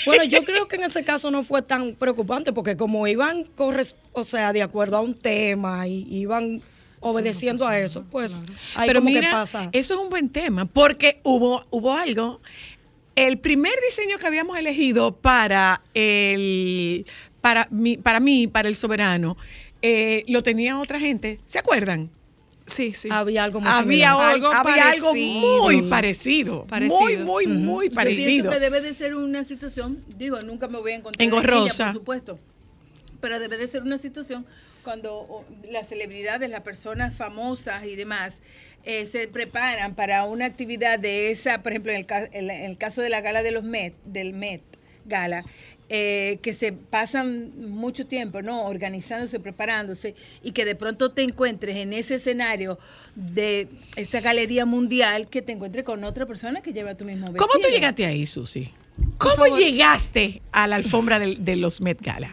Bueno, 0.04 0.24
yo 0.24 0.44
creo 0.44 0.68
que 0.68 0.76
en 0.76 0.84
ese 0.84 1.02
caso 1.04 1.30
no 1.30 1.42
fue 1.42 1.62
tan 1.62 1.94
preocupante 1.94 2.52
porque 2.52 2.76
como 2.76 3.06
iban, 3.06 3.44
corres, 3.44 3.96
o 4.12 4.22
sea, 4.22 4.52
de 4.52 4.62
acuerdo 4.62 4.98
a 4.98 5.00
un 5.00 5.14
tema 5.14 5.86
y 5.88 6.06
iban 6.10 6.60
obedeciendo 7.04 7.66
a 7.66 7.78
eso, 7.78 8.04
pues 8.10 8.42
ahí 8.74 8.88
Pero 8.88 9.00
como 9.00 9.10
mira, 9.10 9.28
que 9.28 9.32
pasa. 9.32 9.68
eso 9.72 9.94
es 9.94 10.00
un 10.00 10.08
buen 10.10 10.28
tema, 10.28 10.64
porque 10.64 11.20
hubo, 11.22 11.64
hubo 11.70 11.92
algo. 11.94 12.40
El 13.16 13.38
primer 13.38 13.72
diseño 13.88 14.18
que 14.18 14.26
habíamos 14.26 14.58
elegido 14.58 15.14
para 15.14 15.80
el 15.94 17.06
para 17.40 17.68
mí, 17.70 17.96
para 17.96 18.18
mí, 18.20 18.46
para 18.48 18.68
el 18.68 18.74
soberano, 18.74 19.36
eh, 19.82 20.24
lo 20.28 20.42
tenía 20.42 20.78
otra 20.80 20.98
gente. 20.98 21.38
¿Se 21.44 21.58
acuerdan? 21.58 22.10
Sí, 22.66 22.94
sí. 22.94 23.08
Había 23.12 23.44
algo 23.44 23.60
muy 23.60 23.68
Había, 23.68 23.82
similar. 23.82 24.32
Algo 24.32 24.46
había 24.50 24.90
algo 24.92 25.10
parecido. 25.12 25.60
muy 25.62 25.82
parecido, 25.82 26.64
Parecido. 26.64 26.98
muy, 27.00 27.16
muy, 27.18 27.46
muy 27.46 27.88
Yo 27.90 27.94
parecido. 27.94 28.26
pienso 28.26 28.50
que 28.50 28.58
debe 28.60 28.80
de 28.80 28.94
ser 28.94 29.14
una 29.14 29.44
situación, 29.44 30.02
digo, 30.16 30.40
nunca 30.40 30.66
me 30.68 30.78
voy 30.80 30.92
a 30.92 30.96
encontrar 30.96 31.28
en 31.28 31.34
ella, 31.34 31.84
por 31.84 31.92
supuesto, 31.92 32.38
pero 33.20 33.38
debe 33.38 33.58
de 33.58 33.68
ser 33.68 33.82
una 33.82 33.98
situación 33.98 34.46
cuando 34.84 35.44
las 35.68 35.88
celebridades, 35.88 36.48
las 36.50 36.60
personas 36.60 37.14
famosas 37.16 37.84
y 37.86 37.96
demás 37.96 38.42
eh, 38.84 39.06
se 39.06 39.26
preparan 39.26 39.94
para 39.94 40.24
una 40.24 40.44
actividad 40.44 40.98
de 40.98 41.32
esa, 41.32 41.62
por 41.62 41.72
ejemplo, 41.72 41.92
en 41.92 42.06
el, 42.32 42.50
en 42.50 42.70
el 42.70 42.76
caso 42.78 43.00
de 43.02 43.08
la 43.08 43.20
gala 43.20 43.42
de 43.42 43.50
los 43.50 43.64
Met, 43.64 43.94
del 44.04 44.32
Met 44.34 44.60
Gala, 45.06 45.42
eh, 45.88 46.38
que 46.42 46.54
se 46.54 46.72
pasan 46.72 47.52
mucho 47.70 48.06
tiempo, 48.06 48.40
¿no? 48.42 48.64
Organizándose, 48.66 49.38
preparándose, 49.40 50.14
y 50.42 50.52
que 50.52 50.64
de 50.64 50.74
pronto 50.74 51.10
te 51.12 51.22
encuentres 51.22 51.76
en 51.76 51.92
ese 51.92 52.14
escenario 52.16 52.78
de 53.14 53.68
esa 53.96 54.20
galería 54.20 54.64
mundial, 54.64 55.28
que 55.28 55.42
te 55.42 55.52
encuentres 55.52 55.84
con 55.84 56.04
otra 56.04 56.24
persona 56.26 56.60
que 56.62 56.72
lleva 56.72 56.94
tu 56.94 57.04
mismo 57.04 57.26
vestido. 57.26 57.46
¿Cómo 57.46 57.60
tú 57.62 57.68
llegaste 57.70 58.06
ahí, 58.06 58.24
Susi? 58.26 58.70
¿Cómo 59.18 59.46
llegaste 59.58 60.40
a 60.52 60.66
la 60.66 60.76
alfombra 60.76 61.18
del- 61.18 61.44
de, 61.44 61.56
los 61.56 61.80
Met 61.80 62.00
Gala? 62.00 62.32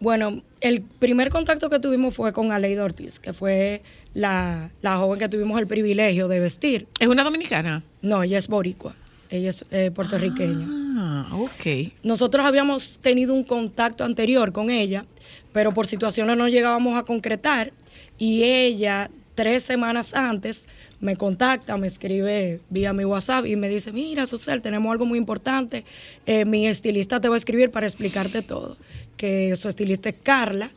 Bueno, 0.00 0.42
el 0.62 0.80
primer 0.80 1.28
contacto 1.28 1.68
que 1.68 1.78
tuvimos 1.78 2.14
fue 2.14 2.32
con 2.32 2.52
Aleida 2.52 2.84
Ortiz, 2.84 3.20
que 3.20 3.34
fue 3.34 3.82
la, 4.14 4.70
la 4.80 4.96
joven 4.96 5.18
que 5.18 5.28
tuvimos 5.28 5.60
el 5.60 5.66
privilegio 5.66 6.26
de 6.26 6.40
vestir. 6.40 6.88
¿Es 6.98 7.06
una 7.06 7.22
dominicana? 7.22 7.82
No, 8.00 8.22
ella 8.22 8.38
es 8.38 8.48
boricua, 8.48 8.96
ella 9.28 9.50
es 9.50 9.66
eh, 9.70 9.90
puertorriqueña. 9.90 10.66
Ah, 10.96 11.28
ok. 11.34 11.92
Nosotros 12.02 12.46
habíamos 12.46 12.98
tenido 13.00 13.34
un 13.34 13.44
contacto 13.44 14.02
anterior 14.04 14.52
con 14.52 14.70
ella, 14.70 15.04
pero 15.52 15.72
por 15.74 15.86
situaciones 15.86 16.34
no 16.38 16.48
llegábamos 16.48 16.96
a 16.96 17.02
concretar 17.02 17.72
y 18.18 18.44
ella 18.44 19.10
tres 19.34 19.62
semanas 19.62 20.12
antes 20.12 20.66
me 21.00 21.16
contacta, 21.16 21.78
me 21.78 21.86
escribe 21.86 22.60
vía 22.68 22.92
mi 22.92 23.06
WhatsApp 23.06 23.46
y 23.46 23.56
me 23.56 23.70
dice, 23.70 23.90
mira, 23.90 24.26
Susel, 24.26 24.60
tenemos 24.60 24.92
algo 24.92 25.06
muy 25.06 25.18
importante, 25.18 25.84
eh, 26.26 26.44
mi 26.44 26.66
estilista 26.66 27.22
te 27.22 27.28
va 27.28 27.36
a 27.36 27.38
escribir 27.38 27.70
para 27.70 27.86
explicarte 27.86 28.42
todo, 28.42 28.76
que 29.20 29.54
su 29.56 29.68
estilista 29.68 30.08
es 30.08 30.14
Carla, 30.22 30.70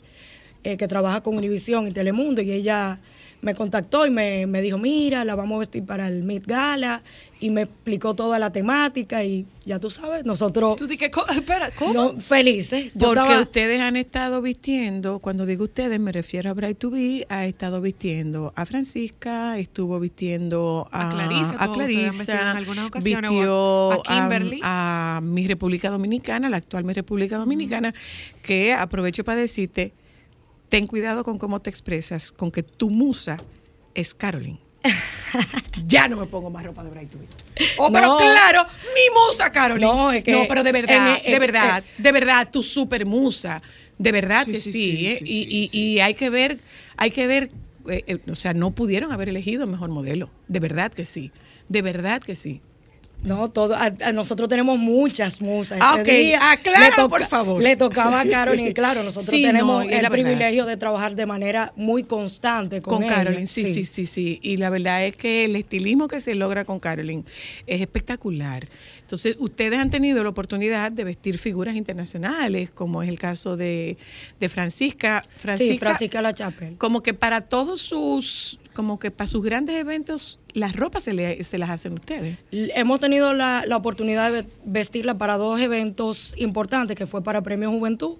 eh, 0.66 0.76
que 0.76 0.86
trabaja 0.90 1.24
con 1.24 1.38
Univisión 1.38 1.88
y 1.88 1.92
Telemundo 1.92 2.42
y 2.42 2.52
ella 2.52 3.00
me 3.44 3.54
contactó 3.56 4.08
y 4.08 4.10
me, 4.10 4.48
me 4.48 4.62
dijo, 4.62 4.78
mira, 4.78 5.24
la 5.26 5.36
vamos 5.36 5.58
a 5.58 5.60
vestir 5.60 5.86
para 5.86 6.08
el 6.08 6.24
Met 6.24 6.48
Gala 6.48 7.04
y 7.42 7.50
me 7.50 7.64
explicó 7.64 8.14
toda 8.14 8.40
la 8.40 8.52
temática 8.54 9.22
y 9.26 9.46
ya 9.66 9.78
tú 9.80 9.90
sabes, 9.90 10.24
nosotros... 10.26 10.78
Tú 10.78 10.88
dije, 10.88 11.12
"Co- 11.12 11.28
espera, 11.28 11.72
¿cómo? 11.72 11.94
No, 11.94 12.22
felices. 12.22 12.94
Yo 12.94 13.08
Porque 13.08 13.20
estaba- 13.22 13.42
ustedes 13.42 13.82
han 13.82 13.98
estado 13.98 14.42
vistiendo, 14.42 15.20
cuando 15.20 15.46
digo 15.46 15.66
ustedes 15.66 16.00
me 16.00 16.14
refiero 16.14 16.50
a 16.52 16.54
Bright 16.54 16.78
to 16.78 16.90
Be, 16.90 17.26
ha 17.28 17.46
estado 17.46 17.82
vistiendo 17.82 18.54
a 18.56 18.66
Francisca, 18.66 19.60
estuvo 19.60 20.00
vistiendo 20.00 20.88
a, 20.92 21.10
A 21.10 21.12
Clarisa, 21.12 21.56
a 21.60 21.66
en 21.66 21.74
Clarisa, 21.74 22.52
algunas 22.52 22.86
ocasiones, 22.88 23.30
o 23.30 23.34
vistió 23.34 23.92
a- 23.92 23.96
a 23.96 24.22
Kimberly. 24.22 24.60
a, 24.64 25.18
a 25.18 25.22
mi 25.22 25.46
República 25.48 25.90
Dominicana, 25.90 26.50
la 26.50 26.58
actual 26.58 26.86
mi 26.86 26.94
República 26.94 27.36
Dominicana, 27.38 27.94
que 28.42 28.72
aprovecho 28.74 29.26
para 29.26 29.42
decirte, 29.42 29.92
ten 30.70 30.88
cuidado 30.88 31.24
con 31.24 31.38
cómo 31.38 31.62
te 31.62 31.70
expresas, 31.70 32.32
con 32.32 32.52
que 32.52 32.64
tu 32.64 32.90
musa 32.90 33.42
es 33.94 34.14
Caroline. 34.14 34.60
ya 35.88 36.08
no 36.08 36.18
me 36.18 36.26
pongo 36.26 36.50
más 36.50 36.64
ropa 36.66 36.84
de 36.84 36.90
Bright. 36.90 37.14
Oh, 37.78 37.92
pero 37.92 38.18
claro, 38.18 38.64
mi 38.84 39.16
musa, 39.28 39.52
Caroline. 39.52 39.86
No, 39.86 40.12
es 40.12 40.24
que 40.24 40.32
No, 40.32 40.46
pero 40.48 40.64
de 40.64 40.72
verdad, 40.72 41.22
de 41.24 41.40
verdad, 41.40 41.84
de 41.98 42.12
verdad, 42.12 42.50
tu 42.52 42.64
super 42.64 43.06
musa. 43.06 43.62
De 43.98 44.12
verdad 44.12 44.46
que 44.46 44.60
sí, 44.60 44.72
sí, 44.72 44.72
sí, 44.72 45.08
¿eh? 45.08 45.20
y, 45.24 45.70
y- 45.72 45.78
y 45.80 46.00
hay 46.00 46.16
que 46.16 46.30
ver, 46.30 46.60
hay 46.98 47.12
que 47.12 47.28
ver, 47.28 47.52
eh, 47.88 48.04
eh, 48.08 48.20
o 48.30 48.36
sea, 48.36 48.54
no 48.54 48.72
pudieron 48.72 49.12
haber 49.12 49.30
elegido 49.30 49.68
mejor 49.68 49.90
modelo. 49.92 50.30
De 50.48 50.60
verdad 50.60 50.92
que 50.92 51.06
sí. 51.06 51.32
De 51.70 51.82
verdad 51.82 52.22
que 52.22 52.36
sí. 52.36 52.62
No, 53.24 53.50
todo, 53.50 53.76
a, 53.76 53.92
a 54.04 54.12
nosotros 54.12 54.50
tenemos 54.50 54.78
muchas 54.78 55.42
musas. 55.42 55.80
Ah, 55.82 55.94
Ese 55.94 56.02
ok. 56.02 56.08
día 56.08 56.52
Aclara, 56.52 57.04
le 57.04 57.10
por 57.10 57.26
favor. 57.26 57.62
Le 57.64 57.76
tocaba 57.76 58.22
a 58.22 58.28
Caroline, 58.28 58.74
claro, 58.76 59.02
nosotros 59.04 59.34
Sí, 59.34 59.42
tenemos 59.44 59.86
el 59.90 60.10
privilegio 60.10 60.66
de 60.66 60.78
trabajar 60.78 61.16
de 61.16 61.26
manera 61.26 61.72
muy 61.76 62.04
constante 62.04 62.82
con, 62.82 62.96
Con, 62.98 63.04
ella, 63.06 63.16
Caroline, 63.16 63.48
sí, 63.48 63.66
sí, 63.74 63.86
sí, 63.86 64.06
sí. 64.06 64.40
Y 64.42 64.58
la 64.58 64.70
verdad 64.70 65.06
es 65.06 65.16
que 65.16 65.46
el 65.46 65.56
estilismo 65.56 66.08
que 66.08 66.20
se 66.20 66.36
logra 66.36 66.66
con 66.66 66.80
Caroline 66.80 67.24
es 67.66 67.82
espectacular. 67.82 68.68
Entonces, 69.02 69.36
ustedes 69.40 69.80
han 69.80 69.90
tenido 69.90 70.24
la 70.24 70.30
oportunidad 70.30 70.92
de 70.92 71.04
vestir 71.04 71.38
figuras 71.38 71.76
internacionales, 71.76 72.72
como 72.72 73.04
es 73.04 73.10
el 73.10 73.20
caso 73.20 73.56
de, 73.58 73.98
de 74.40 74.50
Francisca. 74.50 75.24
Sí, 75.58 75.78
Francisca 75.78 76.22
La 76.22 76.34
Chapel. 76.34 76.76
como 76.78 77.02
que 77.04 77.14
para 77.14 77.42
todos 77.42 77.82
sus, 77.82 78.60
como 78.74 79.00
que 79.00 79.12
para 79.12 79.28
sus 79.28 79.44
grandes 79.44 79.76
eventos 79.76 80.40
las 80.54 80.76
ropas 80.76 81.04
se, 81.04 81.14
le- 81.14 81.44
se 81.44 81.58
las 81.58 81.70
hacen 81.70 81.94
ustedes. 81.94 82.38
Hemos 82.52 83.00
tenido 83.00 83.34
la, 83.34 83.64
la 83.68 83.76
oportunidad 83.78 84.32
de 84.32 84.46
vestirla 84.66 85.18
para 85.18 85.38
dos 85.38 85.60
eventos 85.60 86.34
importantes, 86.38 86.96
que 86.96 87.06
fue 87.08 87.24
para 87.24 87.42
Premio 87.42 87.72
Juventud 87.72 88.18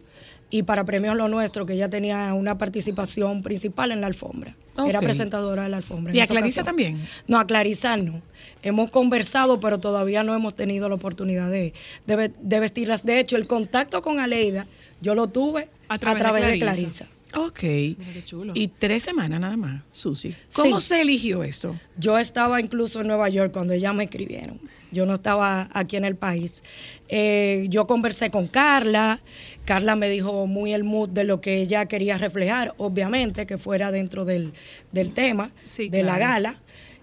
y 0.50 0.64
para 0.64 0.84
Premios 0.84 1.16
Lo 1.16 1.28
Nuestro, 1.30 1.66
que 1.66 1.74
ella 1.74 1.90
tenía 1.90 2.34
una 2.36 2.58
participación 2.60 3.42
principal 3.42 3.92
en 3.92 4.02
la 4.02 4.08
alfombra. 4.08 4.56
Era 4.88 5.00
presentadora 5.00 5.64
de 5.64 5.70
la 5.70 5.78
alfombra. 5.78 6.14
¿Y 6.16 6.20
a 6.20 6.28
Clarisa 6.28 6.62
ocasión. 6.62 6.66
también? 6.66 7.08
No, 7.28 7.40
a 7.40 7.46
Clarisa 7.46 7.98
no. 7.98 8.22
Hemos 8.62 8.90
conversado, 8.92 9.60
pero 9.60 9.80
todavía 9.80 10.24
no 10.24 10.36
hemos 10.36 10.56
tenido 10.56 10.90
la 10.90 10.96
oportunidad 10.96 11.50
de, 11.50 11.74
de 12.06 12.16
ve- 12.16 12.34
de 12.40 12.60
vestirlas. 12.60 13.04
De 13.04 13.20
hecho, 13.20 13.36
el 13.36 13.48
contacto 13.48 14.02
con 14.04 14.20
Aleida 14.20 14.66
yo 15.02 15.16
lo 15.16 15.28
tuve 15.28 15.70
A 15.90 15.96
a 15.96 15.98
través 16.00 16.46
de 16.46 16.52
de 16.52 16.60
Clarisa. 16.60 17.08
Ok. 17.36 17.60
qué 17.60 18.22
chulo. 18.26 18.54
Y 18.56 18.68
tres 18.68 19.04
semanas 19.04 19.40
nada 19.40 19.58
más, 19.58 19.82
Susi. 19.92 20.36
¿Cómo 20.54 20.80
Sí. 20.80 20.88
se 20.88 21.02
eligió 21.02 21.44
esto? 21.44 21.76
Yo 21.98 22.18
estaba 22.20 22.60
incluso 22.62 23.02
en 23.02 23.08
Nueva 23.08 23.30
York 23.30 23.52
cuando 23.52 23.74
ellas 23.74 23.94
me 23.96 24.04
escribieron. 24.06 24.60
Yo 24.92 25.06
no 25.08 25.14
estaba 25.16 25.70
aquí 25.74 25.96
en 25.98 26.06
el 26.06 26.16
país. 26.16 26.64
Eh, 27.10 27.66
yo 27.70 27.88
conversé 27.88 28.30
con 28.30 28.48
Carla. 28.48 29.20
Carla 29.66 29.96
me 29.96 30.08
dijo 30.10 30.46
muy 30.46 30.74
el 30.74 30.84
mood 30.84 31.10
de 31.10 31.24
lo 31.24 31.42
que 31.42 31.62
ella 31.62 31.86
quería 31.88 32.18
reflejar, 32.20 32.76
obviamente, 32.78 33.48
que 33.48 33.58
fuera 33.58 33.92
dentro 33.92 34.26
del, 34.26 34.54
del 34.92 35.14
tema 35.14 35.52
Sí, 35.66 35.90
de 35.90 36.04
la 36.04 36.20
gala. 36.20 36.62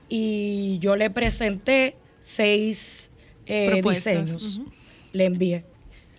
Y 0.09 0.79
yo 0.81 0.95
le 0.97 1.11
presenté 1.11 1.97
seis 2.21 3.11
eh, 3.47 3.83
diseños. 3.83 4.61
Le 5.13 5.25
envié. 5.25 5.65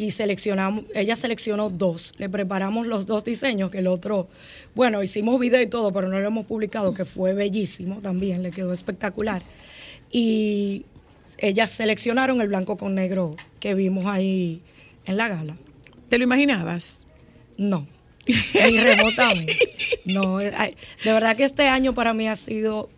Y 0.01 0.09
seleccionamos, 0.09 0.85
ella 0.95 1.15
seleccionó 1.15 1.69
dos. 1.69 2.15
Le 2.17 2.27
preparamos 2.27 2.87
los 2.87 3.05
dos 3.05 3.23
diseños, 3.23 3.69
que 3.69 3.77
el 3.77 3.85
otro, 3.85 4.27
bueno, 4.73 5.03
hicimos 5.03 5.39
video 5.39 5.61
y 5.61 5.67
todo, 5.67 5.93
pero 5.93 6.07
no 6.07 6.19
lo 6.19 6.25
hemos 6.25 6.47
publicado, 6.47 6.91
que 6.95 7.05
fue 7.05 7.35
bellísimo 7.35 8.01
también, 8.01 8.41
le 8.41 8.49
quedó 8.49 8.73
espectacular. 8.73 9.43
Y 10.11 10.87
ellas 11.37 11.69
seleccionaron 11.69 12.41
el 12.41 12.47
blanco 12.47 12.77
con 12.77 12.95
negro 12.95 13.35
que 13.59 13.75
vimos 13.75 14.07
ahí 14.07 14.63
en 15.05 15.17
la 15.17 15.27
gala. 15.27 15.55
¿Te 16.09 16.17
lo 16.17 16.23
imaginabas? 16.23 17.05
No, 17.59 17.85
ni 18.25 18.79
remotamente. 18.79 19.55
No, 20.05 20.41
eh, 20.41 20.51
de 21.03 21.13
verdad 21.13 21.35
que 21.35 21.43
este 21.43 21.67
año 21.67 21.93
para 21.93 22.15
mí 22.15 22.27
ha 22.27 22.35
sido 22.35 22.89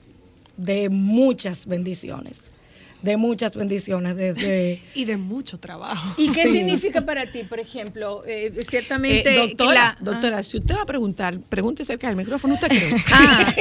de 0.55 0.87
muchas 0.87 1.65
bendiciones. 1.65 2.53
De 3.03 3.17
muchas 3.17 3.55
bendiciones, 3.55 4.15
desde... 4.15 4.81
Y 4.95 5.05
de 5.05 5.17
mucho 5.17 5.59
trabajo. 5.59 6.15
¿Y 6.17 6.31
qué 6.31 6.43
Sí. 6.43 6.53
significa 6.57 7.01
para 7.05 7.31
ti, 7.31 7.43
por 7.43 7.59
ejemplo? 7.59 8.23
Eh, 8.25 8.51
ciertamente. 8.69 9.35
Eh, 9.35 9.47
doctora, 9.49 9.73
la- 9.73 9.97
doctora, 9.99 10.41
si 10.43 10.57
usted 10.57 10.75
va 10.75 10.81
a 10.83 10.85
preguntar, 10.85 11.37
pregunte 11.49 11.83
cerca 11.85 12.07
del 12.07 12.15
micrófono, 12.15 12.55
¿usted 12.55 12.69
cree? 12.69 12.93
Ah, 13.13 13.53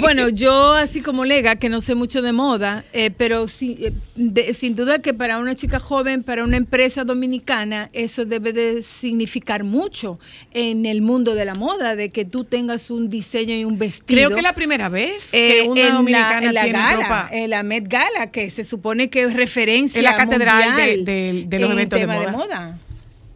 bueno, 0.00 0.28
yo 0.28 0.72
así 0.74 1.00
como 1.00 1.24
Lega, 1.24 1.56
que 1.56 1.68
no 1.68 1.80
sé 1.80 1.94
mucho 1.94 2.22
de 2.22 2.32
moda, 2.32 2.84
eh, 2.92 3.10
pero 3.16 3.48
sí, 3.48 3.78
eh, 3.80 3.92
de- 4.16 4.52
sin 4.54 4.74
duda 4.76 4.98
que 5.00 5.14
para 5.14 5.38
una 5.38 5.54
chica 5.56 5.80
joven, 5.80 6.22
para 6.22 6.44
una 6.44 6.56
empresa 6.56 7.04
dominicana, 7.04 7.88
eso 7.92 8.24
debe 8.24 8.52
de 8.52 8.82
significar 8.82 9.64
mucho 9.64 10.18
en 10.52 10.86
el 10.86 11.00
mundo 11.02 11.34
de 11.34 11.44
la 11.44 11.54
moda, 11.54 11.96
de 11.96 12.10
que 12.10 12.24
tú 12.24 12.44
tengas 12.44 12.90
un 12.90 13.08
diseño 13.08 13.54
y 13.54 13.64
un 13.64 13.78
vestido. 13.78 14.04
Creo 14.06 14.30
que 14.30 14.36
es 14.40 14.42
la 14.42 14.54
primera 14.54 14.88
vez 14.88 15.30
que 15.32 15.62
una 15.68 15.80
en 15.80 15.88
la- 15.88 15.94
dominicana 15.94 16.48
en 16.48 16.54
la 16.54 16.62
tiene 16.64 16.78
gala, 16.78 17.02
ropa. 17.02 17.28
en 17.32 17.50
la 17.50 17.62
Met 17.62 17.88
Gala, 17.88 18.30
que 18.30 18.50
se 18.50 18.64
supone 18.74 19.08
que 19.10 19.22
es 19.22 19.34
referencia 19.34 19.98
Es 19.98 20.04
la 20.04 20.14
catedral 20.14 20.76
de- 20.76 20.98
de- 21.04 21.44
de 21.46 21.58
los 21.58 21.70
en 21.70 21.76
eventos 21.76 22.00
de 22.00 22.06
moda. 22.06 22.78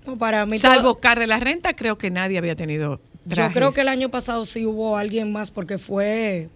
no, 0.07 0.16
para 0.18 0.47
mí 0.47 0.59
Salvo 0.59 0.82
todo- 0.95 1.01
Car 1.01 1.18
de 1.18 1.26
la 1.26 1.39
Renta, 1.39 1.74
creo 1.74 1.97
que 1.99 2.11
nadie 2.11 2.39
había 2.39 2.57
tenido 2.57 3.01
Yo 3.26 3.34
trajes. 3.34 3.55
creo 3.55 3.72
que 3.72 3.82
el 3.82 3.89
año 3.89 4.09
pasado 4.11 4.45
sí 4.47 4.64
hubo 4.66 4.97
alguien 4.97 5.30
más 5.32 5.51
porque 5.51 5.78
fue 5.78 6.49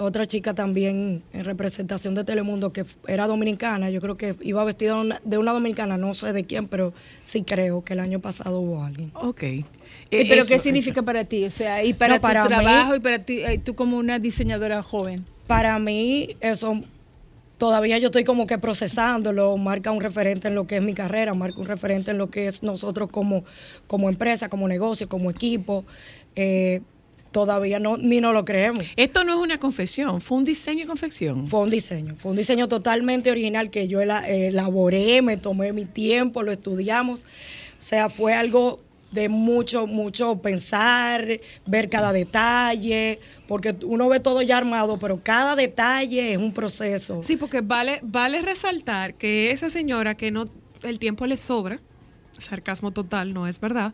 otra 0.00 0.26
chica 0.26 0.54
también 0.54 1.22
en 1.32 1.44
representación 1.44 2.14
de 2.14 2.22
Telemundo 2.22 2.72
que 2.72 2.84
era 3.08 3.26
dominicana. 3.26 3.90
Yo 3.90 4.00
creo 4.00 4.16
que 4.16 4.36
iba 4.42 4.62
vestida 4.64 4.94
de 5.24 5.38
una, 5.38 5.52
dominicana, 5.52 5.96
no 5.96 6.14
sé 6.14 6.32
de 6.32 6.44
quién, 6.44 6.68
pero 6.68 6.92
sí 7.22 7.42
creo 7.42 7.82
que 7.82 7.94
el 7.94 8.00
año 8.00 8.20
pasado 8.20 8.60
hubo 8.60 8.84
alguien. 8.84 9.10
Ok. 9.14 9.42
¿Y 9.42 9.64
Eh, 10.10 10.24
¿Pero 10.28 10.40
eso, 10.40 10.48
qué 10.48 10.54
eso. 10.54 10.62
significa 10.64 11.02
para 11.02 11.24
ti? 11.24 11.44
O 11.44 11.50
sea, 11.50 11.82
y 11.84 11.94
para 11.94 12.14
No, 12.16 12.20
para 12.20 12.42
tu 12.44 12.48
mí- 12.50 12.54
trabajo 12.56 12.94
y 12.94 13.00
para 13.00 13.18
ti, 13.20 13.40
eh, 13.40 13.58
tú 13.58 13.74
como 13.74 13.96
una 13.98 14.18
diseñadora 14.20 14.82
joven. 14.84 15.24
Para 15.48 15.78
mí 15.80 16.36
eso 16.40 16.80
todavía 17.58 17.98
yo 17.98 18.06
estoy 18.06 18.24
como 18.24 18.46
que 18.46 18.58
procesándolo, 18.58 19.56
marca 19.56 19.90
un 19.90 20.00
referente 20.00 20.48
en 20.48 20.54
lo 20.54 20.66
que 20.66 20.76
es 20.76 20.82
mi 20.82 20.94
carrera, 20.94 21.34
marca 21.34 21.58
un 21.58 21.66
referente 21.66 22.12
en 22.12 22.18
lo 22.18 22.30
que 22.30 22.46
es 22.46 22.62
nosotros 22.62 23.10
como, 23.10 23.44
como 23.86 24.08
empresa, 24.08 24.48
como 24.48 24.68
negocio, 24.68 25.08
como 25.08 25.30
equipo. 25.30 25.84
Eh, 26.36 26.80
todavía 27.32 27.78
no, 27.78 27.98
ni 27.98 28.20
no 28.20 28.32
lo 28.32 28.44
creemos. 28.44 28.84
Esto 28.96 29.24
no 29.24 29.34
es 29.34 29.38
una 29.38 29.58
confesión, 29.58 30.20
fue 30.20 30.38
un 30.38 30.44
diseño 30.44 30.84
y 30.84 30.86
confección. 30.86 31.46
Fue 31.46 31.60
un 31.60 31.70
diseño, 31.70 32.14
fue 32.16 32.30
un 32.30 32.36
diseño 32.36 32.68
totalmente 32.68 33.30
original 33.30 33.70
que 33.70 33.88
yo 33.88 34.00
eh, 34.00 34.46
elaboré, 34.46 35.20
me 35.20 35.36
tomé 35.36 35.72
mi 35.72 35.84
tiempo, 35.84 36.42
lo 36.42 36.52
estudiamos. 36.52 37.22
O 37.22 37.82
sea, 37.82 38.08
fue 38.08 38.34
algo 38.34 38.80
de 39.10 39.28
mucho, 39.28 39.86
mucho 39.86 40.36
pensar, 40.40 41.40
ver 41.66 41.88
cada 41.88 42.12
detalle, 42.12 43.18
porque 43.46 43.74
uno 43.84 44.08
ve 44.08 44.20
todo 44.20 44.42
ya 44.42 44.58
armado, 44.58 44.98
pero 44.98 45.20
cada 45.22 45.56
detalle 45.56 46.32
es 46.32 46.38
un 46.38 46.52
proceso. 46.52 47.22
Sí, 47.22 47.36
porque 47.36 47.60
vale, 47.60 48.00
vale 48.02 48.42
resaltar 48.42 49.14
que 49.14 49.50
esa 49.50 49.70
señora 49.70 50.14
que 50.14 50.30
no 50.30 50.48
el 50.82 50.98
tiempo 50.98 51.26
le 51.26 51.36
sobra, 51.36 51.80
sarcasmo 52.38 52.90
total, 52.90 53.32
no 53.32 53.46
es 53.46 53.60
verdad. 53.60 53.92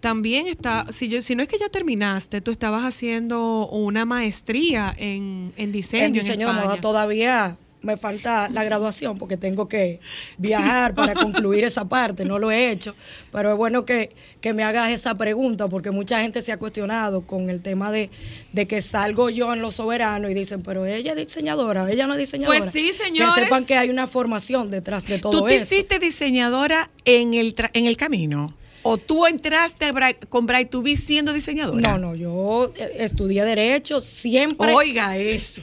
También 0.00 0.48
está, 0.48 0.86
si 0.92 1.08
yo, 1.08 1.22
si 1.22 1.34
no 1.34 1.42
es 1.42 1.48
que 1.48 1.58
ya 1.58 1.70
terminaste, 1.70 2.40
tú 2.42 2.50
estabas 2.50 2.84
haciendo 2.84 3.68
una 3.68 4.04
maestría 4.04 4.94
en, 4.96 5.52
en 5.56 5.72
diseño. 5.72 6.04
en 6.04 6.12
diseño 6.12 6.48
de 6.48 6.52
moda 6.52 6.64
España. 6.64 6.80
todavía 6.80 7.58
me 7.84 7.96
falta 7.96 8.48
la 8.48 8.64
graduación 8.64 9.16
porque 9.18 9.36
tengo 9.36 9.68
que 9.68 10.00
viajar 10.38 10.94
para 10.94 11.14
concluir 11.14 11.64
esa 11.64 11.84
parte, 11.84 12.24
no 12.24 12.38
lo 12.38 12.50
he 12.50 12.70
hecho, 12.70 12.94
pero 13.30 13.52
es 13.52 13.56
bueno 13.56 13.84
que, 13.84 14.10
que 14.40 14.52
me 14.52 14.64
hagas 14.64 14.90
esa 14.90 15.14
pregunta 15.14 15.68
porque 15.68 15.90
mucha 15.90 16.20
gente 16.22 16.42
se 16.42 16.50
ha 16.52 16.56
cuestionado 16.56 17.22
con 17.26 17.50
el 17.50 17.60
tema 17.62 17.92
de, 17.92 18.10
de 18.52 18.66
que 18.66 18.82
salgo 18.82 19.30
yo 19.30 19.52
en 19.52 19.60
Los 19.60 19.76
Soberanos 19.76 20.30
y 20.30 20.34
dicen, 20.34 20.62
pero 20.62 20.86
ella 20.86 21.12
es 21.12 21.16
diseñadora, 21.18 21.90
ella 21.90 22.06
no 22.06 22.14
es 22.14 22.18
diseñadora. 22.20 22.58
Pues 22.58 22.72
sí, 22.72 22.90
Que 22.96 23.04
señores. 23.04 23.34
sepan 23.34 23.64
que 23.64 23.76
hay 23.76 23.90
una 23.90 24.06
formación 24.06 24.70
detrás 24.70 25.06
de 25.06 25.18
todo 25.18 25.40
¿Tú 25.40 25.46
te 25.46 25.54
eso. 25.56 25.64
hiciste 25.64 25.98
diseñadora 25.98 26.90
en 27.04 27.34
el, 27.34 27.54
tra- 27.54 27.70
en 27.74 27.86
el 27.86 27.96
camino? 27.96 28.54
¿O 28.86 28.98
tú 28.98 29.26
entraste 29.26 29.86
con 30.28 30.46
Bright 30.46 30.68
to 30.68 30.82
Be 30.82 30.94
siendo 30.94 31.32
diseñadora? 31.32 31.80
No, 31.80 31.98
no, 31.98 32.14
yo 32.14 32.70
eh, 32.76 32.96
estudié 32.98 33.42
Derecho, 33.44 34.02
siempre... 34.02 34.74
Oiga 34.74 35.16
eso. 35.16 35.62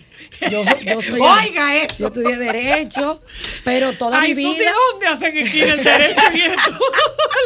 Yo, 0.50 0.64
yo 0.84 1.02
soy- 1.02 1.20
Oiga 1.46 1.84
eso. 1.84 1.96
Yo 2.00 2.08
estudié 2.08 2.36
Derecho, 2.36 3.22
pero 3.64 3.96
toda 3.96 4.20
Ay, 4.22 4.34
mi 4.34 4.44
vida... 4.44 4.72
¿dónde 4.92 5.06
hacen 5.08 5.38
aquí 5.38 5.62
el 5.62 5.84
derecho 5.84 6.22
y 6.34 6.42
esto? 6.42 6.80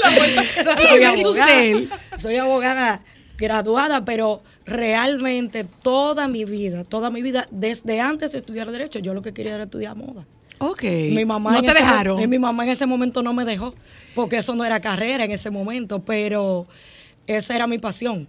La 0.63 0.78
soy 0.78 1.03
abogada, 1.03 2.17
soy 2.17 2.36
abogada 2.38 3.03
graduada, 3.38 4.05
pero 4.05 4.43
realmente 4.65 5.65
toda 5.82 6.30
mi 6.30 6.45
vida, 6.45 6.86
toda 6.86 7.09
mi 7.09 7.21
vida, 7.21 7.47
desde 7.51 7.99
antes 7.99 8.32
de 8.32 8.38
estudiar 8.38 8.71
derecho, 8.71 8.99
yo 8.99 9.13
lo 9.13 9.21
que 9.21 9.34
quería 9.34 9.55
era 9.55 9.65
estudiar 9.65 9.95
moda. 9.95 10.26
Ok. 10.60 10.84
Mi 10.84 11.26
mamá 11.26 11.51
no 11.53 11.62
te 11.62 11.68
ese 11.68 11.80
dejaron. 11.80 12.20
y 12.22 12.28
mi 12.28 12.39
mamá 12.39 12.64
en 12.64 12.70
ese 12.70 12.86
momento 12.86 13.22
no 13.24 13.34
me 13.34 13.45
dejó, 13.45 13.74
porque 14.14 14.38
eso 14.38 14.56
no 14.56 14.64
era 14.66 14.80
carrera 14.80 15.24
en 15.26 15.32
ese 15.32 15.49
momento, 15.49 16.03
pero 16.03 16.68
esa 17.28 17.56
era 17.56 17.68
mi 17.68 17.78
pasión. 17.78 18.28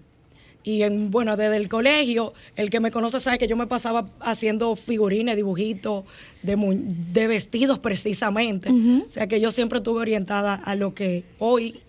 Y 0.64 0.82
en, 0.82 1.12
bueno, 1.12 1.36
desde 1.36 1.56
el 1.58 1.68
colegio, 1.68 2.34
el 2.56 2.70
que 2.70 2.80
me 2.80 2.90
conoce 2.90 3.20
sabe 3.20 3.38
que 3.38 3.46
yo 3.46 3.56
me 3.56 3.68
pasaba 3.68 4.06
haciendo 4.20 4.74
figurines, 4.74 5.36
dibujitos 5.36 6.04
de, 6.42 6.56
mu- 6.56 6.74
de 6.76 7.28
vestidos 7.28 7.78
precisamente. 7.78 8.70
O 8.72 9.08
sea 9.08 9.28
que 9.28 9.40
yo 9.40 9.52
siempre 9.52 9.78
estuve 9.78 10.00
orientada 10.00 10.54
a 10.56 10.74
lo 10.74 10.92
que 10.92 11.24
hoy, 11.38 11.80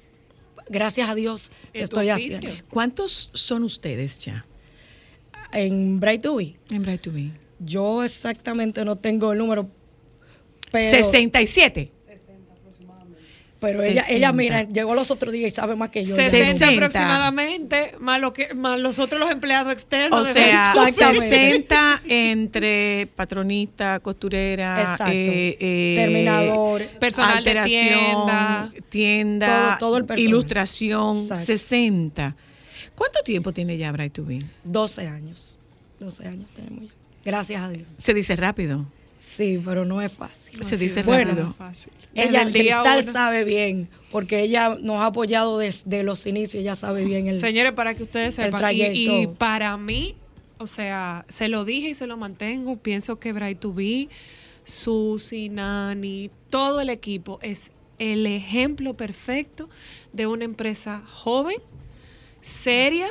gracias 0.70 1.10
a 1.10 1.16
Dios, 1.16 1.52
estoy 1.74 2.10
haciendo. 2.10 2.50
¿Cuántos 2.70 3.32
son 3.34 3.64
ustedes 3.64 4.20
ya 4.20 4.46
En 5.54 6.00
Bright 6.00 6.22
to 6.22 6.36
Be, 6.36 6.54
en 6.70 6.84
Bright 6.84 7.02
to 7.02 7.12
Be? 7.12 7.32
yo 7.60 8.04
exactamente 8.04 8.86
no 8.86 8.96
tengo 8.98 9.32
el 9.32 9.40
número, 9.40 9.68
pero, 10.72 10.98
67. 10.98 11.92
pero 13.60 13.82
ella, 13.82 14.02
60. 14.04 14.12
ella, 14.14 14.34
mira, 14.34 14.64
llegó 14.64 14.94
los 14.94 15.10
otros 15.10 15.34
días 15.34 15.52
y 15.52 15.56
sabe 15.56 15.76
más 15.76 15.90
que 15.90 16.06
yo. 16.06 16.16
Ella 16.16 16.30
60 16.30 16.66
60. 16.66 16.86
aproximadamente, 16.86 17.96
más, 18.00 18.22
lo 18.22 18.32
que, 18.32 18.54
más 18.54 18.80
los 18.80 19.00
otros 19.00 19.20
los 19.20 19.32
empleados 19.32 19.74
externos. 19.74 20.28
O 20.28 20.32
sea, 20.32 20.74
Exactamente. 20.74 21.28
60 21.28 22.02
entre 22.08 23.08
patronista, 23.16 24.00
costurera, 24.00 24.80
Exacto. 24.82 25.12
eh, 25.12 25.58
eh, 25.60 25.96
Terminador. 25.98 26.86
Personal 27.00 27.44
de 27.44 27.50
alteración, 27.52 27.88
tienda. 27.88 28.72
tienda, 28.90 29.78
Todo- 29.80 29.90
todo 29.90 29.98
el 29.98 30.06
personal. 30.06 30.30
ilustración, 30.30 31.18
Exacto. 31.18 31.46
60. 31.46 32.36
¿Cuánto 32.96 33.22
tiempo 33.24 33.54
tiene 33.54 33.78
ya 33.78 33.92
Bright 33.92 34.14
to 34.14 34.24
Be? 34.24 34.44
12 34.66 35.08
años. 35.08 35.58
12 36.00 36.28
años 36.28 36.50
tenemos 36.56 36.84
ya. 36.86 36.92
Gracias 37.26 37.62
a 37.62 37.70
Dios. 37.70 37.88
Se 37.98 38.14
dice 38.14 38.36
rápido. 38.36 38.86
Sí, 39.20 39.62
pero 39.64 39.84
no 39.86 40.02
es 40.02 40.12
fácil. 40.14 40.64
se 40.64 40.78
dice 40.78 41.04
Bueno, 41.04 41.32
rápido. 41.32 41.56
Ella, 42.14 42.44
Desde 42.46 42.60
el 42.60 42.66
día 42.66 42.82
Cristal, 42.82 43.04
uno. 43.04 43.12
sabe 43.12 43.44
bien, 43.44 43.90
porque 44.12 44.42
ella 44.42 44.78
nos 44.80 45.00
ha 45.02 45.08
apoyado 45.08 45.58
desde 45.58 46.04
los 46.04 46.26
inicios, 46.26 46.62
ella 46.62 46.76
sabe 46.76 47.04
bien 47.04 47.28
el... 47.28 47.40
Señores, 47.40 47.74
para 47.74 47.94
que 47.96 48.04
ustedes 48.04 48.38
El 48.40 48.46
sepan, 48.46 48.74
y, 48.76 48.84
y 49.24 49.28
para 49.28 49.76
mí, 49.78 50.16
O 50.60 50.66
sea, 50.68 51.26
se 51.30 51.48
lo 51.48 51.66
dije 51.66 51.90
y 51.90 51.94
se 51.94 52.08
lo 52.08 52.18
mantengo. 52.18 52.78
Pienso 52.78 53.20
que 53.20 53.34
Bright 53.34 53.60
to 53.60 53.74
Be, 53.74 54.10
Susi, 54.64 55.50
Nani, 55.50 56.32
todo 56.50 56.82
el 56.82 56.90
equipo 56.90 57.38
es 57.44 57.72
el 58.00 58.26
ejemplo 58.26 58.96
perfecto 58.96 59.70
de 60.14 60.26
una 60.28 60.46
empresa 60.46 61.04
joven, 61.06 61.58
seria, 62.42 63.10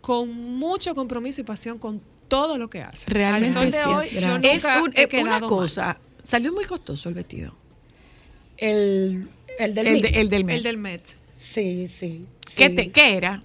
con 0.00 0.30
mucho 0.32 0.94
compromiso 0.94 1.40
y 1.40 1.44
pasión 1.44 1.78
con 1.78 2.00
todo 2.28 2.58
lo 2.58 2.68
que 2.70 2.82
hace. 2.82 3.08
Realmente 3.10 3.58
Al 3.58 3.64
sol 3.64 3.70
de 3.72 3.78
sí. 3.78 3.88
hoy, 4.16 4.20
yo. 4.20 4.36
Es 4.48 4.64
un- 4.82 4.92
he 4.94 5.08
quedado 5.08 5.26
una 5.28 5.40
mal. 5.40 5.48
cosa, 5.48 6.00
salió 6.22 6.52
muy 6.52 6.64
costoso 6.64 7.08
el 7.08 7.14
vestido. 7.14 7.54
El, 8.56 9.28
el 9.58 9.74
del 9.74 9.86
El, 9.86 9.92
Met. 10.02 10.12
de- 10.12 10.20
el 10.20 10.28
del 10.28 10.44
mes. 10.44 10.56
El 10.56 10.62
del 10.62 10.78
Met. 10.78 11.02
Sí, 11.34 11.88
sí. 11.88 12.26
¿Qué, 12.56 12.70
te- 12.70 12.90
qué 12.90 13.16
era? 13.16 13.42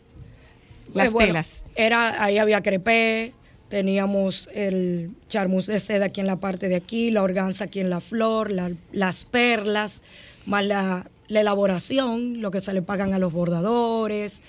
Las 0.94 1.08
Eh, 1.08 1.10
bueno, 1.10 1.28
telas. 1.30 1.66
Era, 1.76 2.24
ahí 2.24 2.38
había 2.38 2.62
crepé, 2.62 3.34
teníamos 3.70 4.50
el 4.54 5.12
charmus 5.30 5.68
de 5.68 5.80
seda 5.80 6.06
aquí 6.06 6.22
en 6.22 6.28
la 6.28 6.38
parte 6.40 6.68
de 6.70 6.76
aquí, 6.76 7.12
la 7.12 7.24
organza 7.24 7.66
aquí 7.66 7.80
en 7.80 7.90
la 7.90 8.00
flor, 8.02 8.52
la- 8.52 8.72
las 8.92 9.26
perlas, 9.26 10.02
más 10.46 10.66
la, 10.66 11.10
la 11.28 11.42
elaboración, 11.42 12.42
lo 12.42 12.52
que 12.52 12.60
se 12.62 12.74
le 12.74 12.82
pagan 12.82 13.14
a 13.14 13.20
los 13.20 13.32
bordadores, 13.34 14.42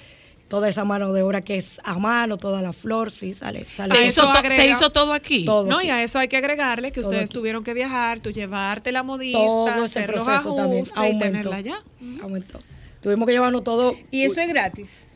toda 0.53 0.69
esa 0.69 0.85
mano 0.85 1.15
de 1.15 1.23
obra 1.23 1.41
que 1.41 1.57
es 1.57 1.81
a 1.83 1.99
mano, 1.99 2.37
toda 2.37 2.61
la 2.61 2.75
flor, 2.75 3.11
sí, 3.11 3.33
sale. 3.33 3.65
sale 3.71 3.95
Se 3.95 4.05
hizo, 4.05 4.21
agrega- 4.29 4.55
se 4.57 4.69
hizo 4.69 4.91
todo 4.91 5.15
aquí. 5.15 5.47
Todo. 5.47 5.67
No, 5.67 5.79
aquí. 5.79 5.87
y 5.87 5.91
a 5.91 6.03
eso 6.03 6.19
hay 6.19 6.29
que 6.29 6.37
agregarle 6.37 6.93
que 6.93 7.01
Todo 7.01 7.09
ustedes 7.09 7.31
aquí. 7.31 7.33
tuvieron 7.39 7.65
que 7.65 7.73
viajar, 7.73 8.21
tú 8.21 8.33
llevarte 8.33 8.93
la 8.93 9.03
modista, 9.03 9.39
todo 9.39 9.69
ese 9.87 10.01
hacer 10.01 10.11
los 10.11 10.25
proceso 10.25 10.55
también 10.55 10.85
y 10.85 10.91
aumentó. 10.95 11.49
tenerla. 11.51 11.83
Aumentó. 12.23 12.61
Tuvimos 13.01 13.27
que 13.27 13.33
llevarnos 13.33 13.65
todo. 13.65 13.95
Y 14.11 14.25
eso 14.25 14.43
es 14.43 14.49
gratis. 14.49 15.07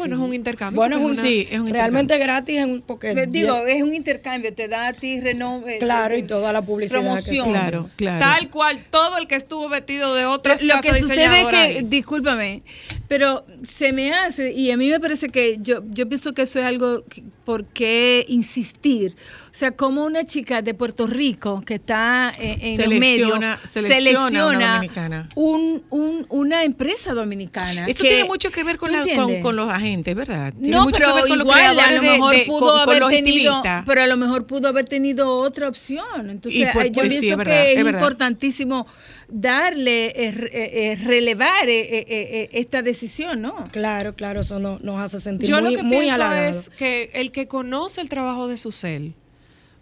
Bueno, 0.00 0.16
es 0.16 0.22
un 0.22 0.34
intercambio. 0.34 0.76
Bueno, 0.76 0.98
es 0.98 1.04
un, 1.04 1.12
una- 1.12 1.22
sí, 1.22 1.46
es 1.50 1.60
un 1.60 1.68
realmente 1.70 2.18
gratis 2.18 2.58
en 2.58 2.82
porque 2.82 3.14
Le 3.14 3.26
Digo, 3.26 3.66
es 3.66 3.82
un 3.82 3.94
intercambio, 3.94 4.52
te 4.54 4.68
da 4.68 4.88
a 4.88 4.92
ti 4.92 5.20
renombre. 5.20 5.78
claro 5.78 6.16
y 6.16 6.22
toda 6.22 6.52
la 6.52 6.62
publicidad 6.62 6.98
que 7.00 7.04
promoción. 7.06 7.44
se- 7.46 7.50
Claro, 7.52 7.90
claro. 7.96 8.18
Tal 8.24 8.48
cual, 8.50 8.84
todo 8.90 9.18
el 9.18 9.26
que 9.26 9.36
estuvo 9.36 9.68
vestido 9.68 10.14
de 10.14 10.24
otras 10.26 10.62
Lo 10.62 10.80
que 10.80 10.94
sucede 10.98 11.42
es 11.42 11.46
que, 11.48 11.56
ahí. 11.56 11.82
discúlpame, 11.82 12.62
pero 13.08 13.44
se 13.68 13.92
me 13.92 14.12
hace, 14.12 14.52
y 14.52 14.70
a 14.70 14.76
mí 14.76 14.88
me 14.88 15.00
parece 15.00 15.28
que 15.30 15.58
yo, 15.60 15.82
yo 15.90 16.08
pienso 16.08 16.32
que 16.32 16.42
eso 16.42 16.58
es 16.58 16.64
algo 16.64 17.04
que- 17.06 17.22
por 17.44 17.64
qué 17.64 18.24
insistir. 18.28 19.16
O 19.50 19.54
sea, 19.60 19.72
como 19.72 20.04
una 20.04 20.24
chica 20.24 20.62
de 20.62 20.72
Puerto 20.74 21.08
Rico 21.08 21.62
que 21.66 21.74
está 21.74 22.32
en, 22.38 22.60
en 22.60 22.76
los 22.76 22.86
Selecciona- 22.86 23.38
medios 23.56 23.60
selecciona 23.70 24.46
una 24.46 24.74
dominicana. 24.74 25.28
un- 25.34 25.82
un- 25.90 26.26
una 26.28 26.62
empresa 26.62 27.12
dominicana. 27.14 27.86
Eso 27.88 28.02
que- 28.04 28.08
tiene 28.10 28.24
mucho 28.24 28.52
que 28.52 28.62
ver 28.62 28.76
con, 28.76 28.90
¿tú 28.90 28.94
la- 28.94 29.00
con, 29.00 29.08
entiendes? 29.10 29.42
con 29.42 29.56
los 29.56 29.68
agentes, 29.68 29.89
¿verdad? 30.14 30.52
Tiene 30.52 30.70
No, 30.76 30.84
mucho 30.84 30.96
pero 30.98 31.08
que 31.08 31.14
ver 31.20 31.28
con 31.28 31.38
los 31.38 31.46
igual 31.46 31.78
a 31.78 31.92
lo 31.92 32.02
mejor 32.02 32.36
de- 32.36 32.44
pudo 32.44 32.60
con- 32.60 32.80
haber 32.80 33.08
tenido, 33.08 33.62
pero 33.86 34.02
a 34.02 34.06
lo 34.06 34.16
mejor 34.16 34.46
pudo 34.46 34.68
haber 34.68 34.86
tenido 34.86 35.28
otra 35.38 35.68
opción. 35.68 36.30
Entonces, 36.30 36.60
Y 36.62 36.66
por- 36.72 36.82
ay, 36.82 36.88
yo 36.90 36.94
pues 36.94 37.12
sí, 37.12 37.18
pienso 37.20 37.32
es 37.32 37.36
verdad, 37.38 37.52
que 37.62 37.72
es, 37.72 37.78
es 37.78 37.84
verdad. 37.84 38.00
importantísimo 38.00 38.86
darle, 39.28 40.06
eh, 40.06 40.12
eh, 40.16 40.48
eh, 40.52 40.98
relevar 41.04 41.68
eh, 41.68 41.80
eh, 41.80 42.06
eh, 42.08 42.48
esta 42.52 42.82
decisión, 42.82 43.42
¿no? 43.42 43.64
Claro, 43.72 44.14
claro, 44.14 44.40
eso 44.40 44.58
no- 44.58 44.78
nos 44.82 45.00
hace 45.00 45.20
sentir 45.20 45.48
Yo 45.48 45.60
muy, 45.60 45.70
lo 45.72 45.76
que 45.76 45.82
muy 45.82 45.96
pienso 45.98 46.14
halagados. 46.14 46.56
es 46.56 46.70
que 46.70 47.10
el 47.14 47.32
que 47.32 47.46
conoce 47.46 48.00
el 48.00 48.08
trabajo 48.08 48.48
de 48.48 48.56
Susel, 48.56 49.14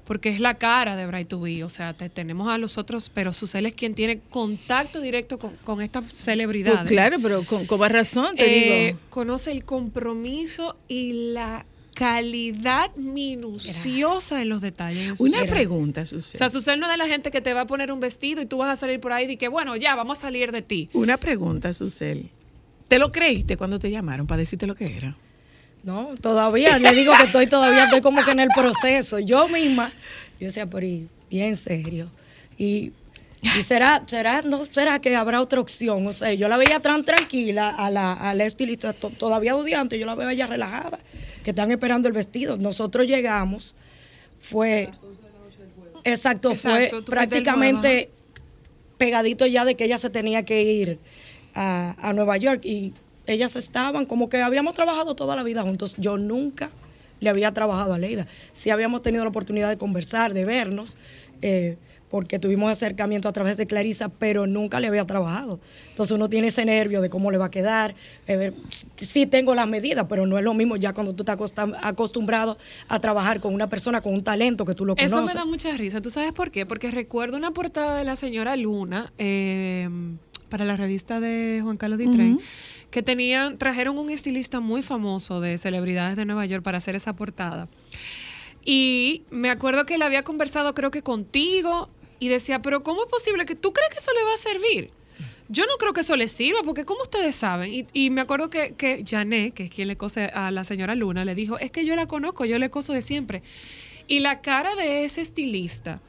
porque 0.08 0.30
es 0.30 0.40
la 0.40 0.54
cara 0.54 0.96
de 0.96 1.06
Bright 1.06 1.28
to 1.28 1.38
Be, 1.38 1.62
o 1.62 1.68
sea, 1.68 1.92
te- 1.94 2.08
tenemos 2.08 2.48
a 2.48 2.58
los 2.58 2.78
otros, 2.78 3.10
pero 3.12 3.32
Susel 3.32 3.66
es 3.66 3.74
quien 3.74 3.94
tiene 3.94 4.18
contacto 4.30 5.00
directo 5.00 5.38
con, 5.38 5.54
con 5.62 5.80
estas 5.82 6.04
celebridades. 6.12 6.80
Pues 6.80 6.92
claro, 6.92 7.18
pero 7.22 7.44
con, 7.44 7.66
con 7.66 7.78
más 7.78 7.92
razón 7.92 8.34
te 8.34 8.46
Eh, 8.46 8.86
digo. 8.86 8.98
conoce 9.10 9.52
el 9.52 9.64
compromiso 9.64 10.76
y 10.88 11.12
la 11.32 11.64
calidad 11.94 12.94
minuciosa 12.96 14.40
en 14.42 14.48
los 14.48 14.60
detalles. 14.60 15.20
Una 15.20 15.38
Susel. 15.38 15.48
pregunta, 15.50 16.02
O 16.02 16.06
Susel. 16.06 16.38
sea, 16.38 16.50
Susel 16.50 16.80
no 16.80 16.86
es 16.86 16.92
de 16.92 16.98
la 16.98 17.06
gente 17.06 17.30
que 17.30 17.40
te 17.40 17.52
va 17.54 17.62
a 17.62 17.66
poner 17.66 17.92
un 17.92 18.00
vestido 18.00 18.40
y 18.42 18.46
tú 18.46 18.58
vas 18.58 18.70
a 18.72 18.76
salir 18.76 19.00
por 19.00 19.12
ahí 19.12 19.30
y 19.30 19.36
que, 19.36 19.48
bueno, 19.48 19.76
ya, 19.76 19.94
vamos 19.94 20.18
a 20.18 20.20
salir 20.22 20.52
de 20.52 20.62
ti. 20.62 20.88
Una 20.92 21.16
pregunta, 21.18 21.72
Susel. 21.72 22.30
¿Te 22.88 22.98
lo 22.98 23.12
creíste 23.12 23.56
cuando 23.56 23.78
te 23.78 23.90
llamaron 23.90 24.26
para 24.26 24.38
decirte 24.38 24.66
lo 24.66 24.74
que 24.74 24.96
era? 24.96 25.16
No, 25.84 26.14
todavía, 26.20 26.78
le 26.78 26.92
digo 26.92 27.14
que 27.16 27.24
estoy 27.24 27.46
todavía, 27.46 27.84
estoy 27.84 28.00
como 28.00 28.24
que 28.24 28.32
en 28.32 28.40
el 28.40 28.48
proceso. 28.54 29.18
Yo 29.20 29.48
misma, 29.48 29.90
yo 30.38 30.46
decía, 30.46 30.66
pero 30.66 30.86
y, 30.86 31.08
bien 31.30 31.56
serio. 31.56 32.10
Y, 32.58 32.92
y 33.56 33.62
será, 33.62 34.02
será, 34.06 34.42
no 34.42 34.66
será 34.66 35.00
que 35.00 35.14
habrá 35.16 35.40
otra 35.40 35.60
opción. 35.60 36.06
O 36.06 36.12
sea, 36.12 36.34
yo 36.34 36.48
la 36.48 36.56
veía 36.56 36.80
tan 36.80 37.04
tranquila 37.04 37.70
a 37.70 37.90
la, 37.90 38.12
a 38.12 38.34
la 38.34 38.44
estilista, 38.44 38.92
to- 38.92 39.10
todavía 39.10 39.54
antes, 39.80 39.98
yo 39.98 40.04
la 40.06 40.14
veo 40.14 40.28
ella 40.28 40.46
relajada, 40.46 40.98
que 41.44 41.50
están 41.50 41.70
esperando 41.70 42.08
el 42.08 42.14
vestido. 42.14 42.56
Nosotros 42.56 43.06
llegamos, 43.06 43.76
fue, 44.40 44.90
exacto, 46.04 46.54
fue 46.56 46.90
prácticamente 47.06 48.10
pegadito 48.98 49.46
ya 49.46 49.64
de 49.64 49.76
que 49.76 49.84
ella 49.84 49.98
se 49.98 50.10
tenía 50.10 50.44
que 50.44 50.60
ir 50.62 50.98
a, 51.54 51.94
a 51.98 52.12
Nueva 52.12 52.36
York 52.36 52.64
y 52.64 52.92
ellas 53.28 53.54
estaban 53.56 54.06
como 54.06 54.28
que 54.28 54.42
habíamos 54.42 54.74
trabajado 54.74 55.14
toda 55.14 55.36
la 55.36 55.42
vida 55.42 55.62
juntos. 55.62 55.94
Yo 55.98 56.18
nunca 56.18 56.70
le 57.20 57.30
había 57.30 57.52
trabajado 57.52 57.94
a 57.94 57.98
Leida. 57.98 58.26
Sí 58.52 58.70
habíamos 58.70 59.02
tenido 59.02 59.24
la 59.24 59.30
oportunidad 59.30 59.68
de 59.68 59.76
conversar, 59.78 60.34
de 60.34 60.44
vernos, 60.44 60.96
eh, 61.42 61.76
porque 62.10 62.38
tuvimos 62.38 62.72
acercamiento 62.72 63.28
a 63.28 63.32
través 63.34 63.58
de 63.58 63.66
Clarisa, 63.66 64.08
pero 64.08 64.46
nunca 64.46 64.80
le 64.80 64.86
había 64.86 65.04
trabajado. 65.04 65.60
Entonces 65.90 66.14
uno 66.14 66.30
tiene 66.30 66.46
ese 66.46 66.64
nervio 66.64 67.02
de 67.02 67.10
cómo 67.10 67.30
le 67.30 67.36
va 67.36 67.46
a 67.46 67.50
quedar. 67.50 67.94
eh, 68.28 68.52
sí 68.96 69.26
tengo 69.26 69.54
las 69.54 69.68
medidas, 69.68 70.06
pero 70.08 70.24
no 70.26 70.38
es 70.38 70.44
lo 70.44 70.54
mismo 70.54 70.76
ya 70.76 70.94
cuando 70.94 71.12
tú 71.12 71.22
estás 71.22 71.36
acostum- 71.38 71.76
acostumbrado 71.82 72.56
a 72.88 72.98
trabajar 73.00 73.40
con 73.40 73.52
una 73.52 73.68
persona 73.68 74.00
con 74.00 74.14
un 74.14 74.24
talento 74.24 74.64
que 74.64 74.74
tú 74.74 74.86
lo 74.86 74.94
conoces. 74.96 75.12
Eso 75.12 75.22
me 75.26 75.34
da 75.34 75.44
mucha 75.44 75.76
risa. 75.76 76.00
¿Tú 76.00 76.08
sabes 76.08 76.32
por 76.32 76.50
qué? 76.50 76.64
Porque 76.64 76.90
recuerdo 76.90 77.36
una 77.36 77.50
portada 77.50 77.98
de 77.98 78.04
la 78.04 78.16
señora 78.16 78.56
Luna 78.56 79.12
eh, 79.18 79.90
para 80.48 80.64
la 80.64 80.76
revista 80.76 81.20
de 81.20 81.60
Juan 81.62 81.76
Carlos 81.76 81.98
Ditren, 81.98 82.40
que 82.90 83.02
tenían, 83.02 83.58
trajeron 83.58 83.98
un 83.98 84.10
estilista 84.10 84.60
muy 84.60 84.82
famoso 84.82 85.40
de 85.40 85.58
celebridades 85.58 86.16
de 86.16 86.24
Nueva 86.24 86.46
York 86.46 86.62
para 86.62 86.78
hacer 86.78 86.96
esa 86.96 87.14
portada. 87.14 87.68
Y 88.64 89.22
me 89.30 89.50
acuerdo 89.50 89.86
que 89.86 89.98
le 89.98 90.04
había 90.04 90.24
conversado, 90.24 90.74
creo 90.74 90.90
que 90.90 91.02
contigo, 91.02 91.90
y 92.18 92.28
decía, 92.28 92.60
pero 92.60 92.82
¿cómo 92.82 93.02
es 93.02 93.08
posible 93.08 93.44
que 93.44 93.54
tú 93.54 93.72
crees 93.72 93.90
que 93.90 93.98
eso 93.98 94.10
le 94.12 94.24
va 94.24 94.34
a 94.34 94.36
servir? 94.36 94.90
Yo 95.48 95.64
no 95.64 95.76
creo 95.78 95.92
que 95.94 96.02
eso 96.02 96.16
le 96.16 96.28
sirva, 96.28 96.60
porque 96.62 96.84
como 96.84 97.02
ustedes 97.02 97.34
saben, 97.34 97.72
y, 97.72 97.86
y 97.92 98.10
me 98.10 98.20
acuerdo 98.20 98.50
que, 98.50 98.74
que 98.74 99.04
Janet, 99.06 99.54
que 99.54 99.64
es 99.64 99.70
quien 99.70 99.88
le 99.88 99.96
cose 99.96 100.26
a 100.26 100.50
la 100.50 100.64
señora 100.64 100.94
Luna, 100.94 101.24
le 101.24 101.34
dijo, 101.34 101.58
es 101.58 101.70
que 101.70 101.86
yo 101.86 101.96
la 101.96 102.06
conozco, 102.06 102.44
yo 102.44 102.58
le 102.58 102.70
coso 102.70 102.92
de 102.92 103.00
siempre. 103.00 103.42
Y 104.06 104.20
la 104.20 104.40
cara 104.40 104.74
de 104.74 105.04
ese 105.04 105.22
estilista, 105.22 106.00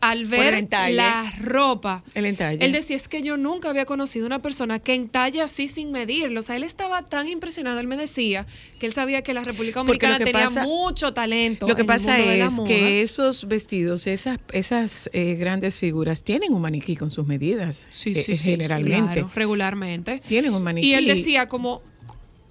al 0.00 0.24
ver 0.24 0.66
la 0.92 1.32
ropa, 1.42 2.02
El 2.14 2.26
entalle. 2.26 2.64
él 2.64 2.72
decía, 2.72 2.96
es 2.96 3.06
que 3.08 3.22
yo 3.22 3.36
nunca 3.36 3.68
había 3.70 3.84
conocido 3.84 4.26
una 4.26 4.40
persona 4.40 4.78
que 4.78 4.94
entalle 4.94 5.42
así 5.42 5.68
sin 5.68 5.92
medirlo. 5.92 6.40
O 6.40 6.42
sea, 6.42 6.56
él 6.56 6.64
estaba 6.64 7.02
tan 7.02 7.28
impresionado, 7.28 7.80
él 7.80 7.86
me 7.86 7.96
decía, 7.96 8.46
que 8.78 8.86
él 8.86 8.92
sabía 8.92 9.22
que 9.22 9.34
la 9.34 9.44
República 9.44 9.80
Dominicana 9.80 10.18
tenía 10.18 10.46
pasa- 10.46 10.62
mucho 10.62 11.12
talento. 11.12 11.68
Lo 11.68 11.76
que 11.76 11.84
pasa 11.84 12.18
es 12.18 12.52
que 12.66 13.02
esos 13.02 13.46
vestidos, 13.46 14.06
esas, 14.06 14.38
esas 14.52 15.10
eh, 15.12 15.34
grandes 15.34 15.76
figuras, 15.76 16.22
tienen 16.22 16.54
un 16.54 16.62
maniquí 16.62 16.96
con 16.96 17.10
sus 17.10 17.26
medidas. 17.26 17.86
Sí, 17.90 18.12
eh, 18.12 18.14
sí, 18.14 18.36
sí, 18.36 18.50
generalmente. 18.50 19.12
claro, 19.20 19.30
regularmente. 19.34 20.22
Tienen 20.26 20.54
un 20.54 20.62
maniquí. 20.62 20.88
Y 20.88 20.94
él 20.94 21.06
decía 21.06 21.46
como 21.48 21.82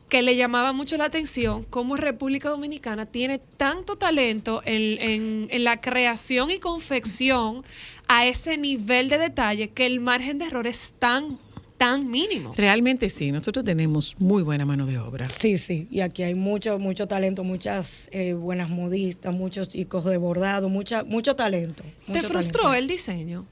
que 0.09 0.21
le 0.23 0.35
llamaba 0.35 0.73
mucho 0.73 0.97
la 0.97 1.05
atención 1.05 1.65
cómo 1.69 1.95
República 1.95 2.49
Dominicana 2.49 3.05
tiene 3.05 3.39
tanto 3.57 3.95
talento 3.95 4.61
en, 4.65 5.01
en- 5.01 5.47
en 5.51 5.63
la 5.63 5.79
creación 5.79 6.49
y 6.49 6.57
confección 6.59 7.63
a 8.07 8.25
ese 8.25 8.57
nivel 8.57 9.07
de 9.09 9.19
detalle 9.19 9.69
que 9.69 9.85
el 9.85 9.99
margen 9.99 10.39
de 10.39 10.45
error 10.45 10.65
es 10.65 10.93
tan, 10.97 11.37
tan 11.77 12.09
mínimo. 12.09 12.51
Realmente 12.57 13.07
sí, 13.09 13.31
nosotros 13.31 13.63
tenemos 13.63 14.15
muy 14.19 14.41
buena 14.41 14.65
mano 14.65 14.87
de 14.87 14.97
obra. 14.97 15.27
Sí, 15.27 15.59
sí, 15.59 15.87
y 15.91 15.99
aquí 16.01 16.23
hay 16.23 16.33
mucho, 16.33 16.79
mucho 16.79 17.07
talento, 17.07 17.43
muchas 17.43 18.09
eh, 18.11 18.33
buenas 18.33 18.69
modistas, 18.71 19.33
muchos 19.35 19.69
chicos 19.69 20.05
de 20.05 20.17
bordado, 20.17 20.69
mucha, 20.69 21.03
mucho 21.03 21.35
talento. 21.35 21.83
¿Te 22.11 22.23
frustró 22.23 22.63
talento. 22.63 22.73
el 22.73 22.87
diseño? 22.87 23.45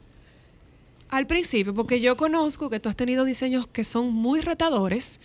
Al 1.10 1.26
principio, 1.28 1.74
porque 1.74 2.02
yo 2.02 2.18
conozco 2.18 2.70
que 2.70 2.80
tú 2.82 2.90
has 2.90 2.96
tenido 2.98 3.24
diseños 3.24 3.66
que 3.68 3.84
son 3.86 4.12
muy 4.14 4.42
retadores, 4.42 5.22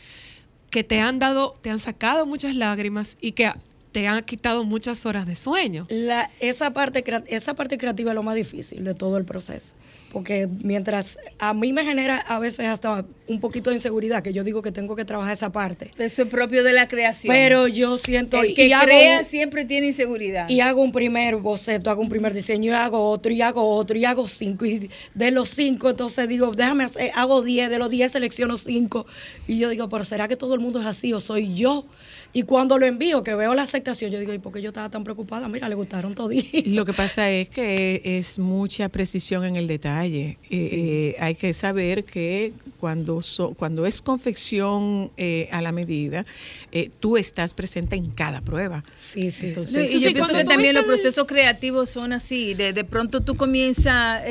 que 0.72 0.82
te 0.82 1.00
han 1.00 1.18
dado, 1.18 1.54
te 1.60 1.68
han 1.68 1.78
sacado 1.78 2.24
muchas 2.24 2.56
lágrimas 2.56 3.18
y 3.20 3.32
que 3.32 3.52
te 3.92 4.08
han 4.08 4.24
quitado 4.24 4.64
muchas 4.64 5.04
horas 5.04 5.26
de 5.26 5.36
sueño. 5.36 5.86
La, 5.90 6.30
esa, 6.40 6.72
parte, 6.72 7.04
esa 7.26 7.52
parte 7.52 7.76
creativa 7.76 8.12
es 8.12 8.14
lo 8.14 8.22
más 8.22 8.34
difícil 8.34 8.82
de 8.82 8.94
todo 8.94 9.18
el 9.18 9.26
proceso. 9.26 9.74
Porque 10.12 10.48
mientras 10.62 11.18
a 11.38 11.54
mí 11.54 11.72
me 11.72 11.84
genera 11.84 12.18
a 12.18 12.38
veces 12.38 12.66
hasta 12.66 13.04
un 13.26 13.40
poquito 13.40 13.70
de 13.70 13.76
inseguridad, 13.76 14.22
que 14.22 14.32
yo 14.32 14.44
digo 14.44 14.60
que 14.60 14.70
tengo 14.70 14.94
que 14.94 15.04
trabajar 15.04 15.32
esa 15.32 15.50
parte. 15.50 15.90
Eso 15.96 16.22
es 16.22 16.28
propio 16.28 16.62
de 16.62 16.72
la 16.72 16.86
creación. 16.86 17.32
Pero 17.32 17.66
yo 17.66 17.96
siento 17.96 18.42
el 18.42 18.54
que 18.54 18.66
y 18.66 18.72
crea 18.72 19.24
siempre 19.24 19.64
tiene 19.64 19.88
inseguridad. 19.88 20.48
y 20.48 20.60
hago 20.60 20.82
un 20.82 20.92
primer 20.92 21.36
boceto, 21.36 21.90
hago 21.90 22.02
un 22.02 22.10
primer 22.10 22.34
diseño, 22.34 22.72
y 22.72 22.74
hago 22.74 23.08
otro, 23.10 23.32
y 23.32 23.40
hago 23.40 23.74
otro, 23.74 23.96
y 23.96 24.04
hago 24.04 24.28
cinco. 24.28 24.66
Y 24.66 24.90
de 25.14 25.30
los 25.30 25.48
cinco, 25.48 25.90
entonces 25.90 26.28
digo, 26.28 26.52
déjame 26.52 26.84
hacer, 26.84 27.10
hago 27.14 27.42
diez, 27.42 27.70
de 27.70 27.78
los 27.78 27.88
diez 27.88 28.12
selecciono 28.12 28.56
cinco. 28.56 29.06
Y 29.46 29.58
yo 29.58 29.70
digo, 29.70 29.88
pero 29.88 30.04
¿será 30.04 30.28
que 30.28 30.36
todo 30.36 30.54
el 30.54 30.60
mundo 30.60 30.80
es 30.80 30.86
así 30.86 31.12
o 31.12 31.20
soy 31.20 31.54
yo 31.54 31.86
Y 32.34 32.42
cuando 32.42 32.78
lo 32.78 32.86
envío, 32.86 33.22
que 33.22 33.34
veo 33.34 33.54
la 33.54 33.62
aceptación, 33.62 34.10
yo 34.10 34.18
digo, 34.18 34.32
¿y 34.32 34.38
por 34.38 34.52
qué 34.52 34.60
yo 34.60 34.68
estaba 34.68 34.90
tan 34.90 35.04
preocupada? 35.04 35.48
Mira, 35.48 35.68
le 35.68 35.74
gustaron 35.74 36.14
toditos. 36.14 36.66
Lo 36.66 36.84
que 36.84 36.92
pasa 36.92 37.30
es 37.30 37.48
que 37.48 38.00
es 38.04 38.38
mucha 38.38 38.88
precisión 38.88 39.44
en 39.44 39.56
el 39.56 39.66
detalle. 39.66 40.01
Eh, 40.06 40.36
eh, 40.50 41.16
hay 41.20 41.34
que 41.34 41.52
saber 41.54 42.04
que 42.04 42.52
cuando, 42.80 43.22
so- 43.22 43.54
cuando 43.54 43.86
es 43.86 44.00
confección 44.02 45.10
eh, 45.16 45.48
a 45.52 45.60
la 45.62 45.72
medida, 45.72 46.26
eh, 46.72 46.90
tú 47.00 47.16
estás 47.16 47.54
presente 47.54 47.96
en 47.96 48.10
cada 48.10 48.40
prueba. 48.40 48.82
Sí, 48.94 49.30
sí. 49.30 49.46
Entonces, 49.48 49.90
y 49.90 50.00
yo 50.00 50.08
sí, 50.08 50.14
pienso 50.14 50.34
que 50.34 50.44
también 50.44 50.74
los 50.74 50.84
procesos 50.84 51.26
creativos 51.26 51.90
son 51.90 52.12
así. 52.12 52.54
De, 52.54 52.72
de 52.72 52.84
pronto 52.84 53.20
tú 53.22 53.36
comienzas 53.36 54.22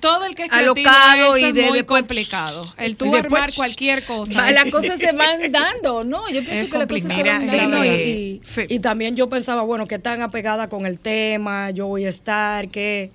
Todo 0.00 0.26
el 0.26 0.34
que 0.34 0.44
es 0.44 0.52
Alocado 0.52 1.38
y 1.38 1.44
es 1.44 1.54
de- 1.54 1.62
muy 1.68 1.78
después- 1.78 2.00
complicado. 2.02 2.66
El 2.76 2.96
tú 2.96 3.06
después- 3.06 3.24
armar 3.24 3.54
cualquier 3.54 4.04
cosa. 4.04 4.50
las 4.52 4.70
cosas 4.70 5.00
se 5.00 5.12
van 5.12 5.40
dando, 5.50 6.04
¿no? 6.04 6.28
Yo 6.28 6.44
pienso 6.44 6.52
Es 6.66 6.70
que 6.70 6.78
las 6.78 6.86
cosas 6.86 7.02
se 7.16 7.22
van 7.22 7.42
Sí, 7.42 7.56
dando. 7.56 7.84
y, 7.84 8.42
y- 8.68 8.78
también 8.80 9.16
yo 9.16 9.28
pensaba, 9.28 9.62
bueno, 9.62 9.86
qué 9.86 9.98
tan 9.98 10.20
apegada 10.20 10.68
con 10.68 10.84
el 10.86 10.98
tema, 11.00 11.70
yo 11.70 11.86
voy 11.86 12.04
a 12.04 12.10
estar, 12.10 12.68
¿Qué 12.68 13.10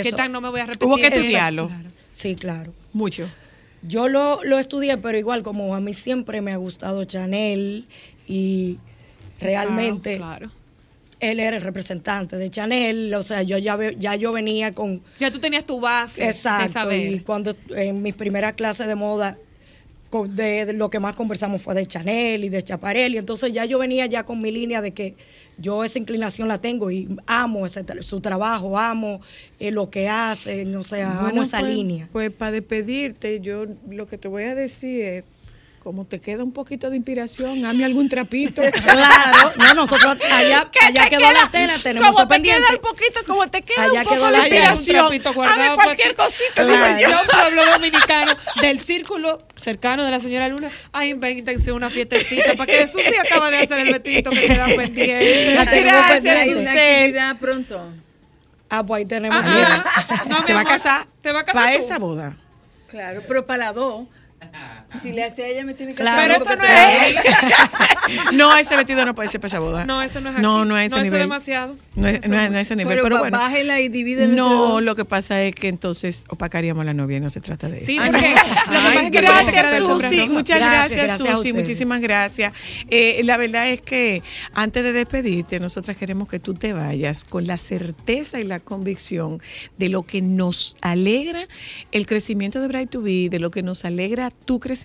eso. 0.00 0.16
tan 0.16 0.32
no 0.32 0.40
me 0.40 0.48
voy 0.50 0.60
a 0.60 0.66
repetir? 0.66 0.86
Hubo 0.88 0.96
que 0.96 1.06
estudiarlo. 1.06 1.68
Claro. 1.68 1.88
Sí, 2.10 2.34
claro. 2.34 2.72
Mucho. 2.92 3.28
Yo 3.82 4.08
lo, 4.08 4.42
lo 4.44 4.58
estudié, 4.58 4.96
pero 4.98 5.18
igual 5.18 5.42
como 5.42 5.74
a 5.74 5.80
mí 5.80 5.92
siempre 5.94 6.40
me 6.40 6.52
ha 6.52 6.56
gustado 6.56 7.04
Chanel 7.04 7.86
y 8.28 8.78
realmente 9.40 10.16
Claro, 10.18 10.38
claro. 10.48 10.52
él 11.20 11.40
era 11.40 11.56
el 11.56 11.62
representante 11.62 12.36
de 12.36 12.50
Chanel, 12.50 13.12
o 13.14 13.22
sea, 13.22 13.42
yo 13.42 13.58
ya, 13.58 13.76
ya 13.98 14.14
yo 14.16 14.32
venía 14.32 14.72
con... 14.72 15.02
Ya 15.18 15.30
tú 15.30 15.38
tenías 15.40 15.64
tu 15.64 15.80
base 15.80 16.20
de 16.22 16.28
Exacto, 16.28 16.72
saber. 16.74 17.12
y 17.12 17.18
cuando 17.20 17.56
en 17.74 18.02
mis 18.02 18.14
primeras 18.14 18.52
clases 18.54 18.86
de 18.86 18.94
moda, 18.94 19.36
con- 20.10 20.34
de, 20.36 20.66
de 20.66 20.72
lo 20.74 20.88
que 20.90 21.00
más 21.00 21.14
conversamos 21.16 21.62
fue 21.62 21.74
de 21.74 21.86
Chanel 21.86 22.44
y 22.44 22.48
de 22.50 22.62
Chaparelli, 22.62 23.18
entonces 23.18 23.52
ya 23.52 23.64
yo 23.64 23.78
venía 23.78 24.06
ya 24.06 24.24
con 24.24 24.40
mi 24.40 24.50
línea 24.52 24.80
de 24.80 24.92
que 24.92 25.16
yo 25.62 25.84
esa 25.84 25.98
inclinación 25.98 26.48
la 26.48 26.58
tengo 26.58 26.90
y 26.90 27.08
amo 27.26 27.64
ese 27.64 27.84
su 28.02 28.20
trabajo, 28.20 28.76
amo 28.78 29.20
eh, 29.58 29.70
lo 29.70 29.88
que 29.90 30.08
hace, 30.08 30.76
o 30.76 30.82
sea, 30.82 31.12
amo 31.12 31.22
Bueno, 31.22 31.42
esa 31.42 31.60
pues- 31.60 31.72
línea. 31.72 32.08
Pues 32.12 32.30
para 32.30 32.50
despedirte, 32.52 33.40
yo 33.40 33.64
lo 33.88 34.06
que 34.06 34.18
te 34.18 34.28
voy 34.28 34.42
a 34.42 34.54
decir 34.54 35.00
es, 35.04 35.24
como 35.82 36.04
te 36.06 36.20
queda 36.20 36.44
un 36.44 36.52
poquito 36.52 36.90
de 36.90 36.96
inspiración, 36.96 37.64
hazme 37.64 37.84
algún 37.84 38.08
trapito. 38.08 38.62
Claro, 38.82 39.52
no, 39.58 39.74
nosotros 39.74 40.16
allá, 40.32 40.68
¿Qué 40.70 40.78
allá 40.78 41.04
te 41.04 41.10
quedó 41.10 41.18
queda? 41.20 41.32
la 41.32 41.50
tela, 41.50 41.74
tenemos 41.82 42.08
como 42.08 42.20
te 42.28 42.34
pendiente. 42.34 42.62
queda 42.62 42.76
un 42.76 42.82
poquito, 42.82 43.20
como 43.26 43.50
te 43.50 43.62
queda 43.62 43.82
Allá 43.82 43.92
un 44.00 44.04
poco 44.04 44.14
quedó 44.14 44.26
de 44.26 44.32
la 44.38 44.44
tela. 44.44 44.56
inspiración, 44.56 44.96
Un 44.96 45.02
trapito 45.08 45.32
guardado 45.34 45.60
hazme 45.72 45.74
cualquier 45.74 46.14
cosita, 46.14 46.64
Claro. 46.64 47.00
Yo, 47.00 47.30
pueblo 47.30 47.66
dominicano 47.72 48.32
del 48.60 48.78
círculo 48.78 49.42
cercano 49.56 50.04
de 50.04 50.10
la 50.12 50.20
señora 50.20 50.48
Luna, 50.48 50.70
ay, 50.92 51.10
invéntense 51.10 51.72
una 51.72 51.90
fiestecita 51.90 52.54
para 52.54 52.66
que 52.72 52.86
Susi 52.86 53.14
acaba 53.16 53.50
de 53.50 53.58
hacer 53.58 53.78
el 53.80 53.92
betito 53.92 54.30
que 54.30 54.46
queda 54.46 54.66
pendiente. 54.76 55.54
La 55.56 55.64
Gracias. 55.64 56.36
Hay 56.36 56.48
una 56.54 56.70
actividad 56.72 57.38
pronto. 57.38 57.92
Ah, 58.70 58.84
pues 58.86 58.98
ahí 59.00 59.04
tenemos. 59.06 59.42
Ajá. 59.42 60.24
No, 60.28 60.42
Se 60.44 60.54
va 60.54 60.60
a 60.60 60.64
casar 60.64 61.06
Te 61.22 61.32
va 61.32 61.40
a 61.40 61.44
casar 61.44 61.62
para 61.64 61.74
esa 61.74 61.98
boda. 61.98 62.36
Claro, 62.88 63.22
pero 63.26 63.44
para 63.46 63.64
las 63.66 63.74
dos. 63.74 64.06
Si 65.00 65.12
le 65.12 65.24
hace 65.24 65.44
a 65.44 65.48
ella, 65.48 65.64
me 65.64 65.74
tiene 65.74 65.94
que 65.94 66.02
Claro, 66.02 66.34
hacer 66.34 66.46
Pero 66.48 66.62
eso 66.62 66.72
no 66.72 68.28
es. 68.28 68.32
No, 68.32 68.56
ese 68.56 68.76
vestido 68.76 69.04
no 69.04 69.14
puede 69.14 69.28
ser 69.28 69.40
para 69.40 69.58
boda. 69.58 69.84
No, 69.86 70.02
eso 70.02 70.20
no 70.20 70.30
es 70.30 70.34
aquí. 70.36 70.42
No, 70.42 70.64
no 70.64 70.76
es 70.76 70.86
ese 70.86 70.96
eso 70.96 71.04
nivel. 71.04 71.20
es 71.20 71.24
demasiado. 71.24 71.76
No 71.94 72.08
es, 72.08 72.18
Eso 72.20 72.28
no 72.28 72.40
es- 72.40 72.50
no 72.50 72.58
es 72.58 72.66
ese 72.66 72.76
nivel, 72.76 72.98
Pero, 73.02 73.18
bueno. 73.18 73.38
bájela 73.38 73.80
y 73.80 73.88
dividen 73.88 74.34
No, 74.36 74.80
lo 74.80 74.94
que 74.94 75.04
pasa 75.04 75.42
es 75.42 75.54
que 75.54 75.68
entonces 75.68 76.24
opacaríamos 76.28 76.82
a 76.82 76.84
la 76.84 76.94
novia 76.94 77.16
y 77.18 77.20
no 77.20 77.30
se 77.30 77.40
trata 77.40 77.68
de 77.68 77.78
eso. 77.78 77.86
Sí, 77.86 77.98
porque 78.04 78.20
no. 78.20 78.24
lo 78.24 78.30
que 78.30 78.42
pasa 78.42 78.70
Ay, 78.70 79.06
es 79.06 79.12
que 79.12 79.22
parece 79.22 79.52
que 79.52 79.58
gracias, 79.58 79.84
Susi. 79.84 80.28
Muchas 80.28 80.58
Gracias, 80.58 81.06
gracias, 81.06 81.38
Susi. 81.38 81.52
Muchísimas 81.52 82.00
gracias. 82.00 82.52
Eh, 82.90 83.20
la 83.24 83.36
verdad 83.36 83.68
es 83.70 83.80
que 83.80 84.22
antes 84.54 84.82
de 84.82 84.92
despedirte, 84.92 85.58
nosotras 85.60 85.96
queremos 85.96 86.28
que 86.28 86.38
tú 86.38 86.54
te 86.54 86.72
vayas 86.72 87.24
con 87.24 87.46
la 87.46 87.56
certeza 87.58 88.40
y 88.40 88.44
la 88.44 88.60
convicción 88.60 89.40
de 89.78 89.88
lo 89.88 90.02
que 90.02 90.20
nos 90.22 90.76
alegra 90.80 91.46
el 91.92 92.06
crecimiento 92.06 92.60
de 92.60 92.68
Bright 92.68 92.90
to 92.90 93.02
Be, 93.02 93.28
de 93.30 93.38
lo 93.38 93.50
que 93.50 93.62
nos 93.62 93.84
alegra 93.84 94.30
tu 94.30 94.58
crecimiento, 94.60 94.81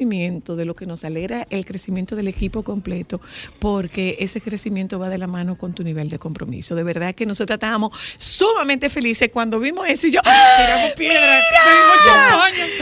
de 0.56 0.66
lo 0.66 0.76
que 0.76 0.86
nos 0.86 1.04
alegra 1.04 1.48
el 1.50 1.66
crecimiento 1.66 2.16
del 2.16 2.28
equipo 2.28 2.64
completo, 2.64 3.20
porque 3.60 4.18
ese 4.20 4.40
crecimiento 4.42 5.00
va 5.00 5.10
de 5.10 5.18
la 5.18 5.28
mano 5.28 5.58
con 5.58 5.74
tu 5.74 5.84
nivel 5.84 6.10
de 6.10 6.20
compromiso. 6.20 6.76
De 6.76 6.84
verdad 6.84 7.16
que 7.16 7.26
nosotros 7.26 7.56
estábamos 7.56 7.98
sumamente 8.16 8.90
felices 8.90 9.30
cuando 9.34 9.60
vimos 9.60 9.88
eso 9.88 10.08
y 10.08 10.12
yo, 10.12 10.22
tiramos 10.22 10.92
piedra, 10.98 11.40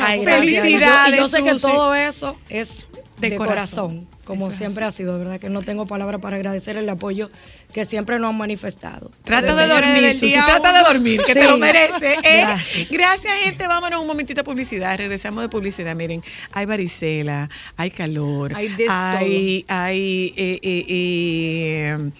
Ay, 0.01 0.23
Felicidades, 0.25 0.79
gracias. 0.79 1.07
Yo- 1.07 1.13
y 1.13 1.17
yo 1.17 1.27
sé 1.27 1.43
que 1.43 1.49
todo 1.61 1.95
eso 1.95 2.35
es 2.49 2.89
de, 3.17 3.29
De 3.29 3.37
corazón, 3.37 3.55
corazón. 3.55 4.07
como 4.25 4.47
Eso 4.47 4.57
siempre 4.57 4.85
ha 4.85 4.91
sido, 4.91 5.17
de 5.17 5.23
verdad 5.23 5.39
que 5.39 5.49
no 5.49 5.61
tengo 5.61 5.85
palabras 5.85 6.21
para 6.21 6.35
agradecer 6.35 6.77
el 6.77 6.89
apoyo 6.89 7.29
que 7.73 7.85
siempre 7.85 8.19
nos 8.19 8.29
han 8.29 8.37
manifestado. 8.37 9.11
Trata 9.23 9.55
de 9.55 9.67
dormir, 9.67 10.13
Susi, 10.13 10.33
trata 10.33 10.73
de 10.73 10.87
dormir, 10.87 11.21
que 11.25 11.33
te 11.33 11.43
lo 11.43 11.57
merece. 11.57 12.13
¿eh? 12.23 12.41
Gracias. 12.41 12.89
Gracias, 12.89 13.33
gente. 13.43 13.67
Vámonos 13.67 14.01
un 14.01 14.07
momentito 14.07 14.41
a 14.41 14.43
publicidad. 14.43 14.97
Regresamos 14.97 15.41
de 15.43 15.49
publicidad. 15.49 15.95
Miren, 15.95 16.23
hay 16.51 16.65
varicela, 16.65 17.49
hay 17.77 17.91
calor, 17.91 18.53
Hay 18.55 18.75
hay, 18.89 19.65
hay, 19.67 20.33
eh, 20.35 20.59
eh, 20.61 20.85
eh, 20.89 22.11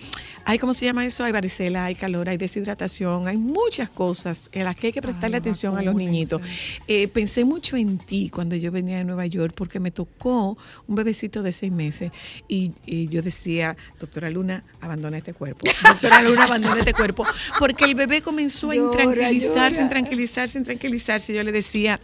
hay, 0.45 0.59
¿cómo 0.59 0.73
se 0.73 0.85
llama 0.85 1.05
eso? 1.05 1.23
Hay 1.23 1.31
varicela, 1.31 1.85
hay 1.85 1.95
calor, 1.95 2.29
hay 2.29 2.37
deshidratación, 2.37 3.27
hay 3.27 3.37
muchas 3.37 3.89
cosas 3.89 4.49
en 4.53 4.63
las 4.65 4.75
que 4.75 4.87
hay 4.87 4.93
que 4.93 5.01
prestarle 5.01 5.37
atención 5.37 5.75
a 5.77 5.81
los 5.81 5.95
niñitos. 5.95 6.41
Eh, 6.87 7.07
pensé 7.07 7.43
mucho 7.43 7.77
en 7.77 7.97
ti 7.97 8.29
cuando 8.29 8.55
yo 8.55 8.71
venía 8.71 8.97
de 8.97 9.03
Nueva 9.03 9.25
York 9.25 9.53
porque 9.55 9.79
me 9.79 9.91
tocó 9.91 10.57
un 10.87 10.95
bebecito 10.95 11.41
de 11.41 11.51
seis 11.51 11.71
meses 11.71 12.11
y, 12.47 12.73
y 12.85 13.07
yo 13.07 13.21
decía, 13.21 13.75
doctora 13.99 14.29
Luna, 14.29 14.63
abandona 14.81 15.17
este 15.17 15.33
cuerpo. 15.33 15.65
Doctora 15.83 16.21
Luna, 16.21 16.43
abandona 16.43 16.79
este 16.79 16.93
cuerpo. 16.93 17.25
Porque 17.57 17.85
el 17.85 17.95
bebé 17.95 18.21
comenzó 18.21 18.71
a 18.71 18.75
Llora, 18.75 19.03
intranquilizarse, 19.03 19.71
llora. 19.71 19.83
intranquilizarse, 19.83 20.57
intranquilizarse. 20.59 21.33
Yo 21.33 21.43
le 21.43 21.51
decía, 21.51 21.99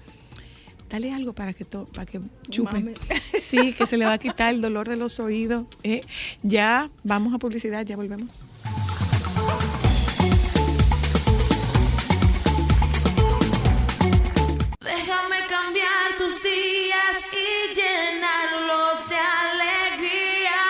dale 0.92 1.14
algo 1.14 1.34
para 1.34 1.54
que, 1.54 1.66
to- 1.66 1.86
para 1.94 2.06
que 2.06 2.20
chupe. 2.50 2.74
Mame. 2.74 2.94
Sí, 3.42 3.74
que 3.74 3.86
se 3.86 3.98
le 3.98 4.06
va 4.06 4.14
a 4.14 4.18
quitar 4.18 4.54
el 4.54 4.62
dolor 4.62 4.88
de 4.88 4.96
los 4.96 5.20
oídos. 5.20 5.66
¿eh? 5.84 6.06
Ya 6.42 6.90
vamos 7.04 7.34
a 7.34 7.38
publicidad, 7.38 7.86
ya 7.86 7.98
volvemos. 7.98 8.48
Déjame 14.82 15.38
cambiar 15.48 16.18
tus 16.18 16.42
días 16.44 17.18
y 17.34 17.76
llenarlos 17.76 19.10
de 19.10 19.18
alegría. 19.18 20.62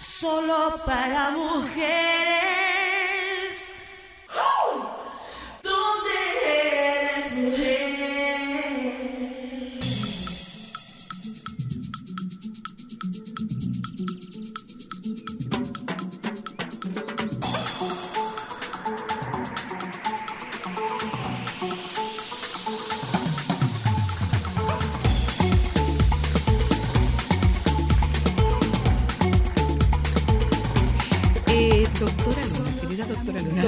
Solo 0.00 0.80
para 0.86 1.30
mujeres. 1.30 2.41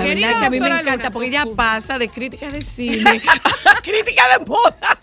La 0.08 0.14
Querida 0.14 0.26
verdad 0.26 0.40
que 0.40 0.46
a 0.46 0.50
mí 0.50 0.60
me 0.60 0.66
encanta 0.66 0.90
Luna, 0.92 1.10
porque 1.10 1.12
pues, 1.12 1.28
ella 1.28 1.42
tú. 1.44 1.56
pasa 1.56 1.98
de 1.98 2.08
críticas 2.08 2.52
de 2.52 2.62
cine 2.62 3.22
a 3.76 3.80
críticas 3.82 4.38
de 4.38 4.46
moda 4.46 4.98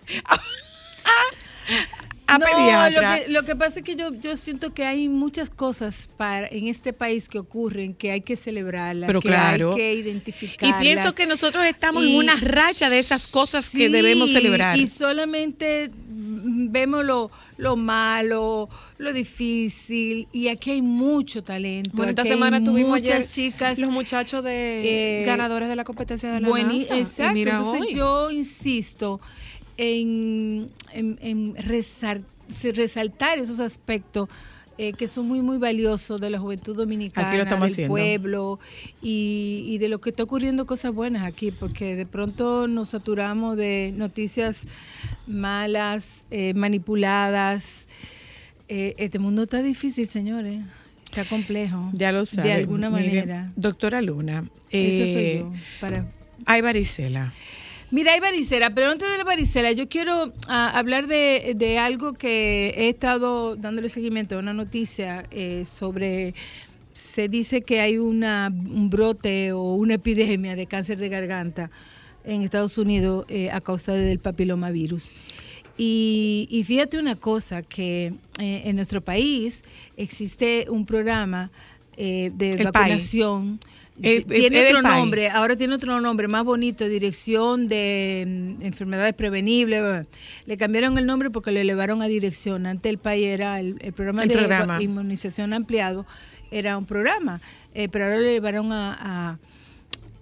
a, 2.35 2.37
no, 2.39 2.45
pediatra. 2.45 3.17
Lo 3.17 3.23
que, 3.25 3.31
lo 3.31 3.43
que 3.45 3.55
pasa 3.55 3.79
es 3.79 3.85
que 3.85 3.95
yo, 3.95 4.13
yo 4.13 4.37
siento 4.37 4.73
que 4.73 4.85
hay 4.85 5.09
muchas 5.09 5.49
cosas 5.49 6.09
para, 6.17 6.47
en 6.47 6.67
este 6.67 6.93
país 6.93 7.27
que 7.29 7.39
ocurren 7.39 7.93
que 7.93 8.11
hay 8.11 8.21
que 8.21 8.35
celebrarlas, 8.35 9.07
Pero 9.07 9.21
que 9.21 9.27
claro. 9.29 9.71
hay 9.71 9.75
que 9.77 9.93
Y 9.95 9.99
identificarlas. 9.99 10.81
pienso 10.81 11.13
que 11.15 11.25
nosotros 11.25 11.65
estamos 11.65 12.03
en 12.03 12.09
Y- 12.11 12.17
una 12.19 12.35
racha 12.35 12.89
de 12.89 12.99
esas 12.99 13.27
cosas 13.27 13.69
que 13.69 13.89
debemos 13.89 14.31
celebrar. 14.31 14.77
Y 14.77 14.87
solamente 14.87 15.91
vemos 15.93 17.03
lo, 17.05 17.31
lo 17.57 17.75
malo, 17.75 18.69
lo 18.97 19.13
difícil, 19.13 20.27
y 20.31 20.47
aquí 20.47 20.71
hay 20.71 20.81
mucho 20.81 21.43
talento. 21.43 21.91
Bueno, 21.93 22.11
esta 22.11 22.23
semana 22.23 22.63
tuvimos 22.63 22.99
muchas 22.99 23.09
ayer 23.15 23.27
chicas 23.27 23.79
los 23.79 23.89
muchachos 23.89 24.43
de 24.43 25.21
eh, 25.21 25.25
ganadores 25.25 25.69
de 25.69 25.75
la 25.75 25.83
competencia 25.83 26.31
de 26.31 26.39
la 26.41 26.47
NASA. 26.49 26.73
Y 26.73 26.99
Exacto. 26.99 27.37
Entonces 27.39 27.81
hoy. 27.81 27.95
yo 27.95 28.31
insisto 28.31 29.19
en, 29.81 30.69
en- 30.93 31.55
resaltar 32.73 33.39
esos 33.39 33.59
aspectos 33.59 34.29
eh, 34.77 34.93
que 34.93 35.07
son 35.07 35.27
muy, 35.27 35.41
muy 35.41 35.57
valiosos 35.57 36.19
de 36.21 36.29
la 36.29 36.39
juventud 36.39 36.75
dominicana, 36.75 37.27
lo 37.37 37.43
del 37.45 37.71
haciendo. 37.73 37.93
pueblo 37.93 38.59
y, 39.01 39.63
y 39.67 39.77
de 39.79 39.89
lo 39.89 39.99
que 40.01 40.09
está 40.11 40.23
ocurriendo 40.23 40.65
cosas 40.65 40.93
buenas 40.93 41.23
aquí, 41.23 41.51
porque 41.51 41.95
de 41.95 42.05
pronto 42.05 42.67
nos 42.67 42.89
saturamos 42.89 43.57
de 43.57 43.93
noticias 43.95 44.67
malas, 45.27 46.25
eh, 46.31 46.53
manipuladas. 46.53 47.87
Eh, 48.69 48.95
este 48.97 49.19
mundo 49.19 49.43
está 49.43 49.61
difícil, 49.61 50.07
señores. 50.07 50.61
Está 51.05 51.25
complejo. 51.25 51.89
Ya 51.93 52.11
lo 52.11 52.23
saben. 52.25 52.45
De 52.51 52.53
alguna 52.53 52.89
Mire, 52.89 53.07
manera. 53.25 53.49
doctora 53.55 54.01
Luna, 54.01 54.45
Esa 54.71 55.11
soy 55.13 55.37
yo, 55.39 55.53
para- 55.81 56.05
hay 56.45 56.61
varicela. 56.61 57.33
Mira, 57.91 58.13
hay 58.13 58.21
varicela, 58.21 58.73
pero 58.73 58.89
antes 58.89 59.09
de 59.11 59.17
la 59.17 59.25
varicela, 59.25 59.73
yo 59.73 59.89
quiero 59.89 60.31
ah, 60.47 60.71
hablar 60.73 61.07
de, 61.07 61.53
de 61.57 61.77
algo 61.77 62.13
que 62.13 62.73
he 62.77 62.87
estado 62.87 63.57
dándole 63.57 63.89
seguimiento 63.89 64.35
a 64.35 64.39
una 64.39 64.53
noticia 64.53 65.25
eh, 65.31 65.65
sobre. 65.65 66.33
Se 66.93 67.27
dice 67.27 67.61
que 67.61 67.81
hay 67.81 67.97
una, 67.97 68.49
un 68.49 68.89
brote 68.89 69.53
o 69.53 69.75
una 69.75 69.95
epidemia 69.95 70.55
de 70.55 70.67
cáncer 70.67 70.97
de 70.99 71.09
garganta 71.09 71.69
en 72.23 72.41
Estados 72.43 72.77
Unidos 72.77 73.25
eh, 73.27 73.49
a 73.51 73.59
causa 73.59 73.93
del 73.93 74.19
papilomavirus. 74.19 75.13
Y, 75.77 76.47
y 76.49 76.63
fíjate 76.63 76.99
una 76.99 77.15
cosa, 77.15 77.61
que 77.61 78.13
eh, 78.39 78.61
en 78.65 78.75
nuestro 78.75 79.01
país 79.01 79.63
existe 79.97 80.67
un 80.69 80.85
programa 80.85 81.49
eh, 81.97 82.31
de 82.33 82.51
El 82.51 82.63
vacunación. 82.65 83.59
Eh, 84.03 84.23
tiene 84.23 84.65
otro 84.67 84.81
nombre, 84.81 85.29
ahora 85.29 85.55
tiene 85.55 85.75
otro 85.75 85.99
nombre 86.01 86.27
más 86.27 86.43
bonito, 86.43 86.87
Dirección 86.87 87.67
de 87.67 88.55
mm, 88.59 88.61
Enfermedades 88.65 89.13
Prevenibles. 89.13 90.07
Le 90.45 90.57
cambiaron 90.57 90.97
el 90.97 91.05
nombre 91.05 91.29
porque 91.29 91.51
lo 91.51 91.59
elevaron 91.59 92.01
a 92.01 92.07
dirección. 92.07 92.65
Antes 92.65 92.89
el 92.89 92.97
PAI 92.97 93.25
era 93.25 93.59
el, 93.59 93.77
el 93.81 93.93
programa 93.93 94.23
El 94.23 94.29
de 94.29 94.37
programa. 94.37 94.81
inmunización 94.81 95.53
ampliado, 95.53 96.05
era 96.49 96.77
un 96.77 96.85
programa, 96.85 97.41
eh, 97.75 97.89
pero 97.89 98.05
ahora 98.05 98.17
lo 98.17 98.23
elevaron 98.23 98.71
a, 98.71 98.93
a- 98.99 99.37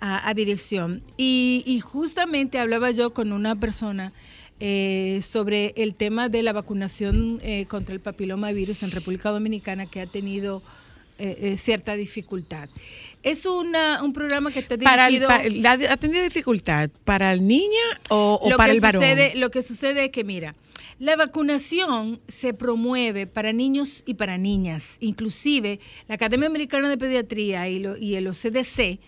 a- 0.02 0.30
a 0.30 0.34
dirección. 0.34 1.02
Y, 1.16 1.64
y 1.66 1.80
justamente 1.80 2.60
hablaba 2.60 2.92
yo 2.92 3.12
con 3.12 3.32
una 3.32 3.56
persona 3.56 4.12
eh, 4.60 5.22
sobre 5.24 5.74
el 5.78 5.96
tema 5.96 6.28
de 6.28 6.44
la 6.44 6.52
vacunación 6.54 7.40
contra 7.70 7.94
el 7.96 8.02
papilomavirus 8.02 8.84
en 8.84 8.92
República 8.92 9.30
Dominicana 9.30 9.86
que 9.86 10.02
ha 10.02 10.06
tenido 10.06 10.62
cierta 11.58 11.96
dificultad. 11.96 12.70
Es 13.24 13.46
una, 13.46 14.02
un 14.04 14.14
programa 14.14 14.52
que 14.52 14.60
está 14.60 14.78
Para 14.78 15.08
el, 15.08 15.20
dirigido... 15.20 15.62
la, 15.62 15.72
¿Ha 15.92 15.98
tenido 15.98 16.24
dificultad 16.24 16.90
para 17.04 17.34
el 17.34 17.46
niña 17.46 17.84
o, 18.10 18.40
para 18.58 18.72
el 18.72 18.80
varón? 18.80 19.02
sucede, 19.02 19.34
lo 19.36 19.52
que 19.52 19.62
sucede 19.62 20.06
es 20.06 20.12
que, 20.12 20.24
mira, 20.24 20.56
la 21.00 21.16
vacunación 21.16 22.20
se 22.28 22.54
promueve 22.54 23.28
para 23.28 23.52
niños 23.54 24.04
y 24.06 24.14
para 24.14 24.38
niñas. 24.38 24.98
Inclusive, 25.00 25.80
la 26.08 26.16
Academia 26.16 26.48
Americana 26.48 26.90
de 26.90 26.98
Pediatría 26.98 27.68
y, 27.70 27.80
lo- 27.80 27.98
y 27.98 28.16
el 28.16 28.28
OCDC, 28.28 29.00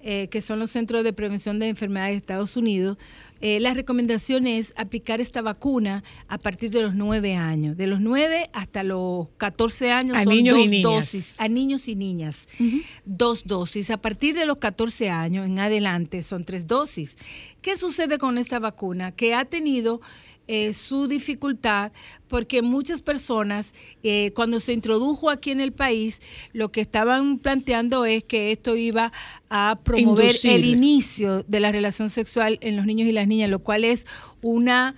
eh, 0.00 0.28
que 0.30 0.40
son 0.40 0.58
los 0.60 0.70
Centros 0.70 1.04
de 1.04 1.12
Prevención 1.12 1.58
de 1.58 1.68
Enfermedades 1.68 2.12
de 2.12 2.18
Estados 2.18 2.56
Unidos, 2.56 2.96
eh, 3.40 3.60
la 3.60 3.72
recomendación 3.74 4.46
es 4.46 4.74
aplicar 4.76 5.20
esta 5.20 5.42
vacuna 5.42 6.02
a 6.26 6.38
partir 6.38 6.70
de 6.70 6.82
los 6.82 6.94
9 6.94 7.36
años. 7.36 7.76
De 7.76 7.86
los 7.86 8.00
9 8.00 8.50
hasta 8.52 8.82
los 8.82 9.28
14 9.36 9.92
años 9.92 10.16
A 10.16 10.24
son 10.24 10.34
niños 10.34 10.56
y 10.56 10.60
dos 10.60 10.68
niñas. 10.70 11.00
dosis. 11.00 11.40
A 11.40 11.48
niños 11.48 11.88
y 11.88 11.94
niñas. 11.94 12.48
Dos 13.04 13.44
dosis. 13.46 13.90
A 13.90 13.98
partir 13.98 14.34
de 14.34 14.46
los 14.46 14.58
14 14.58 15.10
años 15.10 15.46
en 15.46 15.58
adelante 15.58 16.22
son 16.22 16.44
tres 16.44 16.66
dosis. 16.66 17.16
¿Qué 17.62 17.76
sucede 17.76 18.18
con 18.18 18.38
esta 18.38 18.58
vacuna? 18.58 19.12
Que 19.12 19.34
ha 19.34 19.44
tenido 19.44 20.00
eh, 20.48 20.74
su 20.74 21.06
dificultad 21.06 21.92
porque 22.26 22.60
muchas 22.62 23.00
personas, 23.02 23.72
eh, 24.02 24.32
cuando 24.34 24.58
se 24.60 24.72
introdujo 24.72 25.30
aquí 25.30 25.50
en 25.50 25.60
el 25.60 25.72
país, 25.72 26.20
lo 26.52 26.72
que 26.72 26.80
estaban 26.80 27.38
planteando 27.38 28.04
es 28.04 28.24
que 28.24 28.50
esto 28.52 28.74
iba 28.76 29.12
a 29.50 29.78
promover 29.84 30.24
Inducir. 30.26 30.50
el 30.52 30.64
inicio 30.64 31.42
de 31.46 31.60
la 31.60 31.70
relación 31.70 32.10
sexual 32.10 32.58
en 32.62 32.76
los 32.76 32.84
niños 32.86 33.08
y 33.08 33.12
las 33.12 33.26
niñas, 33.28 33.48
lo 33.50 33.60
cual 33.60 33.84
es 33.84 34.06
una... 34.42 34.94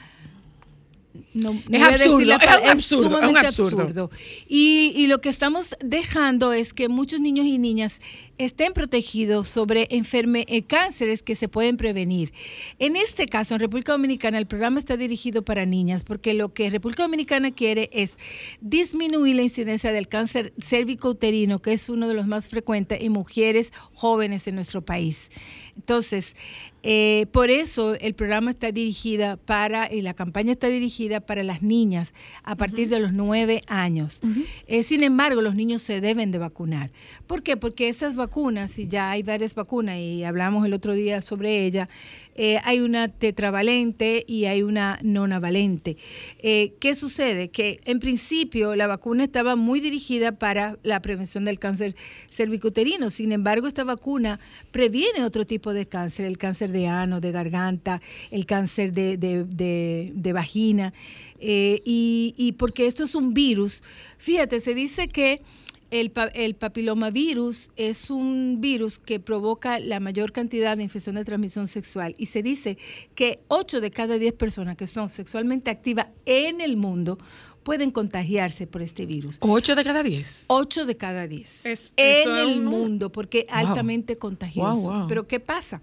no- 1.34 1.53
no 1.55 1.76
Es 1.76 1.82
absurdo, 1.82 2.20
la 2.20 2.34
es 2.36 2.42
absurdo, 2.42 2.70
es 2.72 2.92
un 2.92 3.05
sumamente 3.12 3.46
absurdo. 3.46 4.11
Y, 4.48 4.92
y 4.96 5.07
lo 5.07 5.20
que 5.20 5.28
estamos 5.28 5.76
dejando 5.84 6.53
es 6.53 6.72
que 6.74 6.88
muchos 6.88 7.20
niños 7.20 7.46
y 7.46 7.59
niñas 7.59 8.01
estén 8.45 8.72
protegidos 8.72 9.49
sobre 9.49 9.86
enferme, 9.91 10.47
eh, 10.49 10.62
cánceres 10.62 11.22
que 11.22 11.34
se 11.34 11.49
pueden 11.49 11.76
prevenir. 11.76 12.32
En 12.78 12.97
este 12.97 13.26
caso, 13.26 13.55
en 13.55 13.61
República 13.61 13.93
Dominicana, 13.93 14.38
el 14.38 14.47
programa 14.47 14.78
está 14.78 14.97
dirigido 14.97 15.45
para 15.45 15.66
niñas, 15.66 16.05
porque 16.05 16.32
lo 16.32 16.55
que 16.55 16.70
República 16.70 17.03
Dominicana 17.03 17.51
quiere 17.51 17.91
es 17.93 18.16
disminuir 18.61 19.36
la 19.36 19.43
incidencia 19.43 19.93
del 19.93 20.09
cáncer 20.09 20.55
cérvico-uterino, 20.59 21.59
que 21.59 21.74
es 21.74 21.88
uno 21.91 22.09
de 22.09 22.14
los 22.14 22.26
más 22.26 22.49
frecuentes 22.49 23.03
en 23.03 23.12
mujeres 23.12 23.72
jóvenes 23.93 24.49
en 24.49 24.55
nuestro 24.55 24.82
país. 24.82 25.30
Entonces, 25.76 26.34
eh, 26.82 27.26
por 27.32 27.51
eso 27.51 27.95
el 27.95 28.14
programa 28.14 28.51
está 28.51 28.72
dirigida 28.72 29.36
para, 29.36 29.93
y 29.93 30.01
la 30.03 30.14
campaña 30.14 30.53
está 30.53 30.68
dirigida 30.68 31.20
para 31.20 31.43
las 31.43 31.62
niñas 31.62 32.14
a 32.43 32.57
partir 32.57 32.88
de 32.88 33.01
los 33.01 33.12
nueve 33.12 33.62
años. 33.66 34.20
Eh, 34.66 34.82
sin 34.82 35.03
embargo, 35.03 35.43
los 35.43 35.55
niños 35.55 35.82
se 35.82 36.01
deben 36.01 36.30
de 36.30 36.38
vacunar. 36.38 36.91
¿Por 37.26 37.43
qué? 37.43 37.57
Porque 37.57 37.88
esas 37.88 38.14
vacunas, 38.14 38.30
y 38.78 38.87
ya 38.87 39.11
hay 39.11 39.22
varias 39.22 39.55
vacunas, 39.55 39.99
y 39.99 40.22
hablamos 40.22 40.64
el 40.64 40.72
otro 40.72 40.95
día 40.95 41.20
sobre 41.20 41.66
ella, 41.66 41.89
eh, 42.37 42.59
hay 42.64 42.78
una 42.81 43.09
tetravalente 43.09 44.24
y 44.26 44.45
hay 44.45 44.62
una 44.62 44.99
nonavalente. 45.03 45.97
Eh, 46.39 46.74
¿Qué 46.81 46.95
sucede? 46.95 47.49
Que 47.51 47.81
en 47.85 47.99
principio 47.99 48.76
la 48.76 48.87
vacuna 48.87 49.24
estaba 49.24 49.57
muy 49.57 49.81
dirigida 49.81 50.33
para 50.39 50.78
la 50.85 51.03
prevención 51.03 51.45
del 51.45 51.59
cáncer 51.59 51.97
cervicuterino. 52.31 53.11
Sin 53.11 53.33
embargo, 53.33 53.66
esta 53.66 53.85
vacuna 53.85 54.39
previene 54.70 55.24
otro 55.24 55.45
tipo 55.45 55.72
de 55.74 55.87
cáncer, 55.87 56.24
el 56.26 56.39
cáncer 56.39 56.70
de 56.70 56.87
ano, 56.87 57.20
de 57.20 57.33
garganta, 57.33 58.01
el 58.31 58.47
cáncer 58.47 58.93
de, 58.93 59.16
de- 59.16 59.45
de- 59.45 60.33
vagina. 60.33 60.93
Eh, 61.41 61.81
y 61.85 62.55
porque 62.59 62.87
esto 62.87 63.03
es 63.03 63.16
un 63.16 63.35
virus, 63.35 63.83
fíjate, 64.18 64.61
se 64.61 64.74
dice 64.74 65.09
que 65.09 65.43
el, 65.91 66.12
el 66.34 66.55
papilomavirus 66.55 67.70
es 67.76 68.11
un 68.11 68.59
virus 68.61 68.99
que 68.99 69.20
provoca 69.20 69.78
la 69.80 70.01
mayor 70.01 70.32
cantidad 70.32 70.76
de 70.76 70.82
infección 70.84 71.16
de 71.16 71.24
transmisión 71.24 71.66
sexual 71.66 72.14
y 72.18 72.26
se 72.26 72.43
dice 72.43 72.78
que 73.14 73.41
8 73.49 73.80
de 73.80 73.91
cada 73.91 74.18
10 74.18 74.32
personas 74.34 74.76
que 74.76 74.86
son 74.86 75.09
sexualmente 75.09 75.70
activas 75.70 76.07
en 76.26 76.61
el 76.61 76.76
mundo 76.76 77.18
pueden 77.62 77.91
contagiarse 77.91 78.66
por 78.66 78.80
este 78.82 79.05
virus. 79.05 79.36
¿Ocho 79.41 79.74
de 79.74 79.84
cada 79.84 80.03
diez? 80.03 80.45
8 80.49 80.86
de 80.86 80.97
cada 80.97 81.26
10 81.26 81.66
Es- 81.66 81.93
en 81.97 82.36
el 82.36 82.62
mundo, 82.62 83.12
porque 83.12 83.47
Wow. 83.51 83.59
altamente 83.59 84.16
contagioso. 84.16 84.74
Wow, 84.82 84.99
wow. 85.01 85.09
Pero 85.09 85.26
¿qué 85.28 85.41
pasa? 85.41 85.82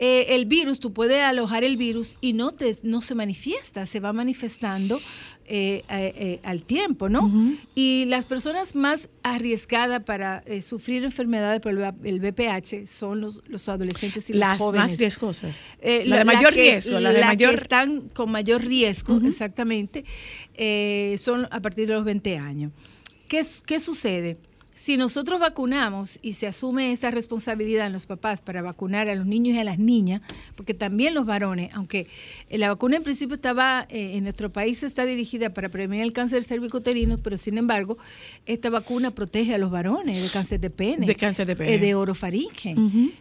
Eh, 0.00 0.36
el 0.36 0.46
virus, 0.46 0.78
tú 0.78 0.92
puedes 0.92 1.20
alojar 1.20 1.64
el 1.64 1.76
virus 1.76 2.18
y 2.20 2.32
no, 2.32 2.52
te, 2.52 2.76
no 2.84 3.00
se 3.00 3.14
manifiesta, 3.16 3.84
se 3.84 3.98
va 3.98 4.12
manifestando 4.12 5.00
eh, 5.46 5.82
eh, 5.90 6.12
eh, 6.16 6.40
al 6.44 6.62
tiempo, 6.62 7.08
¿no? 7.08 7.28
Y 7.74 8.04
las 8.06 8.26
personas 8.26 8.76
más 8.76 9.08
arriesgadas 9.24 10.04
para 10.04 10.44
sufrir 10.62 11.02
enfermedades 11.04 11.60
por 11.60 11.72
el, 11.72 12.20
VPH 12.20 12.86
son 12.86 13.20
los, 13.20 13.42
los 13.48 13.68
adolescentes 13.68 14.28
y 14.30 14.34
los 14.34 14.40
Las 14.40 14.58
jóvenes. 14.58 14.90
más 14.90 14.98
riesgosas. 14.98 15.76
Eh, 15.80 16.04
la 16.06 16.18
de 16.18 16.24
las 16.24 16.34
mayor 16.34 16.54
que- 16.54 16.60
riesgo, 16.70 17.00
la 17.00 17.12
de 17.12 17.20
las 17.20 17.28
mayor... 17.30 17.54
que 17.56 17.62
están 17.62 18.00
con 18.10 18.30
mayor 18.30 18.64
riesgo, 18.64 19.18
exactamente, 19.26 20.04
son 21.18 21.48
a 21.50 21.60
partir 21.60 21.88
de 21.88 21.94
los 21.94 22.04
20 22.04 22.36
años. 22.38 22.72
¿Qué, 23.26 23.44
¿Qué 23.66 23.80
sucede? 23.80 24.38
Si 24.78 24.96
nosotros 24.96 25.40
vacunamos 25.40 26.20
y 26.22 26.34
se 26.34 26.46
asume 26.46 26.92
esa 26.92 27.10
responsabilidad 27.10 27.88
en 27.88 27.92
los 27.92 28.06
papás 28.06 28.42
para 28.42 28.62
vacunar 28.62 29.08
a 29.08 29.16
los 29.16 29.26
niños 29.26 29.56
y 29.56 29.58
a 29.58 29.64
las 29.64 29.80
niñas, 29.80 30.22
porque 30.54 30.72
también 30.72 31.14
los 31.14 31.26
varones, 31.26 31.70
aunque 31.74 32.06
eh, 32.48 32.58
la 32.58 32.68
vacuna 32.68 32.94
en 32.94 33.02
principio 33.02 33.34
estaba 33.34 33.86
eh, 33.90 34.12
en 34.16 34.22
nuestro 34.22 34.52
país 34.52 34.84
está 34.84 35.04
dirigida 35.04 35.52
para 35.52 35.68
prevenir 35.68 36.04
el 36.04 36.12
cáncer 36.12 36.44
cervicuterino, 36.44 37.18
pero 37.18 37.36
sin 37.36 37.58
embargo, 37.58 37.98
esta 38.46 38.70
vacuna 38.70 39.10
protege 39.10 39.52
a 39.52 39.58
los 39.58 39.72
varones 39.72 40.22
de 40.22 40.28
cáncer 40.30 40.60
de 40.60 40.70
pene, 40.70 41.06
De 41.06 41.16
cáncer 41.16 41.48
de 41.48 41.56
pene. 41.56 41.74
eh, 41.74 41.78
de 41.80 41.94
orofaringe. 41.96 42.76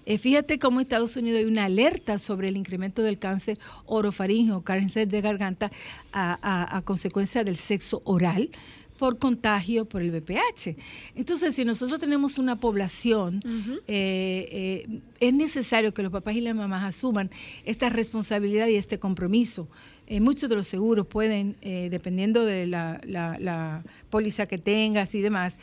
Eh, 0.05 0.19
fíjate 0.19 0.59
cómo 0.59 0.79
en 0.79 0.83
Estados 0.83 1.15
Unidos 1.17 1.39
hay 1.39 1.45
una 1.45 1.65
alerta 1.65 2.19
sobre 2.19 2.49
el 2.49 2.55
incremento 2.57 3.01
del 3.01 3.17
cáncer 3.17 3.57
orofaringe 3.87 4.51
o 4.51 4.61
cáncer 4.61 5.07
de 5.07 5.21
garganta 5.21 5.71
a, 6.13 6.37
a- 6.39 6.77
a 6.77 6.81
consecuencia 6.83 7.43
del 7.43 7.57
sexo 7.57 8.03
oral 8.05 8.51
por 8.97 9.17
contagio 9.19 9.85
por 9.85 10.01
el 10.01 10.11
VPH. 10.11 10.75
Entonces, 11.15 11.55
si 11.55 11.63
nosotros 11.65 11.99
tenemos 11.99 12.37
una 12.37 12.59
población, 12.59 13.41
eh, 13.87 14.47
eh, 14.87 14.99
es 15.19 15.33
necesario 15.33 15.93
que 15.93 16.03
los 16.03 16.11
papás 16.11 16.35
y 16.35 16.41
las 16.41 16.55
mamás 16.55 16.83
asuman 16.83 17.29
esta 17.65 17.89
responsabilidad 17.89 18.67
y 18.67 18.75
este 18.75 18.99
compromiso. 18.99 19.67
Eh, 20.07 20.19
muchos 20.19 20.49
de 20.49 20.55
los 20.55 20.67
seguros 20.67 21.05
pueden, 21.07 21.55
eh, 21.61 21.89
dependiendo 21.91 22.45
de 22.45 22.65
la, 22.67 22.99
la- 23.05 23.37
la 23.39 23.83
póliza 24.09 24.45
que 24.47 24.57
tengas 24.57 25.13
y 25.15 25.21
demás, 25.21 25.57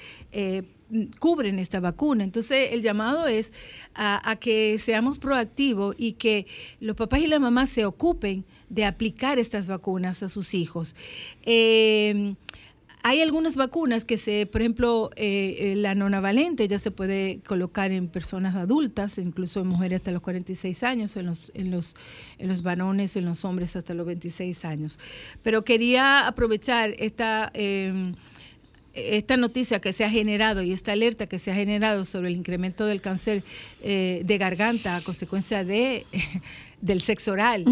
cubren 1.18 1.58
esta 1.58 1.80
vacuna. 1.80 2.24
Entonces, 2.24 2.72
el 2.72 2.82
llamado 2.82 3.26
es 3.26 3.52
a, 3.94 4.30
a 4.30 4.36
que 4.36 4.78
seamos 4.78 5.18
proactivos 5.18 5.94
y 5.98 6.12
que 6.12 6.46
los 6.80 6.94
papás 6.94 7.20
y 7.20 7.26
las 7.26 7.40
mamás 7.40 7.70
se 7.70 7.84
ocupen 7.84 8.44
de 8.68 8.84
aplicar 8.84 9.38
estas 9.38 9.66
vacunas 9.66 10.22
a 10.22 10.28
sus 10.28 10.54
hijos. 10.54 10.94
Eh, 11.44 12.34
hay 13.04 13.20
algunas 13.20 13.54
vacunas 13.56 14.04
que 14.04 14.18
se, 14.18 14.46
por 14.46 14.62
ejemplo, 14.62 15.10
eh, 15.14 15.56
eh, 15.58 15.74
la 15.76 15.94
nonavalente 15.94 16.66
ya 16.66 16.78
se 16.78 16.90
puede 16.90 17.40
colocar 17.46 17.92
en 17.92 18.08
personas 18.08 18.56
adultas, 18.56 19.18
incluso 19.18 19.60
en 19.60 19.68
mujeres 19.68 19.98
hasta 19.98 20.10
los 20.10 20.22
46 20.22 20.82
años, 20.82 21.16
en 21.16 21.26
los, 21.26 21.52
en 21.54 21.70
los, 21.70 21.94
en 22.38 22.48
los 22.48 22.62
varones, 22.62 23.14
en 23.16 23.26
los 23.26 23.44
hombres 23.44 23.76
hasta 23.76 23.94
los 23.94 24.06
26 24.06 24.64
años. 24.64 24.98
Pero 25.42 25.64
quería 25.64 26.26
aprovechar 26.26 26.94
esta 26.98 27.52
eh, 27.54 28.14
esta 28.94 29.36
noticia 29.36 29.80
que 29.80 29.92
se 29.92 30.04
ha 30.04 30.10
generado 30.10 30.62
y 30.62 30.72
esta 30.72 30.92
alerta 30.92 31.26
que 31.26 31.38
se 31.38 31.50
ha 31.50 31.54
generado 31.54 32.04
sobre 32.04 32.28
el 32.28 32.36
incremento 32.36 32.86
del 32.86 33.00
cáncer 33.00 33.42
eh, 33.82 34.22
de 34.24 34.38
garganta 34.38 34.96
a 34.96 35.00
consecuencia 35.00 35.64
de 35.64 36.06
del 36.80 37.00
sexo 37.00 37.32
oral, 37.32 37.64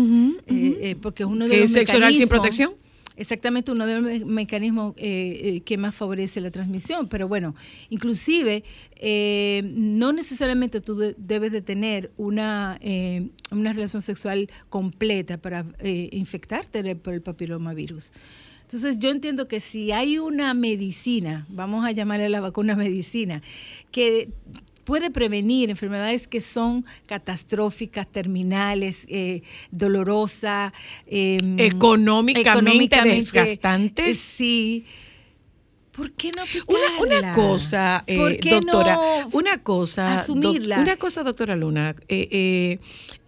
eh, 0.46 0.96
porque 1.00 1.22
es 1.22 1.28
uno 1.28 1.44
de 1.44 1.50
¿Que 1.50 1.60
los 1.60 1.70
es 1.70 1.74
sexo 1.74 1.96
oral 1.98 2.14
sin 2.14 2.28
protección? 2.28 2.72
Exactamente, 3.16 3.70
uno 3.72 3.86
de 3.86 3.94
los 3.94 4.02
me- 4.02 4.24
mecanismos 4.24 4.94
eh, 4.96 5.40
eh, 5.56 5.60
que 5.60 5.76
más 5.76 5.94
favorece 5.94 6.40
la 6.40 6.50
transmisión. 6.50 7.08
Pero 7.08 7.28
bueno, 7.28 7.54
inclusive 7.90 8.64
eh, 8.96 9.62
no 9.74 10.12
necesariamente 10.12 10.80
tú 10.80 10.96
de- 10.96 11.14
debes 11.18 11.52
de 11.52 11.62
tener 11.62 12.10
una, 12.16 12.78
eh, 12.80 13.28
una 13.50 13.72
relación 13.72 14.02
sexual 14.02 14.48
completa 14.68 15.36
para 15.38 15.66
infectarte 15.82 16.96
por 16.96 17.14
el 17.14 17.22
papilomavirus. 17.22 18.12
Entonces 18.62 18.98
yo 18.98 19.10
entiendo 19.10 19.48
que 19.48 19.60
si 19.60 19.92
hay 19.92 20.18
una 20.18 20.54
medicina, 20.54 21.46
vamos 21.50 21.84
a 21.84 21.90
llamarle 21.92 22.26
a 22.26 22.28
la 22.30 22.40
vacuna 22.40 22.74
medicina, 22.74 23.42
que 23.90 24.30
puede 24.84 25.10
prevenir 25.10 25.70
enfermedades 25.70 26.26
que 26.26 26.40
son 26.40 26.84
catastróficas, 27.06 28.06
terminales, 28.10 29.06
eh, 29.08 29.42
dolorosas, 29.70 30.72
eh, 31.06 31.38
Económicamente 31.58 33.00
desgastantes. 33.02 34.16
eh, 34.16 34.18
sí. 34.18 34.84
¿Por 35.92 36.10
qué 36.12 36.30
no 36.34 36.42
Una, 37.02 37.32
cosa, 37.32 38.02
eh, 38.06 38.16
¿Por 38.16 38.36
qué 38.38 38.52
doctora, 38.52 38.94
no 38.94 39.28
una 39.34 39.58
cosa, 39.62 40.20
asumirla? 40.20 40.80
una 40.80 40.96
cosa, 40.96 41.22
doctora 41.22 41.54
Luna, 41.54 41.94
eh, 42.08 42.28
eh, 42.30 42.78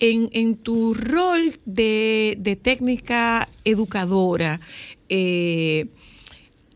en, 0.00 0.30
en 0.32 0.57
tu 0.57 0.94
rol 0.94 1.52
de, 1.66 2.36
de 2.38 2.57
técnica 2.57 3.50
educadora, 3.66 4.61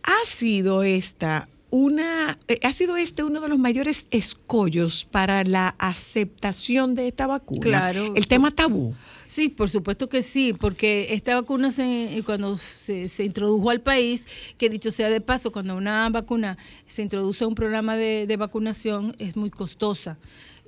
ha 0.02 0.26
sido 0.26 0.82
esta 0.82 1.48
una, 1.70 2.38
eh, 2.48 2.58
ha 2.62 2.72
sido 2.72 2.96
este 2.96 3.22
uno 3.22 3.40
de 3.40 3.48
los 3.48 3.58
mayores 3.58 4.08
escollos 4.10 5.04
para 5.04 5.44
la 5.44 5.74
aceptación 5.78 6.94
de 6.94 7.08
esta 7.08 7.26
vacuna. 7.26 7.60
Claro. 7.60 8.14
El 8.14 8.26
tema 8.26 8.50
tabú. 8.50 8.94
Sí, 9.26 9.48
por 9.50 9.68
supuesto 9.68 10.08
que 10.08 10.22
sí, 10.22 10.54
porque 10.54 11.08
esta 11.10 11.34
vacuna 11.34 11.70
se, 11.70 12.22
cuando 12.24 12.56
se, 12.56 13.08
se 13.08 13.24
introdujo 13.24 13.70
al 13.70 13.82
país, 13.82 14.26
que 14.56 14.70
dicho 14.70 14.90
sea 14.90 15.10
de 15.10 15.20
paso, 15.20 15.52
cuando 15.52 15.76
una 15.76 16.08
vacuna 16.08 16.56
se 16.86 17.02
introduce 17.02 17.44
a 17.44 17.46
un 17.46 17.54
programa 17.54 17.96
de, 17.96 18.26
de 18.26 18.36
vacunación 18.36 19.14
es 19.18 19.36
muy 19.36 19.50
costosa 19.50 20.16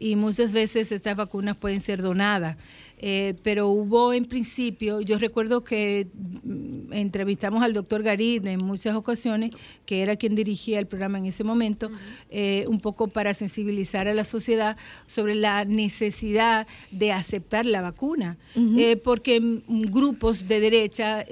y 0.01 0.17
muchas 0.17 0.53
veces 0.53 0.91
estas 0.91 1.15
vacunas 1.15 1.57
pueden 1.57 1.81
ser 1.83 2.03
donadas. 2.03 2.57
Eh, 3.03 3.35
pero 3.43 3.69
hubo 3.69 4.13
en 4.13 4.25
principio, 4.25 5.01
yo 5.01 5.19
recuerdo 5.19 5.63
que 5.63 6.09
mm, 6.13 6.93
entrevistamos 6.93 7.63
al 7.63 7.73
doctor 7.73 8.03
Garid 8.03 8.45
en 8.47 8.59
muchas 8.65 8.97
ocasiones, 8.97 9.53
que 9.87 10.03
era 10.03 10.17
quien 10.17 10.35
dirigía 10.35 10.79
el 10.79 10.87
programa 10.87 11.19
en 11.19 11.27
ese 11.27 11.45
momento, 11.45 11.91
eh, 12.31 12.65
un 12.67 12.81
poco 12.81 13.09
para 13.09 13.33
sensibilizar 13.35 14.09
a 14.09 14.15
la 14.15 14.25
sociedad 14.25 14.77
sobre 15.07 15.35
la 15.35 15.65
necesidad 15.65 16.67
de 16.91 17.13
aceptar 17.13 17.65
la 17.65 17.81
vacuna, 17.83 18.37
Eh, 18.57 18.97
porque 18.97 19.41
mm, 19.41 19.83
grupos 19.91 20.49
de 20.49 20.61
derecha 20.61 21.25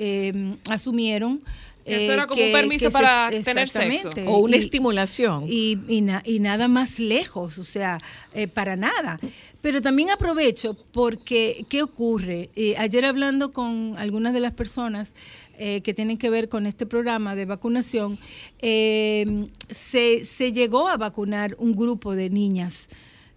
asumieron... 0.68 1.42
Eso 1.88 2.10
eh, 2.10 2.14
era 2.14 2.26
como 2.26 2.42
un 2.44 2.52
permiso 2.52 2.86
se- 2.86 2.90
para 2.90 3.30
tener 3.30 3.68
sexo. 3.68 4.10
O 4.26 4.38
una 4.38 4.56
Y- 4.56 4.60
estimulación. 4.60 5.44
y, 5.48 5.78
y, 5.88 6.00
na- 6.02 6.22
y 6.24 6.40
nada 6.40 6.68
más 6.68 6.98
lejos, 6.98 7.58
o 7.58 7.64
sea, 7.64 7.98
eh, 8.34 8.46
para 8.48 8.76
nada. 8.76 9.18
Pero 9.60 9.82
también 9.82 10.10
aprovecho 10.10 10.74
porque, 10.92 11.64
¿qué 11.68 11.82
ocurre? 11.82 12.50
Eh, 12.54 12.74
ayer 12.78 13.04
hablando 13.04 13.52
con 13.52 13.94
algunas 13.98 14.32
de 14.32 14.40
las 14.40 14.52
personas 14.52 15.14
eh, 15.58 15.80
que 15.80 15.92
tienen 15.94 16.18
que 16.18 16.30
ver 16.30 16.48
con 16.48 16.66
este 16.66 16.86
programa 16.86 17.34
de 17.34 17.44
vacunación, 17.44 18.16
eh, 18.62 19.48
se, 19.70 20.24
se 20.24 20.52
llegó 20.52 20.88
a 20.88 20.96
vacunar 20.96 21.56
un 21.58 21.74
grupo 21.74 22.14
de 22.14 22.30
niñas. 22.30 22.88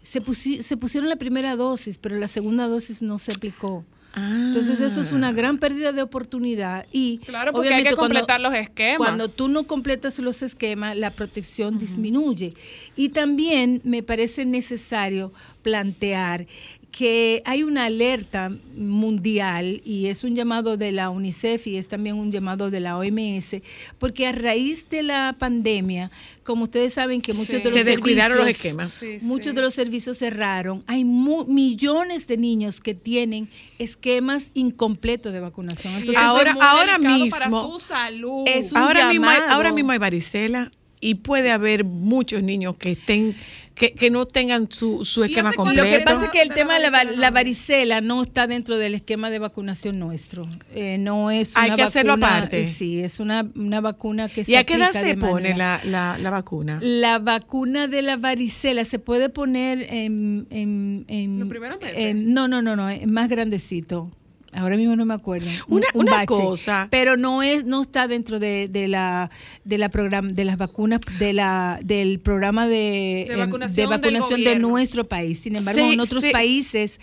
Se, 0.04 0.22
pusi- 0.22 0.62
se 0.62 0.78
pusieron 0.78 1.10
la 1.10 1.16
primera 1.16 1.56
dosis, 1.56 1.98
pero 1.98 2.16
la 2.18 2.28
segunda 2.28 2.68
dosis 2.68 3.02
no 3.02 3.18
se 3.20 3.32
aplicó. 3.34 3.84
Entonces 4.16 4.82
eso 4.82 5.00
es 5.00 5.12
una 5.14 5.32
gran 5.32 5.58
pérdida 5.58 5.94
de 5.94 6.02
oportunidad 6.02 6.86
y 6.92 7.20
Claro, 7.20 7.52
porque 7.54 7.68
obviamente 7.70 7.90
hay 7.90 7.94
que 7.94 7.98
cuando- 7.98 8.16
completar 8.16 8.42
los 8.42 8.54
esquemas. 8.54 8.98
Cuando 8.98 9.30
tú 9.30 9.48
no 9.48 9.64
completas 9.64 10.20
los 10.20 10.42
esquemas, 10.42 10.98
la 10.98 11.12
protección 11.12 11.78
disminuye. 11.78 12.54
Y 12.98 13.10
también 13.10 13.80
me 13.86 14.04
parece 14.04 14.44
necesario 14.46 15.32
plantear 15.62 16.46
que 16.92 17.42
hay 17.46 17.64
una 17.64 17.86
alerta 17.86 18.52
mundial 18.76 19.82
y 19.86 20.08
es 20.08 20.24
un 20.26 20.36
llamado 20.36 20.76
de 20.76 20.92
la 20.92 21.10
UNICEF 21.10 21.68
y 21.68 21.78
es 21.78 21.88
también 21.88 22.16
un 22.18 22.32
llamado 22.34 22.70
de 22.70 22.82
la 22.82 22.98
OMS, 22.98 23.62
porque 23.98 24.28
a 24.28 24.34
raíz 24.34 24.90
de 24.90 25.02
la 25.04 25.36
pandemia, 25.40 26.12
como 26.44 26.64
ustedes 26.64 26.94
saben 26.94 27.22
que 27.22 27.32
muchos 27.34 27.56
Sí. 27.56 27.62
de 27.64 27.72
los 27.72 27.74
Se 27.80 27.84
descuidaron 27.86 28.38
los 28.38 28.46
servicios- 28.48 28.66
esquemas. 28.66 28.94
Sí, 28.94 29.26
Muchos 29.26 29.52
sí. 29.52 29.56
de 29.56 29.62
los 29.62 29.74
servicios 29.74 30.18
cerraron. 30.18 30.84
Hay 30.88 31.06
mu- 31.06 31.46
millones 31.46 32.28
de 32.28 32.36
niños 32.38 32.82
que 32.82 32.94
tienen 32.94 33.48
esquemas 33.80 34.52
incompletos 34.54 35.32
de 35.32 35.40
vacunación. 35.40 35.94
Entonces, 35.94 36.22
ahora- 36.22 36.50
es 36.52 36.56
muy 36.58 36.66
ahora 36.66 36.94
delicado 36.98 37.30
para 37.30 37.46
mismo- 37.48 37.72
su 37.72 37.80
salud. 37.80 38.44
Es 38.48 38.72
un 38.74 38.78
ahora 38.80 39.10
mismo, 39.10 39.30
hay, 39.30 39.40
ahora 39.48 39.72
mismo 39.72 39.92
hay 39.92 39.98
varicela 39.98 40.72
y 41.02 41.16
puede 41.16 41.52
haber 41.52 41.84
muchos 41.84 42.42
niños 42.44 42.76
que 42.78 42.92
estén 42.92 43.36
que, 43.74 43.94
que 43.94 44.12
no 44.12 44.26
tengan 44.28 44.70
su, 44.70 45.06
su 45.06 45.24
¿Y 45.24 45.30
esquema 45.30 45.54
cuánto 45.56 45.74
Lo 45.74 45.84
que 45.84 45.90
completo. 45.90 46.06
pasa 46.12 46.26
es 46.26 46.32
que 46.32 46.42
el 46.42 46.50
de 46.50 46.56
tema 46.56 46.76
de 46.78 46.82
la, 46.92 47.04
la 47.06 47.30
no? 47.30 47.34
varicela 47.34 48.02
no 48.02 48.22
está 48.22 48.46
dentro 48.46 48.78
del 48.78 48.94
esquema 48.94 49.30
de 49.32 49.40
vacunación 49.40 49.98
nuestro. 49.98 50.46
Eh, 50.76 50.98
no 51.00 51.32
es 51.32 51.56
Hay 51.58 51.70
una 51.70 51.76
que 51.78 51.82
hacerlo 51.84 52.12
vacuna- 52.14 52.38
aparte. 52.38 52.62
eh, 52.62 52.66
Sí, 52.66 53.00
es 53.00 53.20
una, 53.20 53.50
una 53.56 53.82
vacuna 53.82 54.28
que 54.30 54.44
se 54.44 54.52
¿Y 54.52 54.56
a 54.56 54.66
qué 54.66 54.76
edad 54.76 54.90
aplica 54.90 55.08
se 55.08 55.16
pone 55.18 55.58
la, 55.58 55.80
la, 55.86 56.18
la 56.20 56.30
vacuna? 56.30 56.80
La 56.84 57.18
vacuna 57.18 57.88
de 57.88 58.02
la 58.04 58.18
varicela 58.18 58.86
se 58.86 59.00
puede 59.00 59.30
poner 59.30 59.88
en... 59.92 60.46
en, 60.52 61.06
en- 61.08 61.40
¿Los 61.40 61.50
primeros 61.50 61.80
meses? 61.80 61.98
en- 61.98 62.34
no, 62.34 62.48
no, 62.48 62.62
no, 62.62 62.76
no, 62.76 62.88
es 62.90 63.08
más 63.08 63.30
grandecito. 63.30 64.12
Ahora 64.54 64.76
mismo 64.78 64.96
no 64.96 65.06
me 65.06 65.14
acuerdo. 65.14 65.48
Un- 65.68 65.78
Una- 65.78 65.88
un 65.94 66.02
una 66.02 66.12
bache. 66.12 66.26
cosa. 66.28 66.88
Pero 66.92 67.16
no 67.18 67.42
es, 67.42 67.66
no 67.66 67.82
está 67.82 68.08
dentro 68.08 68.40
de, 68.40 68.68
de 68.68 68.88
la 68.88 69.30
de 69.64 69.78
la 69.78 69.90
programa, 69.90 70.30
de 70.32 70.44
las 70.46 70.58
vacunas, 70.58 71.00
de 71.20 71.34
la, 71.34 71.80
del 71.84 72.20
programa 72.20 72.68
de, 72.68 73.26
De 73.28 73.34
em, 73.34 73.40
vacunación 73.40 74.44
de 74.44 74.60
nuestro 74.60 75.08
país. 75.08 75.40
Sin 75.40 75.56
embargo, 75.56 75.82
Sí, 75.82 75.94
en 75.94 76.00
otros 76.02 76.24
sí. 76.24 76.32
países 76.32 77.00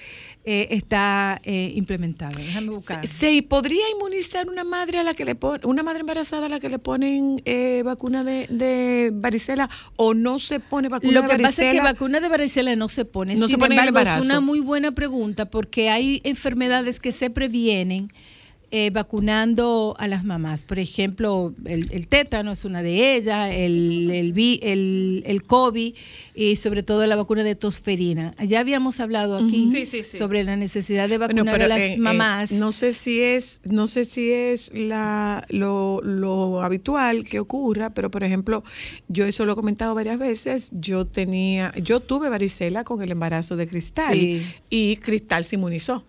eh, 0.50 0.68
está 0.70 1.38
eh, 1.44 1.72
implementado. 1.76 2.38
Déjame 2.38 2.70
buscar. 2.70 3.06
¿Se 3.06 3.36
se 3.38 3.42
podría 3.42 3.82
inmunizar 3.94 4.48
una 4.48 4.64
madre 4.64 4.98
a 4.98 5.02
la 5.02 5.12
que 5.12 5.24
le 5.26 5.34
pon- 5.34 5.60
una 5.64 5.82
madre 5.82 6.00
embarazada 6.00 6.46
a 6.46 6.48
la 6.48 6.58
que 6.58 6.70
le 6.70 6.78
ponen 6.78 7.42
eh, 7.44 7.82
vacuna 7.84 8.24
de, 8.24 8.46
de 8.48 9.10
varicela 9.12 9.68
o 9.96 10.14
no 10.14 10.38
se 10.38 10.58
pone 10.60 10.88
vacuna 10.88 11.12
Lo 11.12 11.20
de 11.22 11.26
que 11.28 11.32
varicela? 11.34 11.48
pasa 11.50 11.68
es 11.68 11.74
que 11.74 11.80
vacuna 11.82 12.20
de 12.20 12.28
varicela 12.28 12.74
no 12.76 12.88
se 12.88 13.04
pone. 13.04 13.34
No 13.36 13.46
se 13.46 13.54
Sin 13.56 13.62
en 13.64 13.72
el 13.72 13.78
embargo, 13.78 13.98
es 13.98 14.04
embarazo. 14.06 14.24
una 14.24 14.40
muy 14.40 14.60
buena 14.60 14.92
pregunta 14.92 15.50
porque 15.50 15.90
hay 15.90 16.22
enfermedades 16.24 16.98
que 17.00 17.12
se 17.12 17.28
previenen 17.28 18.10
eh, 18.70 18.90
vacunando 18.90 19.94
a 19.98 20.08
las 20.08 20.24
mamás. 20.24 20.62
Por 20.64 20.78
ejemplo, 20.78 21.54
el, 21.64 21.86
el 21.90 22.06
tétano 22.06 22.52
es 22.52 22.64
una 22.64 22.82
de 22.82 23.16
ellas, 23.16 23.50
el, 23.52 24.10
el, 24.10 24.32
vi- 24.32 24.60
el, 24.62 25.22
el 25.26 25.42
COVID 25.42 25.94
y 26.34 26.56
sobre 26.56 26.82
todo 26.82 27.06
la 27.06 27.16
vacuna 27.16 27.44
de 27.44 27.54
tosferina. 27.54 28.34
Ya 28.46 28.60
habíamos 28.60 29.00
hablado 29.00 29.36
aquí 29.38 29.62
Ujú. 29.64 29.70
Sí, 29.72 29.86
sí, 29.86 30.04
sí. 30.04 30.16
sobre 30.18 30.44
la 30.44 30.56
necesidad 30.56 31.08
de 31.08 31.16
Bueno, 31.18 31.34
vacunar 31.44 31.54
pero, 31.54 31.64
a 31.64 31.68
las 31.68 31.78
eh, 31.80 31.92
eh, 31.94 31.98
mamás. 31.98 32.52
no 32.52 32.72
sé 32.72 32.92
si 32.92 33.20
es, 33.20 33.62
no 33.64 33.86
sé 33.86 34.04
si 34.04 34.30
es 34.30 34.70
la, 34.74 35.46
lo, 35.48 36.00
lo 36.02 36.60
habitual 36.62 37.24
que 37.24 37.40
ocurra, 37.40 37.90
pero 37.90 38.10
por 38.10 38.22
ejemplo, 38.22 38.64
yo 39.08 39.24
eso 39.24 39.44
lo 39.46 39.52
he 39.52 39.56
comentado 39.56 39.94
varias 39.94 40.18
veces. 40.18 40.70
Yo 40.72 41.06
tenía, 41.06 41.72
yo 41.82 42.00
tuve 42.00 42.28
varicela 42.28 42.84
con 42.84 43.02
el 43.02 43.10
embarazo 43.10 43.56
de 43.56 43.66
Cristal 43.66 44.42
y 44.70 44.96
Cristal 44.96 45.44
se 45.44 45.56
inmunizó. 45.56 46.04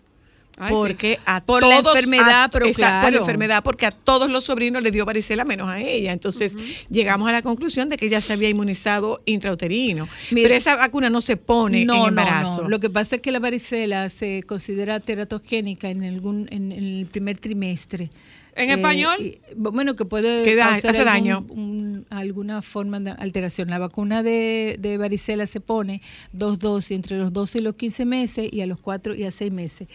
Ay, 0.60 0.68
sí. 0.68 0.74
porque 0.74 1.18
a 1.26 1.40
Por 1.44 1.62
la 1.66 1.82
todos- 1.82 1.94
enfermedad, 1.96 2.44
a- 2.44 2.50
pero 2.50 2.66
esa- 2.66 3.00
por 3.02 3.12
la 3.12 3.18
enfermedad, 3.18 3.62
porque 3.64 3.86
a 3.86 3.90
todos 3.90 4.30
los 4.30 4.44
sobrinos 4.44 4.82
le 4.82 4.90
dio 4.90 5.04
varicela 5.04 5.44
menos 5.44 5.68
a 5.68 5.80
ella. 5.80 6.12
Entonces 6.12 6.54
llegamos 6.90 7.28
a 7.28 7.32
la 7.32 7.42
conclusión 7.42 7.88
de 7.88 7.96
que 7.96 8.06
ella 8.06 8.20
se 8.20 8.32
había 8.32 8.48
inmunizado 8.48 9.22
intrauterino. 9.24 10.08
Mira. 10.30 10.46
pero 10.48 10.54
esa 10.54 10.76
vacuna 10.76 11.10
no 11.10 11.20
se 11.20 11.36
pone 11.36 11.82
en 11.82 11.90
embarazo. 11.90 12.62
No, 12.62 12.68
Lo 12.68 12.78
que 12.80 12.90
pasa 12.90 13.16
es 13.16 13.22
que 13.22 13.32
la 13.32 13.38
varicela 13.40 14.08
se 14.10 14.42
considera 14.44 15.00
teratogénica 15.00 15.88
en 15.90 16.04
algún 16.04 16.46
en, 16.50 16.72
en 16.72 16.84
el 17.00 17.06
primer 17.06 17.38
trimestre. 17.38 18.10
¿En 18.56 18.70
Eh, 18.70 18.74
español? 18.74 19.16
y- 19.20 19.38
bueno, 19.56 19.96
que 19.96 20.04
puede 20.04 20.44
Que 20.44 20.54
da- 20.56 20.70
causar 20.70 20.90
hace 20.90 20.98
algún- 21.00 21.04
daño. 21.12 21.46
un- 21.50 22.06
alguna 22.10 22.62
forma 22.62 22.98
de 23.00 23.10
alteración. 23.12 23.70
La 23.70 23.78
vacuna 23.78 24.22
de, 24.22 24.76
de 24.80 24.98
varicela 24.98 25.46
se 25.46 25.60
pone 25.60 26.02
dos 26.32 26.58
dosis 26.58 26.92
entre 26.92 27.16
los 27.18 27.32
12 27.32 27.58
y 27.58 27.62
los 27.62 27.74
15 27.76 28.04
meses 28.04 28.48
y 28.52 28.60
a 28.60 28.66
los 28.66 28.78
4 28.78 29.14
y 29.14 29.24
a 29.24 29.30
6 29.30 29.52
meses. 29.52 29.88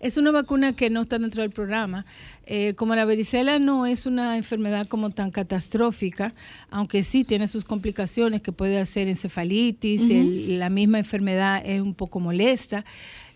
Es 0.00 0.16
una 0.16 0.30
vacuna 0.30 0.74
que 0.74 0.90
no 0.90 1.02
está 1.02 1.18
dentro 1.18 1.42
del 1.42 1.50
programa. 1.50 2.04
Eh, 2.46 2.74
como 2.74 2.94
la 2.94 3.04
varicela 3.04 3.58
no 3.58 3.86
es 3.86 4.04
una 4.06 4.36
enfermedad 4.36 4.86
como 4.88 5.10
tan 5.10 5.30
catastrófica, 5.30 6.32
aunque 6.70 7.04
sí 7.04 7.24
tiene 7.24 7.48
sus 7.48 7.64
complicaciones 7.64 8.42
que 8.42 8.52
puede 8.52 8.78
hacer 8.78 9.08
encefalitis, 9.08 10.02
el- 10.10 10.58
la 10.58 10.68
misma 10.68 10.98
enfermedad 10.98 11.62
es 11.64 11.80
un 11.80 11.94
poco 11.94 12.20
molesta. 12.20 12.84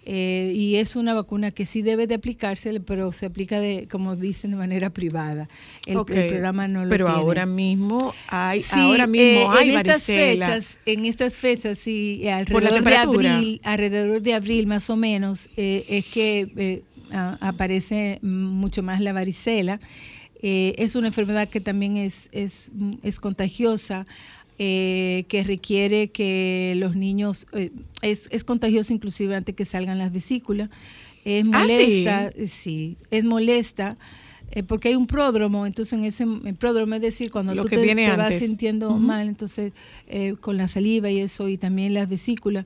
Eh, 0.07 0.53
y 0.55 0.77
es 0.77 0.95
una 0.95 1.15
vacuna 1.15 1.51
que 1.51 1.67
sí 1.67 1.83
debe 1.83 2.07
de 2.07 2.15
aplicarse, 2.15 2.79
pero 2.81 3.11
se 3.13 3.27
aplica 3.27 3.61
de, 3.61 3.89
como 3.91 4.15
dicen, 4.17 4.53
de 4.53 4.57
manera 4.57 4.91
privada. 4.91 5.49
El, 5.85 6.05
programa 6.05 6.69
no 6.69 6.85
lo 6.85 6.91
Pero 6.91 7.07
tiene. 7.07 7.21
ahora 7.21 7.45
mismo 7.47 8.15
hay, 8.29 8.63
Sí, 8.63 8.79
ahora 8.79 9.07
mismo 9.09 9.25
eh, 9.27 9.47
hay 9.51 9.71
en 9.71 9.77
estas 9.79 10.03
fechas, 10.05 10.79
en 10.87 11.05
estas 11.05 11.35
fechas, 11.35 11.79
sí, 11.79 12.21
eh, 12.23 12.31
alrededor 12.33 12.85
de 12.85 12.97
abril, 12.97 13.61
alrededor 13.65 14.23
de 14.23 14.35
abril 14.35 14.67
más 14.67 14.89
o 14.91 14.97
menos, 14.97 15.51
eh, 15.57 15.85
es 15.89 16.05
que 16.07 16.49
eh, 16.57 16.83
a- 17.11 17.37
aparece 17.41 18.21
mucho 18.23 18.83
más 18.83 19.01
la 19.01 19.13
varicela. 19.13 19.81
Eh, 20.43 20.75
es 20.79 20.95
una 20.95 21.07
enfermedad 21.09 21.49
que 21.49 21.61
también 21.61 21.97
es, 21.97 22.29
es, 22.31 22.71
es 23.03 23.19
contagiosa. 23.19 24.07
Eh, 24.59 25.25
que 25.29 25.45
requiere 25.45 26.09
que 26.09 26.75
los 26.77 26.97
niños, 26.97 27.47
eh, 27.53 27.71
es, 28.03 28.29
es 28.31 28.45
contagiosa 28.45 28.93
inclusive 28.93 29.37
antes 29.37 29.55
que 29.55 29.65
salgan 29.65 29.99
las 29.99 30.13
vesículas, 30.13 30.71
es 31.25 31.45
Ah, 31.53 31.65
¿sí? 31.67 31.73
molesta, 31.73 32.29
eh, 32.29 32.47
sí, 32.47 32.97
es 33.11 33.25
molesta, 33.25 33.99
eh, 34.53 34.63
porque 34.63 34.89
hay 34.89 34.95
un 34.95 35.09
pródromo, 35.09 35.67
entonces 35.67 35.93
en 35.93 36.05
ese 36.05 36.25
pródromo, 36.55 36.95
es 36.95 37.01
decir, 37.01 37.33
cuando 37.33 37.55
Lo 37.55 37.63
tú 37.63 37.69
que 37.69 37.79
te, 37.79 38.17
vas 38.17 38.35
sintiendo 38.39 38.97
mal, 38.97 39.27
entonces 39.27 39.73
eh, 40.07 40.37
con 40.41 40.57
la 40.57 40.69
saliva 40.69 41.11
y 41.11 41.19
eso, 41.19 41.49
y 41.49 41.59
también 41.59 41.95
las 41.95 42.09
vesículas, 42.09 42.65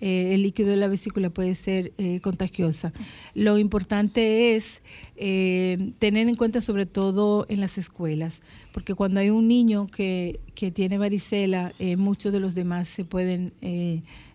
eh, 0.00 0.34
el 0.34 0.42
líquido 0.42 0.70
de 0.70 0.76
la 0.76 0.88
vesícula 0.88 1.30
puede 1.30 1.54
ser 1.54 1.92
eh, 1.98 2.20
contagiosa. 2.20 2.92
Lo 3.34 3.58
importante 3.58 4.56
es 4.56 4.82
eh, 5.16 5.92
tener 5.98 6.28
en 6.28 6.34
cuenta 6.36 6.60
sobre 6.60 6.86
todo 6.86 7.44
en 7.48 7.60
las 7.60 7.76
escuelas, 7.76 8.40
porque 8.72 8.94
cuando 8.94 9.20
hay 9.20 9.30
un 9.30 9.46
niño 9.46 9.88
que, 9.88 10.40
que 10.54 10.70
tiene 10.70 10.96
varicela, 10.96 11.72
muchos 11.96 12.32
de 12.32 12.40
los 12.40 12.54
demás 12.54 12.88
se 12.88 13.04
pueden 13.04 13.52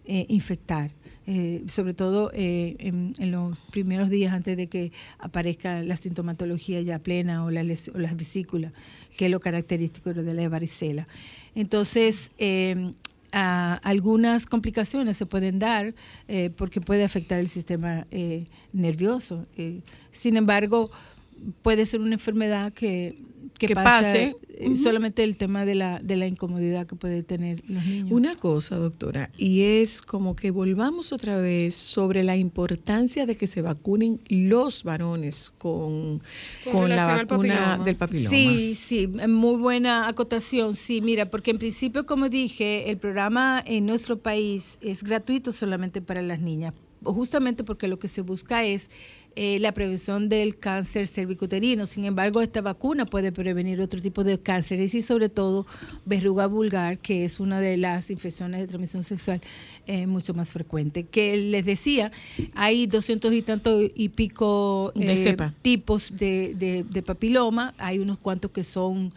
infectar. 0.05 0.91
sobre 1.67 1.95
todo 1.95 2.29
eh, 2.33 2.75
en, 2.79 3.13
en 3.17 3.31
los 3.31 3.57
primeros 3.71 4.09
días 4.09 4.33
antes 4.33 4.55
de 4.57 4.67
que 4.67 4.91
aparezca 5.17 5.81
la 5.81 5.95
sintomatología 5.95 6.81
ya 6.81 6.99
plena 6.99 7.43
o, 7.43 7.49
la 7.49 7.63
las 7.63 8.15
vesículas, 8.15 8.73
que 9.17 9.25
es 9.25 9.31
lo 9.31 9.39
característico 9.39 10.13
de 10.13 10.33
la 10.33 10.49
varicela. 10.49 11.07
Entonces, 11.55 12.31
a- 13.31 13.75
algunas 13.83 14.45
complicaciones 14.45 15.17
se 15.17 15.25
pueden 15.25 15.59
dar 15.59 15.93
eh, 16.27 16.49
porque 16.55 16.81
puede 16.81 17.03
afectar 17.03 17.39
el 17.39 17.47
sistema 17.47 18.05
eh, 18.11 18.45
nervioso. 18.73 19.43
Eh, 19.57 19.81
sin 20.11 20.37
embargo, 20.37 20.89
puede 21.61 21.85
ser 21.85 21.99
una 22.01 22.13
enfermedad 22.13 22.73
que, 22.73 23.17
que, 23.57 23.67
Que 23.67 23.75
pasa, 23.75 24.01
pase. 24.09 24.35
eh, 24.49 24.75
solamente 24.77 25.23
el 25.23 25.37
tema 25.37 25.63
de 25.65 25.75
la, 25.75 25.99
de 25.99 26.15
la 26.17 26.27
incomodidad 26.27 26.87
que 26.87 26.95
puede 26.95 27.23
tener 27.23 27.63
los 27.69 27.85
niños. 27.85 28.09
Una 28.11 28.35
cosa, 28.35 28.75
doctora, 28.75 29.29
y 29.37 29.61
es 29.61 30.01
como 30.01 30.35
que 30.35 30.51
volvamos 30.51 31.13
otra 31.13 31.37
vez 31.37 31.73
sobre 31.75 32.23
la 32.23 32.35
importancia 32.35 33.25
de 33.25 33.37
que 33.37 33.47
se 33.47 33.61
vacunen 33.61 34.19
los 34.27 34.83
varones 34.83 35.51
con, 35.57 36.21
Con 36.65 36.73
con 36.73 36.89
la 36.89 37.07
vacuna 37.07 37.25
papiloma. 37.55 37.85
del 37.85 37.95
papiloma. 37.95 38.29
Sí, 38.29 38.75
sí, 38.75 39.07
muy 39.07 39.57
buena 39.57 40.07
acotación. 40.09 40.75
Sí, 40.75 40.99
mira, 41.01 41.29
porque 41.29 41.51
en 41.51 41.57
principio, 41.59 42.05
como 42.05 42.27
dije, 42.27 42.89
el 42.89 42.97
programa 42.97 43.63
en 43.65 43.85
nuestro 43.85 44.17
país 44.17 44.79
es 44.81 45.01
gratuito 45.03 45.51
solamente 45.53 46.01
para 46.01 46.21
las 46.21 46.41
niñas, 46.41 46.73
justamente 47.05 47.63
porque 47.63 47.87
lo 47.87 47.99
que 47.99 48.07
se 48.07 48.21
busca 48.21 48.63
es 48.65 48.89
eh, 49.37 49.59
la 49.59 49.73
prevención 49.73 50.29
del 50.29 50.57
cáncer 50.57 51.07
cervicuterino. 51.07 51.85
Sin 51.85 52.05
embargo, 52.05 52.41
esta 52.41 52.61
vacuna 52.61 53.05
puede 53.05 53.31
prevenir 53.33 53.81
otro 53.81 54.01
tipo 54.01 54.23
de 54.23 54.39
cánceres 54.39 54.95
y 54.95 55.01
sobre 55.01 55.27
todo 55.29 55.67
verruga 56.05 56.47
vulgar, 56.47 56.99
que 56.99 57.25
es 57.25 57.39
una 57.41 57.59
de 57.59 57.75
las 57.77 58.09
infecciones 58.11 58.61
de 58.61 58.67
transmisión 58.67 59.03
sexual 59.03 59.41
eh, 59.87 60.07
mucho 60.07 60.33
más 60.33 60.51
frecuente. 60.53 61.03
Que 61.03 61.35
les 61.37 61.65
decía, 61.65 62.11
hay 62.55 62.87
doscientos 62.87 63.33
y 63.33 63.41
tanto 63.41 63.81
y 63.81 64.09
pico 64.09 64.93
eh, 64.95 65.07
tipos 65.61 66.15
de, 66.15 66.53
de- 66.55 66.83
de 66.89 67.01
papiloma, 67.03 67.73
hay 67.77 67.99
unos 67.99 68.17
cuantos 68.19 68.51
que 68.51 68.63
son 68.63 69.11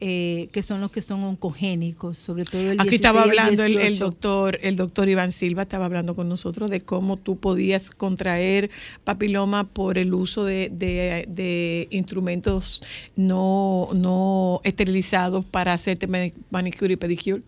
eh, 0.00 0.48
que 0.52 0.62
son 0.62 0.80
los 0.82 0.90
que 0.90 1.00
son 1.00 1.24
oncogénicos, 1.24 2.18
sobre 2.18 2.44
todo 2.44 2.60
el 2.70 2.78
Aquí 2.80 2.90
16 2.90 2.94
estaba 3.00 3.22
hablando 3.22 3.62
el, 3.64 3.72
el 3.72 3.78
18. 3.78 4.04
doctor, 4.04 4.58
el 4.62 4.76
doctor 4.76 5.08
Iván 5.08 5.32
Silva 5.32 5.62
estaba 5.62 5.86
hablando 5.86 6.14
con 6.14 6.28
nosotros 6.28 6.68
de 6.70 6.82
cómo 6.82 7.16
tú 7.16 7.38
podías 7.38 7.88
contraer 7.90 8.70
papiloma 9.04 9.64
por 9.64 9.96
el 9.96 10.12
uso 10.12 10.44
de, 10.44 10.68
de- 10.70 11.24
de 11.28 11.88
instrumentos 11.90 12.82
no, 13.16 13.88
no 13.94 14.60
esterilizados 14.64 15.44
para 15.46 15.72
hacerte 15.72 16.06
mani- 16.08 16.34
manicure 16.50 16.92
y 16.92 16.96
pedicure. 16.96 17.42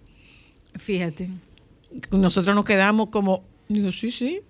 Fíjate. 0.76 1.28
Nosotros 2.10 2.54
nos 2.54 2.64
quedamos 2.64 3.10
como, 3.10 3.42
digo, 3.68 3.92
sí, 3.92 4.10
sí, 4.10 4.40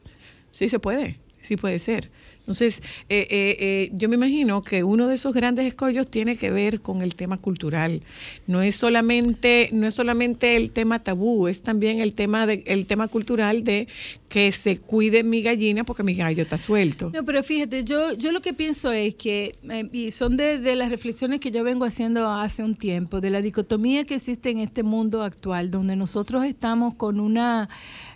sí 0.50 0.68
se 0.68 0.78
puede, 0.78 1.18
sí 1.40 1.56
puede 1.56 1.78
ser. 1.78 2.10
Entonces, 2.48 2.82
eh, 3.10 3.26
eh, 3.30 3.56
eh, 3.60 3.90
yo 3.92 4.08
me 4.08 4.14
imagino 4.14 4.62
que 4.62 4.82
uno 4.82 5.06
de 5.06 5.16
esos 5.16 5.34
grandes 5.34 5.66
escollos 5.66 6.08
tiene 6.08 6.34
que 6.34 6.50
ver 6.50 6.80
con 6.80 7.02
el 7.02 7.14
tema 7.14 7.36
cultural. 7.36 8.00
No 8.46 8.62
es 8.62 8.74
solamente, 8.74 9.68
no 9.70 9.86
es 9.86 9.92
solamente 9.92 10.56
el 10.56 10.72
tema 10.72 11.04
tabú, 11.04 11.46
es 11.46 11.60
también 11.60 12.00
el 12.00 12.14
tema 12.14 12.46
de, 12.46 12.64
el 12.66 12.86
tema 12.86 13.06
cultural 13.08 13.64
de 13.64 13.86
que 14.30 14.50
se 14.50 14.78
cuide 14.78 15.24
mi 15.24 15.42
gallina 15.42 15.84
porque 15.84 16.02
mi 16.02 16.14
gallo 16.14 16.42
está 16.42 16.56
suelto. 16.56 17.10
No, 17.12 17.22
pero 17.22 17.42
fíjate, 17.42 17.84
yo, 17.84 18.14
yo 18.14 18.32
lo 18.32 18.40
que 18.40 18.54
pienso 18.54 18.92
es 18.92 19.14
que, 19.14 19.54
eh, 19.70 19.86
y 19.92 20.10
son 20.12 20.38
de, 20.38 20.74
las 20.74 20.88
reflexiones 20.88 21.40
que 21.40 21.50
yo 21.50 21.62
vengo 21.64 21.84
haciendo 21.84 22.30
hace 22.30 22.62
un 22.62 22.76
tiempo, 22.76 23.20
de 23.20 23.28
la 23.28 23.42
dicotomía 23.42 24.04
que 24.04 24.14
existe 24.14 24.48
en 24.48 24.60
este 24.60 24.82
mundo 24.82 25.22
actual, 25.22 25.70
donde 25.70 25.96
nosotros 25.96 26.44
estamos 26.46 26.94
con 26.94 27.20
una... 27.20 27.68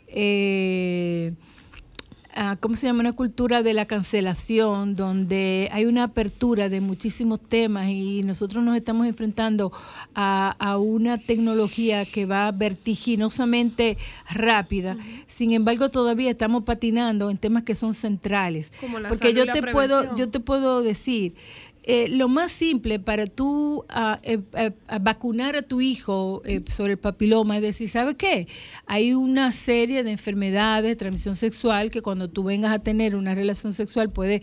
eh, 0.09 1.35
¿cómo 2.61 2.76
se 2.76 2.87
llama? 2.87 3.01
Una 3.01 3.12
cultura 3.12 3.62
de 3.62 3.74
la 3.74 3.87
cancelación, 3.87 4.95
donde 4.95 5.68
hay 5.72 5.87
una 5.87 6.05
apertura 6.05 6.68
de 6.68 6.80
muchísimos 6.80 7.41
temas 7.41 7.89
y 7.89 8.22
nosotros 8.22 8.62
nos 8.64 8.76
estamos 8.76 9.07
enfrentando 9.07 9.72
a, 10.14 10.55
a 10.59 10.78
una 10.78 11.18
tecnología 11.18 12.05
que 12.05 12.26
va 12.26 12.51
vertiginosamente 12.53 13.99
rápida. 14.30 14.97
Sin 15.26 15.53
embargo, 15.53 15.91
todavía 15.91 16.30
estamos 16.30 16.64
patinando 16.64 17.30
en 17.30 17.39
temas 17.39 17.62
que 17.62 17.74
son 17.74 17.95
centrales. 17.95 18.72
Como 18.80 18.99
la 18.99 19.09
Porque 19.09 19.33
salud 19.33 19.47
yo 19.47 19.53
te 19.53 19.62
puedo, 19.62 20.16
yo 20.16 20.30
te 20.30 20.41
puedo 20.41 20.83
decir, 20.83 21.35
eh, 21.85 22.09
lo 22.09 22.28
más 22.28 22.53
simple 22.53 23.01
para 23.01 23.26
tú 23.26 23.85
ah, 23.89 24.20
eh, 24.22 24.39
eh, 24.55 24.70
vacunar 25.01 25.57
a 25.57 25.62
tu 25.62 25.80
hijo 25.80 26.41
eh, 26.45 26.62
sobre 26.70 26.93
el 26.93 26.99
papiloma 26.99 27.57
es 27.57 27.62
decir, 27.62 27.89
¿sabe 27.89 28.14
qué? 28.14 28.47
Hay 28.87 29.14
una 29.14 29.51
serie 29.51 30.05
de 30.05 30.12
enfermedades 30.12 30.91
de 30.91 30.97
transmisión 30.97 31.35
sexual 31.35 31.91
que 31.91 32.01
cuando 32.01 32.28
tú 32.30 32.45
vengas 32.45 32.72
a 32.72 32.78
tener 32.78 33.16
una 33.16 33.35
relación 33.35 33.72
sexual 33.72 34.11
puede 34.11 34.43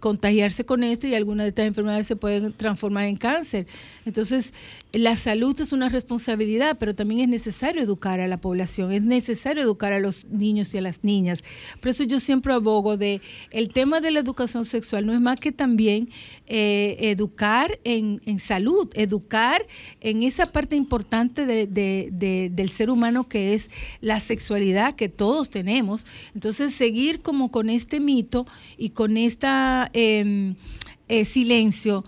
contagiarse 0.00 0.64
con 0.64 0.84
esto 0.84 1.06
y 1.06 1.14
algunas 1.14 1.44
de 1.44 1.48
estas 1.48 1.66
enfermedades 1.66 2.06
se 2.06 2.16
pueden 2.16 2.52
transformar 2.52 3.04
en 3.04 3.16
cáncer. 3.16 3.66
Entonces, 4.04 4.52
la 4.92 5.14
salud 5.16 5.60
es 5.60 5.72
una 5.72 5.90
responsabilidad, 5.90 6.78
pero 6.78 6.94
también 6.94 7.20
es 7.20 7.28
necesario 7.28 7.82
educar 7.82 8.18
a 8.20 8.26
la 8.28 8.38
población, 8.40 8.92
es 8.92 9.02
necesario 9.02 9.62
educar 9.62 9.92
a 9.92 9.98
los 10.00 10.24
niños 10.26 10.72
y 10.74 10.78
a 10.78 10.80
las 10.80 11.04
niñas. 11.04 11.44
Por 11.80 11.90
eso 11.90 12.04
yo 12.04 12.18
siempre 12.18 12.54
abogo 12.54 12.96
de 12.96 13.20
el 13.50 13.68
tema 13.72 14.00
de 14.00 14.10
la 14.10 14.20
educación 14.20 14.64
sexual 14.64 15.04
no 15.04 15.12
es 15.12 15.20
más 15.20 15.38
que 15.38 15.52
también 15.52 16.08
eh, 16.46 16.96
educar 17.00 17.78
en, 17.84 18.20
salud, 18.38 18.88
educar 18.94 19.66
en 20.00 20.22
esa 20.22 20.46
parte 20.52 20.76
importante 20.76 21.44
de- 21.44 21.66
de- 21.66 22.08
de- 22.12 22.50
del 22.50 22.70
ser 22.70 22.88
humano 22.88 23.28
que 23.28 23.52
es 23.54 23.70
la 24.00 24.20
sexualidad 24.20 24.94
que 24.94 25.08
todos 25.10 25.50
tenemos. 25.50 26.06
Entonces, 26.34 26.72
seguir 26.72 27.20
como 27.20 27.50
con 27.50 27.68
este 27.68 28.00
mito 28.00 28.46
y 28.78 28.90
con 28.90 29.16
esta 29.18 29.90
em, 29.92 30.54
eh, 31.08 31.24
silencio. 31.26 32.02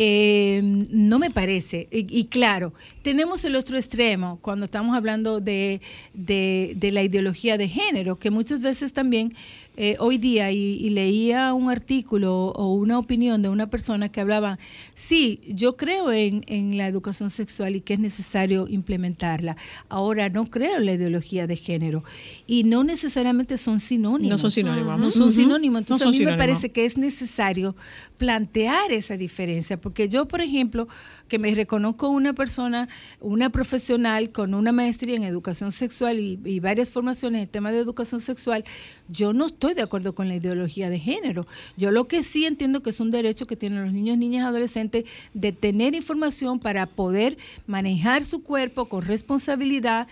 Eh, 0.00 0.60
no 0.62 1.18
me 1.18 1.28
parece. 1.28 1.88
Y, 1.90 2.06
y 2.20 2.26
claro, 2.26 2.72
tenemos 3.08 3.42
el 3.46 3.56
otro 3.56 3.78
extremo 3.78 4.38
cuando 4.42 4.66
estamos 4.66 4.94
hablando 4.94 5.40
de, 5.40 5.80
de- 6.12 6.74
de 6.76 6.92
la 6.92 7.02
ideología 7.02 7.56
de 7.56 7.66
género, 7.66 8.18
que 8.18 8.30
muchas 8.30 8.60
veces 8.60 8.92
también 8.92 9.30
eh, 9.78 9.96
hoy 9.98 10.18
día, 10.18 10.50
y, 10.52 10.74
y 10.74 10.90
leía 10.90 11.54
un 11.54 11.70
artículo 11.70 12.48
o 12.48 12.74
una 12.74 12.98
opinión 12.98 13.40
de 13.40 13.48
una 13.48 13.70
persona 13.70 14.10
que 14.10 14.20
hablaba, 14.20 14.58
sí, 14.94 15.40
yo 15.46 15.76
creo 15.78 16.12
en, 16.12 16.44
en 16.48 16.76
la 16.76 16.86
educación 16.86 17.30
sexual 17.30 17.76
y 17.76 17.80
que 17.80 17.94
es 17.94 18.00
necesario 18.00 18.66
implementarla. 18.68 19.56
Ahora 19.88 20.28
no 20.28 20.50
creo 20.50 20.76
en 20.78 20.84
la 20.86 20.92
ideología 20.94 21.46
de 21.46 21.56
género. 21.56 22.02
Y 22.46 22.64
no 22.64 22.82
necesariamente 22.84 23.56
son 23.56 23.78
sinónimos. 23.80 24.32
No 24.32 24.38
son 24.38 24.50
sinónimos. 24.50 24.98
No 24.98 25.10
son 25.12 25.32
sinónimos. 25.32 25.72
No 25.74 25.78
Entonces 25.78 26.04
son 26.04 26.14
a 26.14 26.18
mí 26.18 26.24
me 26.26 26.36
parece 26.36 26.70
que 26.72 26.84
es 26.84 26.98
necesario 26.98 27.74
plantear 28.18 28.90
esa 28.92 29.16
diferencia, 29.16 29.80
porque 29.80 30.08
yo, 30.10 30.26
por 30.28 30.40
ejemplo, 30.42 30.88
que 31.28 31.38
me 31.38 31.54
reconozco 31.54 32.08
una 32.08 32.32
persona, 32.32 32.88
una 33.20 33.50
profesional 33.50 34.30
con 34.30 34.54
una 34.54 34.72
maestría 34.72 35.16
en 35.16 35.24
educación 35.24 35.72
sexual 35.72 36.18
y, 36.20 36.60
varias 36.60 36.90
formaciones 36.90 37.42
en 37.42 37.48
tema 37.48 37.72
de 37.72 37.78
educación 37.78 38.20
sexual, 38.20 38.64
yo 39.08 39.32
no 39.32 39.46
estoy 39.46 39.74
de 39.74 39.82
acuerdo 39.82 40.14
con 40.14 40.28
la 40.28 40.36
ideología 40.36 40.90
de 40.90 40.98
género. 40.98 41.46
Yo 41.76 41.90
lo 41.90 42.08
que 42.08 42.22
sí 42.22 42.44
entiendo 42.44 42.82
que 42.82 42.90
es 42.90 43.00
un 43.00 43.10
derecho 43.10 43.46
que 43.46 43.56
tienen 43.56 43.84
los 43.84 43.92
niños, 43.92 44.18
niñas, 44.18 44.46
adolescentes 44.46 45.04
de 45.34 45.52
tener 45.52 45.94
información 45.94 46.58
para 46.58 46.86
poder 46.86 47.38
manejar 47.66 48.24
su 48.24 48.42
cuerpo 48.42 48.88
con 48.88 49.04
responsabilidad 49.04 50.08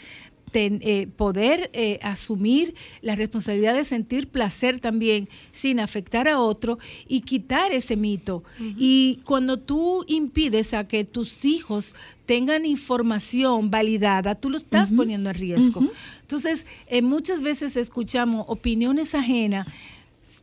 ten- 0.51 0.81
eh, 0.83 1.07
poder 1.17 1.71
eh, 1.73 1.99
asumir 2.03 2.75
la 3.03 3.15
responsabilidad 3.17 3.75
de 3.75 3.85
sentir 3.85 4.29
placer 4.29 4.81
también 4.81 5.29
sin 5.53 5.81
afectar 5.81 6.29
a 6.29 6.41
otro 6.41 6.79
y 7.09 7.21
quitar 7.21 7.73
ese 7.73 7.97
mito. 7.97 8.43
Y 8.79 9.21
cuando 9.25 9.59
tú 9.59 10.05
impides 10.07 10.73
a 10.75 10.87
que 10.89 11.05
tus 11.05 11.45
hijos 11.45 11.95
tengan 12.27 12.65
información 12.65 13.71
validada, 13.71 14.35
tú 14.35 14.51
lo 14.51 14.59
estás 14.59 14.91
poniendo 14.93 15.31
en 15.31 15.37
riesgo. 15.37 15.81
Entonces, 16.23 16.67
eh, 16.89 17.03
muchas 17.03 17.43
veces 17.43 17.77
escuchamos 17.77 18.45
opiniones 18.49 19.15
ajenas. 19.15 19.67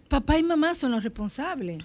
Papá 0.09 0.37
y 0.37 0.43
mamá 0.43 0.75
son 0.75 0.91
los 0.91 1.03
responsables. 1.03 1.83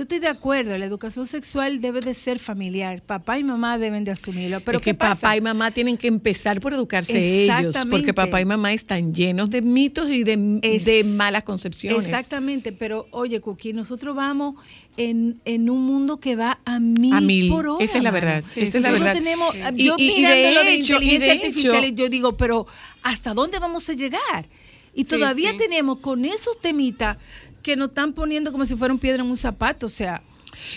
Yo 0.00 0.04
estoy 0.04 0.18
de 0.18 0.28
acuerdo, 0.28 0.78
la 0.78 0.86
educación 0.86 1.26
sexual 1.26 1.82
debe 1.82 2.00
de 2.00 2.14
ser 2.14 2.38
familiar. 2.38 3.02
Papá 3.02 3.38
y 3.38 3.44
mamá 3.44 3.76
deben 3.76 4.02
de 4.02 4.12
asumirlo. 4.12 4.60
Pero 4.64 4.78
es 4.78 4.82
que 4.84 4.94
papá 4.94 5.36
y 5.36 5.42
mamá 5.42 5.72
tienen 5.72 5.98
que 5.98 6.08
empezar 6.08 6.58
por 6.58 6.72
educarse 6.72 7.44
ellos, 7.44 7.76
porque 7.90 8.14
papá 8.14 8.40
y 8.40 8.46
mamá 8.46 8.72
están 8.72 9.12
llenos 9.12 9.50
de 9.50 9.60
mitos 9.60 10.08
y 10.08 10.24
de, 10.24 10.58
Es- 10.62 10.86
de 10.86 11.04
malas 11.04 11.44
concepciones. 11.44 12.06
Exactamente, 12.06 12.72
pero 12.72 13.08
oye, 13.10 13.42
Cookie, 13.42 13.74
nosotros 13.74 14.16
vamos 14.16 14.54
en, 14.96 15.38
en 15.44 15.68
un 15.68 15.84
mundo 15.84 16.18
que 16.18 16.34
va 16.34 16.60
a 16.64 16.80
mil, 16.80 17.12
A 17.12 17.20
mil. 17.20 17.50
por 17.50 17.66
hora. 17.68 17.84
Esa 17.84 17.98
es 17.98 18.02
la 18.02 18.10
verdad, 18.10 18.38
esa 18.38 18.58
es 18.58 18.82
la 18.82 18.92
verdad. 18.92 19.12
tenemos, 19.12 19.54
Y- 19.76 19.84
yo 19.84 19.96
y- 19.98 20.12
y 20.12 20.22
de 20.22 20.28
de 20.30 20.74
hecho- 20.76 20.96
y 20.98 21.18
de 21.18 21.26
inteligencia 21.26 21.32
hecho- 21.34 21.42
artificial, 21.44 21.84
y 21.84 21.92
yo 21.92 22.08
digo, 22.08 22.36
pero 22.38 22.66
¿hasta 23.02 23.34
dónde 23.34 23.58
vamos 23.58 23.86
a 23.90 23.92
llegar? 23.92 24.48
Y 24.94 25.04
Sí, 25.04 25.10
todavía 25.10 25.50
sí. 25.50 25.56
tenemos 25.58 25.98
con 26.00 26.24
esos 26.24 26.58
temitas 26.60 27.18
que 27.62 27.76
nos 27.76 27.88
están 27.88 28.12
poniendo 28.12 28.52
como 28.52 28.64
si 28.66 28.76
fuera 28.76 28.92
un 28.92 29.00
piedra 29.00 29.22
en 29.22 29.30
un 29.30 29.36
zapato, 29.36 29.86
o 29.86 29.90
sea, 29.90 30.22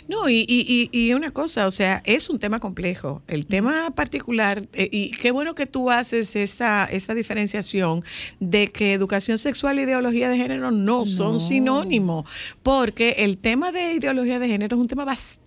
No, 0.07 0.29
y, 0.29 0.45
y, 0.47 0.89
y, 0.91 1.13
una 1.13 1.31
cosa, 1.31 1.67
o 1.67 1.71
sea, 1.71 2.01
es 2.05 2.29
un 2.29 2.39
tema 2.39 2.59
complejo. 2.59 3.21
El 3.27 3.45
tema 3.45 3.91
particular, 3.91 4.67
eh, 4.73 4.87
y 4.91 5.11
qué 5.11 5.31
bueno 5.31 5.55
que 5.55 5.65
tú 5.65 5.91
haces 5.91 6.35
esa, 6.35 6.85
esa 6.85 7.13
diferenciación 7.13 8.01
de 8.39 8.71
que 8.71 8.93
educación 8.93 9.37
sexual 9.37 9.79
e 9.79 9.83
ideología 9.83 10.29
de 10.29 10.37
género 10.37 10.71
no, 10.71 11.05
son 11.05 11.39
sinónimos, 11.39 12.25
porque 12.61 13.15
el 13.19 13.37
tema 13.37 13.71
de 13.71 13.93
ideología 13.93 14.39
de 14.39 14.47
género 14.47 14.77
es 14.77 14.81
un 14.81 14.87
tema 14.87 15.05
bastante 15.05 15.42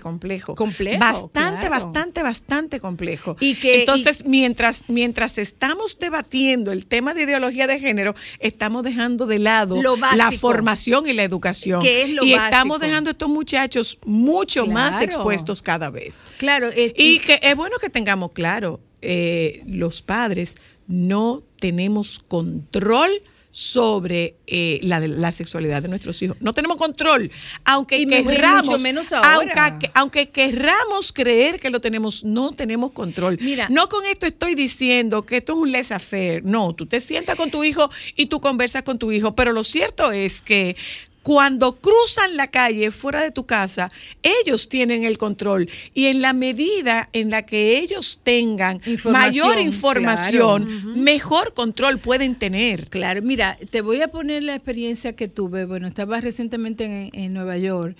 complejo. 0.00 0.54
Complejo, 0.54 0.98
Bastante, 1.00 1.66
claro. 1.66 1.70
bastante, 1.84 2.22
bastante 2.22 2.80
complejo. 2.80 3.36
Y 3.40 3.54
que- 3.56 3.80
Entonces, 3.80 4.24
mientras, 4.24 4.84
mientras 4.88 5.38
estamos 5.38 5.98
debatiendo 5.98 6.72
el 6.72 6.86
tema 6.86 7.14
de 7.14 7.22
ideología 7.22 7.66
de 7.66 7.78
género, 7.80 8.14
estamos 8.38 8.82
dejando 8.82 9.26
de 9.26 9.38
lado 9.38 9.80
la 10.14 10.30
formación 10.32 11.08
y 11.08 11.12
la 11.12 11.24
educación. 11.24 11.82
Que 11.82 12.02
es 12.02 12.10
lo 12.10 12.24
y 12.24 12.32
básico. 12.32 12.44
estamos 12.44 12.80
dejando 12.80 13.10
a 13.10 13.12
estos 13.12 13.28
muchachos 13.28 13.98
mucho 14.04 14.66
más 14.66 15.02
expuestos 15.02 15.62
cada 15.62 15.90
vez. 15.90 16.24
claro. 16.38 16.68
eh, 16.70 16.92
Y 16.96 17.18
que 17.20 17.38
es 17.42 17.56
bueno 17.56 17.76
que 17.80 17.90
tengamos 17.90 18.32
claro, 18.32 18.80
eh, 19.02 19.62
los 19.66 20.02
padres 20.02 20.54
no 20.86 21.42
tenemos 21.60 22.18
control 22.18 23.10
sobre 23.56 24.36
eh, 24.46 24.80
la, 24.82 25.00
la 25.00 25.32
sexualidad 25.32 25.80
de 25.80 25.88
nuestros 25.88 26.20
hijos. 26.20 26.36
No 26.40 26.52
tenemos 26.52 26.76
control, 26.76 27.30
aunque 27.64 27.96
y 27.96 28.04
querramos, 28.04 28.66
mucho 28.66 28.78
menos 28.80 29.10
ahora. 29.14 29.64
Aunque, 29.64 29.90
aunque 29.94 30.28
querramos 30.28 31.10
creer 31.10 31.58
que 31.58 31.70
lo 31.70 31.80
tenemos, 31.80 32.22
no 32.22 32.52
tenemos 32.52 32.90
control. 32.90 33.38
Mira. 33.40 33.66
no 33.70 33.88
con 33.88 34.04
esto 34.04 34.26
estoy 34.26 34.54
diciendo 34.54 35.24
que 35.24 35.38
esto 35.38 35.54
es 35.54 35.58
un 35.58 35.72
laissez-faire. 35.72 36.44
No, 36.44 36.74
tú 36.74 36.84
te 36.84 37.00
sientas 37.00 37.34
con 37.36 37.50
tu 37.50 37.64
hijo 37.64 37.90
y 38.14 38.26
tú 38.26 38.42
conversas 38.42 38.82
con 38.82 38.98
tu 38.98 39.10
hijo, 39.10 39.34
pero 39.34 39.52
lo 39.52 39.64
cierto 39.64 40.12
es 40.12 40.42
que 40.42 40.76
cuando 41.26 41.74
cruzan 41.80 42.36
la 42.36 42.52
calle 42.52 42.92
fuera 42.92 43.20
de 43.20 43.32
tu 43.32 43.46
casa, 43.46 43.90
ellos 44.22 44.68
tienen 44.68 45.02
el 45.02 45.18
control 45.18 45.68
y 45.92 46.06
en 46.06 46.22
la 46.22 46.32
medida 46.32 47.08
en 47.12 47.30
la 47.30 47.44
que 47.44 47.78
ellos 47.80 48.20
tengan 48.22 48.80
Información, 48.86 49.48
mayor 49.48 49.58
información, 49.60 50.64
claro. 50.66 50.88
mejor 50.96 51.52
control 51.52 51.98
pueden 51.98 52.36
tener. 52.36 52.88
Claro, 52.90 53.22
mira, 53.22 53.56
te 53.70 53.80
voy 53.80 54.02
a 54.02 54.08
poner 54.08 54.44
la 54.44 54.54
experiencia 54.54 55.16
que 55.16 55.26
tuve. 55.26 55.64
Bueno, 55.64 55.88
estaba 55.88 56.20
recientemente 56.20 56.84
en, 56.84 57.10
en 57.12 57.34
Nueva 57.34 57.58
York 57.58 57.96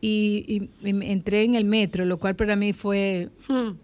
y, 0.00 0.42
y- 0.82 0.88
y 0.88 0.92
me 0.94 1.12
entré 1.12 1.42
en 1.44 1.54
el 1.56 1.66
metro, 1.66 2.06
lo 2.06 2.16
cual 2.18 2.36
para 2.36 2.56
mí 2.56 2.72
fue, 2.72 3.28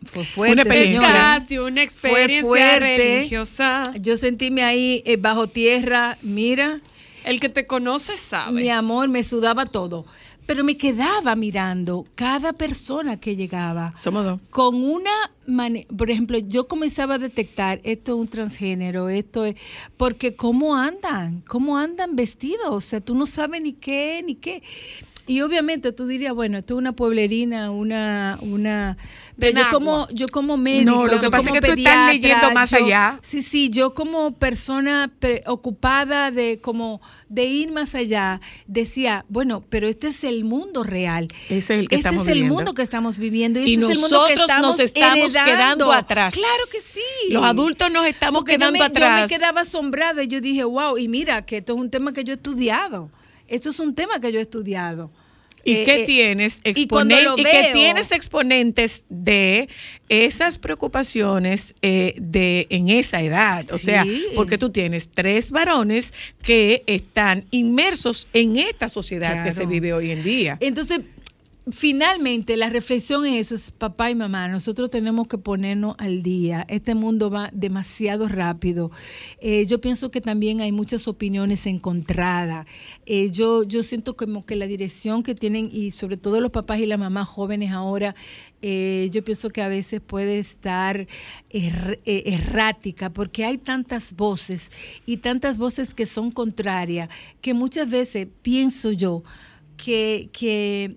fue 0.07 0.25
fuerte. 0.25 0.53
Una 0.55 0.63
experiencia. 0.63 1.45
señora. 1.47 1.47
Fue 1.91 2.41
fuerte. 2.41 2.97
religiosa. 2.97 3.93
Yo 4.01 4.17
sentíme 4.17 4.63
ahí 4.63 5.03
eh, 5.05 5.19
bajo 5.19 5.47
tierra, 5.47 6.17
mira, 6.23 6.81
El 7.29 7.41
que 7.41 7.49
te 7.51 7.67
conoce 7.67 8.17
sabe. 8.17 8.63
mi 8.63 8.71
amor, 8.71 9.09
me 9.09 9.23
sudaba 9.23 9.67
todo. 9.67 10.07
Pero 10.47 10.65
me 10.65 10.79
quedaba 10.79 11.37
mirando 11.37 12.07
cada 12.15 12.55
persona 12.55 13.21
que 13.21 13.37
llegaba 13.37 13.93
Somos 13.99 14.25
dos. 14.25 14.41
con 14.49 14.77
una 14.83 15.11
mane- 15.47 15.87
por 15.95 16.11
ejemplo, 16.11 16.39
yo 16.39 16.67
comenzaba 16.69 17.17
a 17.17 17.19
detectar 17.19 17.81
esto 17.85 18.13
es 18.15 18.19
un 18.19 18.29
transgénero, 18.29 19.11
esto 19.11 19.45
es 19.45 19.57
porque 19.99 20.37
cómo 20.37 20.75
andan, 20.75 21.43
cómo 21.47 21.77
andan 21.77 22.17
vestidos, 22.17 22.71
o 22.71 22.81
sea, 22.81 23.03
tú 23.03 23.15
no 23.15 23.27
sabes 23.27 23.61
ni 23.61 23.75
qué 23.75 24.23
ni 24.25 24.37
qué. 24.37 24.63
Y 25.29 25.43
obviamente 25.43 25.93
tú 25.93 26.07
dirías, 26.07 26.35
bueno, 26.35 26.59
esto 26.59 26.75
es 26.75 26.79
una 26.79 26.93
pueblerina, 26.93 27.71
una 27.71 28.39
una 28.43 28.97
pero 29.39 29.61
yo 29.61 29.69
como 29.71 30.09
yo 30.09 30.27
como 30.29 30.57
médico, 30.57 30.91
No, 30.91 31.07
lo 31.07 31.21
que 31.21 31.31
pasa 31.31 31.51
es 31.51 31.61
que 31.61 31.67
tú 31.69 31.73
estás 31.79 32.13
leyendo 32.13 32.51
más 32.51 32.71
yo- 32.71 32.79
allá. 32.85 33.21
Sí, 33.23 33.43
sí, 33.43 33.71
yo 33.71 33.95
como 33.95 34.33
persona 34.39 35.11
preocupada 35.21 36.31
de 36.31 36.61
como 36.61 37.01
de 37.29 37.45
ir 37.45 37.71
más 37.73 37.95
allá, 37.95 38.41
decía, 38.67 39.25
bueno, 39.29 39.63
pero 39.69 39.87
este 39.87 40.09
es 40.09 40.25
el 40.25 40.45
mundo 40.45 40.83
real. 40.83 41.29
Ese 41.49 41.57
es 41.59 41.71
el 41.71 41.89
que 41.89 41.97
este 41.97 42.09
estamos 42.09 42.23
es 42.23 42.29
el 42.29 42.35
viviendo. 42.35 42.55
mundo 42.57 42.75
que 42.75 42.83
estamos 42.83 43.19
viviendo 43.19 43.61
Y 43.61 43.75
este 43.75 43.87
es 43.87 43.93
el 43.93 43.99
mundo 43.99 44.25
que 44.29 44.35
nosotros 44.37 44.63
nos 44.63 44.79
estamos 44.81 45.19
heredando. 45.35 45.45
quedando 45.53 45.93
atrás. 45.93 46.35
Claro 46.35 46.65
que 46.73 46.81
sí. 46.81 47.01
Los 47.31 47.45
adultos 47.45 47.91
nos 47.93 48.07
estamos 48.07 48.41
Porque 48.41 48.55
yo 48.55 48.59
quedando 48.59 48.79
me- 48.79 48.85
atrás. 48.85 49.21
Yo 49.31 49.35
me 49.35 49.39
quedaba 49.39 49.61
asombrada 49.61 50.23
y 50.23 50.29
yo 50.29 50.41
dije, 50.41 50.65
wow, 50.65 50.97
y 50.99 51.07
mira 51.09 51.43
que 51.45 51.59
esto 51.59 51.75
es 51.75 51.79
un 51.79 51.91
tema 51.91 52.13
que 52.13 52.25
yo 52.25 52.33
he 52.33 52.37
estudiado. 52.37 53.11
Esto 53.49 53.71
es 53.71 53.81
un 53.81 53.95
tema 53.95 54.21
que 54.21 54.31
yo 54.33 54.39
he 54.39 54.43
estudiado. 54.43 55.11
¿Y 55.65 55.73
Eh, 55.79 55.85
qué 55.85 56.03
eh, 56.03 56.05
tienes? 56.07 56.61
y 56.65 56.71
Exponen- 56.87 57.35
que 57.37 57.71
tienes 57.73 58.13
exponentes 58.13 59.05
de 59.09 59.69
esas 60.09 60.57
preocupaciones 60.57 61.75
eh, 61.83 62.15
de 62.17 62.67
en 62.71 62.89
esa 62.89 63.21
edad. 63.21 63.67
O 63.73 63.79
sea, 63.79 64.07
porque 64.35 64.57
tú 64.57 64.71
tienes 64.71 65.09
tres 65.09 65.51
varones 65.51 66.15
que 66.43 66.85
están 66.87 67.45
inmersos 67.51 68.29
en 68.33 68.57
esta 68.57 68.89
sociedad 68.89 69.45
que 69.45 69.51
se 69.53 69.67
vive 69.67 69.93
hoy 69.93 70.13
en 70.13 70.23
día. 70.23 70.57
Entonces, 70.61 71.01
finalmente, 71.71 72.57
la 72.57 72.69
reflexión 72.69 73.27
es, 73.27 73.53
es, 73.53 73.71
papá 73.71 74.11
y 74.11 74.15
mamá, 74.15 74.49
nosotros 74.49 74.91
tenemos 74.91 75.29
que 75.29 75.39
ponernos 75.39 75.97
al 75.99 76.23
día. 76.23 76.65
Este 76.69 76.95
mundo 76.95 77.31
va 77.31 77.51
demasiado 77.53 78.29
rápido. 78.29 78.91
Eh, 79.41 79.67
yo 79.67 79.81
pienso 79.81 80.11
que 80.11 80.21
también 80.21 80.61
hay 80.61 80.73
muchas 80.73 81.09
opiniones 81.09 81.67
encontradas. 81.67 82.67
Eh, 83.07 83.31
yo, 83.31 83.63
yo 83.65 83.83
siento 83.83 84.17
como 84.17 84.47
que 84.47 84.57
la 84.57 84.67
dirección 84.67 85.23
que 85.23 85.35
tienen, 85.35 85.69
y 85.73 85.91
sobre 85.91 86.17
todo 86.17 86.41
los 86.41 86.51
papás 86.51 86.79
y 86.79 86.87
las 86.87 86.99
mamás 86.99 87.29
jóvenes 87.29 87.73
ahora, 87.73 88.15
eh, 88.63 89.09
yo 89.13 89.23
pienso 89.25 89.51
que 89.51 89.63
a 89.63 89.69
veces 89.69 90.01
puede 90.01 90.39
estar 90.39 91.07
errática 91.51 93.11
porque 93.11 93.45
hay 93.45 93.59
tantas 93.59 94.15
voces 94.15 94.71
y 95.07 95.19
tantas 95.19 95.59
voces 95.59 95.95
que 95.95 96.07
son 96.07 96.31
contrarias 96.31 97.09
que 97.41 97.55
muchas 97.55 97.89
veces 97.89 98.27
pienso 98.43 98.93
yo 98.93 99.23
que, 99.79 100.29
que, 100.33 100.97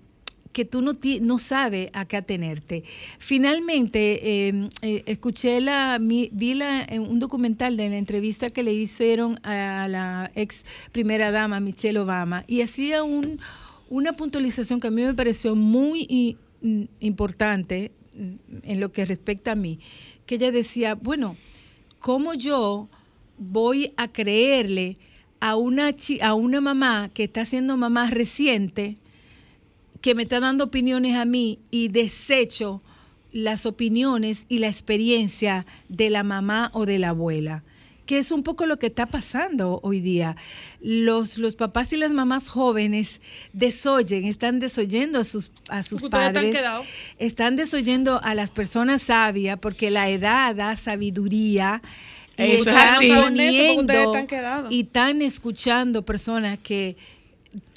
que 0.52 0.64
tú 0.64 0.82
no, 0.82 0.92
no 1.22 1.38
sabes 1.38 1.90
a 1.92 2.04
qué 2.04 2.16
atenerte. 2.16 2.84
Finalmente, 3.18 4.48
eh, 4.48 4.70
eh, 4.82 5.02
escuché 5.06 5.60
la, 5.60 5.98
vi 6.00 6.54
la, 6.54 6.82
en 6.82 7.02
un 7.02 7.18
documental 7.18 7.76
de 7.76 7.88
la 7.88 7.96
entrevista 7.96 8.50
que 8.50 8.62
le 8.62 8.72
hicieron 8.72 9.38
a 9.44 9.88
la 9.88 10.30
ex 10.34 10.64
primera 10.92 11.30
dama 11.30 11.60
Michelle 11.60 11.98
Obama 11.98 12.44
y 12.46 12.60
hacía 12.60 13.02
un, 13.02 13.40
una 13.88 14.12
puntualización 14.12 14.80
que 14.80 14.88
a 14.88 14.90
mí 14.90 15.02
me 15.02 15.14
pareció 15.14 15.54
muy 15.54 16.36
mm, 16.60 16.82
importante 17.00 17.92
mm, 18.14 18.56
en 18.62 18.80
lo 18.80 18.92
que 18.92 19.06
respecta 19.06 19.52
a 19.52 19.56
mí, 19.56 19.78
que 20.26 20.36
ella 20.36 20.52
decía, 20.52 20.94
bueno, 20.94 21.36
¿cómo 21.98 22.34
yo 22.34 22.88
voy 23.38 23.92
a 23.96 24.08
creerle 24.08 24.98
a 25.40 25.56
una, 25.56 25.94
a 26.20 26.34
una 26.34 26.60
mamá 26.60 27.10
que 27.12 27.24
está 27.24 27.44
siendo 27.44 27.76
mamá 27.76 28.08
reciente, 28.10 28.96
que 30.02 30.14
me 30.14 30.24
está 30.24 30.40
dando 30.40 30.64
opiniones 30.64 31.16
a 31.16 31.24
mí 31.24 31.60
y 31.70 31.88
desecho 31.88 32.82
las 33.32 33.64
opiniones 33.64 34.44
y 34.50 34.58
la 34.58 34.66
experiencia 34.66 35.64
de 35.88 36.10
la 36.10 36.22
mamá 36.22 36.70
o 36.74 36.84
de 36.84 36.98
la 36.98 37.10
abuela? 37.10 37.62
que 38.06 38.18
es 38.18 38.32
un 38.32 38.42
poco 38.42 38.66
lo 38.66 38.78
que 38.78 38.88
está 38.88 39.06
pasando 39.06 39.80
hoy 39.82 40.00
día. 40.00 40.36
Los, 40.80 41.38
los 41.38 41.54
papás 41.54 41.92
y 41.92 41.96
las 41.96 42.12
mamás 42.12 42.48
jóvenes 42.48 43.20
desoyen, 43.52 44.24
están 44.24 44.60
desoyendo 44.60 45.20
a 45.20 45.24
sus, 45.24 45.52
a 45.68 45.82
sus 45.82 46.02
están 46.02 46.32
padres, 46.34 46.56
están 47.18 47.56
desoyendo 47.56 48.20
a 48.22 48.34
las 48.34 48.50
personas 48.50 49.02
sabias 49.02 49.58
porque 49.58 49.90
la 49.90 50.10
edad 50.10 50.54
da 50.54 50.76
sabiduría. 50.76 51.80
Y 52.36 52.42
Eso 52.42 52.52
es 52.52 52.76
están 52.76 53.02
eso 53.02 53.12
ustedes 53.12 53.24
poniendo 53.24 54.14
están 54.14 54.72
y 54.72 54.80
están 54.80 55.22
escuchando 55.22 56.04
personas 56.04 56.58
que 56.58 56.96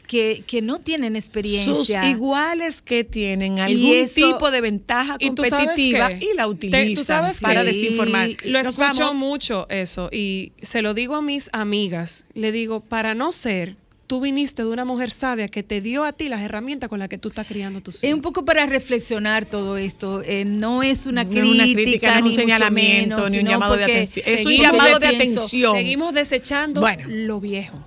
que, 0.08 0.44
que 0.48 0.62
no 0.62 0.80
tienen 0.80 1.14
Sus 1.16 1.24
experiencia. 1.26 2.10
iguales 2.10 2.82
que 2.82 3.04
tienen 3.04 3.58
Y 3.58 3.62
algún 3.62 3.94
eso- 3.96 4.14
tipo 4.16 4.52
de 4.52 4.62
ventaja 4.62 5.18
¿Y 5.20 5.28
competitiva 5.28 6.10
qué? 6.10 6.26
y 6.32 6.36
la 6.36 6.44
Te- 6.44 6.50
utilizan 6.50 6.96
tú 6.96 7.04
sabes 7.04 7.40
para 7.40 7.62
qué? 7.64 7.68
desinformar. 7.74 8.30
Lo 8.46 8.60
escucho 8.60 8.78
vamos. 8.80 9.16
mucho 9.16 9.68
eso 9.70 10.10
y 10.12 10.52
se 10.62 10.82
lo 10.82 10.94
digo 10.94 11.16
a 11.16 11.22
mis 11.22 11.50
amigas. 11.54 12.26
Le 12.34 12.52
digo, 12.52 12.80
para 12.82 13.16
no 13.16 13.32
ser, 13.32 13.78
tú 14.08 14.22
viniste 14.22 14.64
de 14.64 14.70
una 14.70 14.86
mujer 14.86 15.12
sabia 15.12 15.48
que 15.48 15.64
te 15.64 15.82
dio 15.82 16.04
a 16.04 16.14
ti 16.14 16.30
las 16.30 16.42
herramientas 16.42 16.90
con 16.90 17.00
las 17.00 17.10
que 17.10 17.18
tú 17.18 17.30
estás 17.30 17.48
criando 17.48 17.82
tus 17.82 17.96
Es 17.96 18.04
hijos. 18.06 18.16
un 18.16 18.22
poco 18.22 18.46
para 18.46 18.66
reflexionar 18.66 19.46
todo 19.46 19.78
esto. 19.78 20.22
eh, 20.24 20.46
no 20.46 20.84
es 20.84 21.06
una 21.06 21.24
No 21.24 21.30
crítica, 21.32 21.48
es 21.48 21.56
una 21.56 21.74
crítica, 21.74 22.08
no 22.08 22.14
es 22.14 22.18
un 22.20 22.24
ni 22.24 22.30
mucho 22.30 22.42
señalamiento, 22.42 23.16
menos, 23.18 23.32
ni 23.32 23.40
un 23.40 23.46
llamado 23.48 23.76
de 23.78 23.84
atención. 23.84 24.26
Es 24.28 24.46
un 24.46 24.54
llamado 24.58 25.00
de 25.00 25.10
pienso- 25.10 25.42
atención. 25.42 25.76
Seguimos 25.76 26.14
desechando 26.14 26.82
Bueno. 26.82 27.04
lo 27.08 27.40
viejo. 27.40 27.80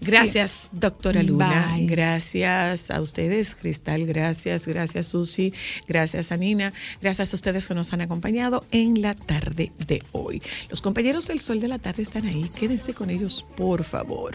Gracias, 0.00 0.68
doctora 0.72 1.22
Luna. 1.22 1.72
Bye. 1.74 1.86
Gracias 1.86 2.90
a 2.90 3.00
ustedes, 3.00 3.54
Cristal. 3.54 4.04
Gracias, 4.06 4.66
gracias, 4.66 5.08
Susi. 5.08 5.52
Gracias, 5.88 6.30
Anina. 6.32 6.72
Gracias 7.00 7.32
a 7.32 7.36
ustedes 7.36 7.66
que 7.66 7.74
nos 7.74 7.92
han 7.92 8.02
acompañado 8.02 8.64
en 8.70 9.00
la 9.00 9.14
tarde 9.14 9.72
de 9.86 10.02
hoy. 10.12 10.42
Los 10.70 10.82
compañeros 10.82 11.26
del 11.28 11.40
Sol 11.40 11.60
de 11.60 11.68
la 11.68 11.78
Tarde 11.78 12.02
están 12.02 12.26
ahí. 12.26 12.48
Quédense 12.54 12.92
con 12.94 13.10
ellos, 13.10 13.44
por 13.56 13.84
favor. 13.84 14.34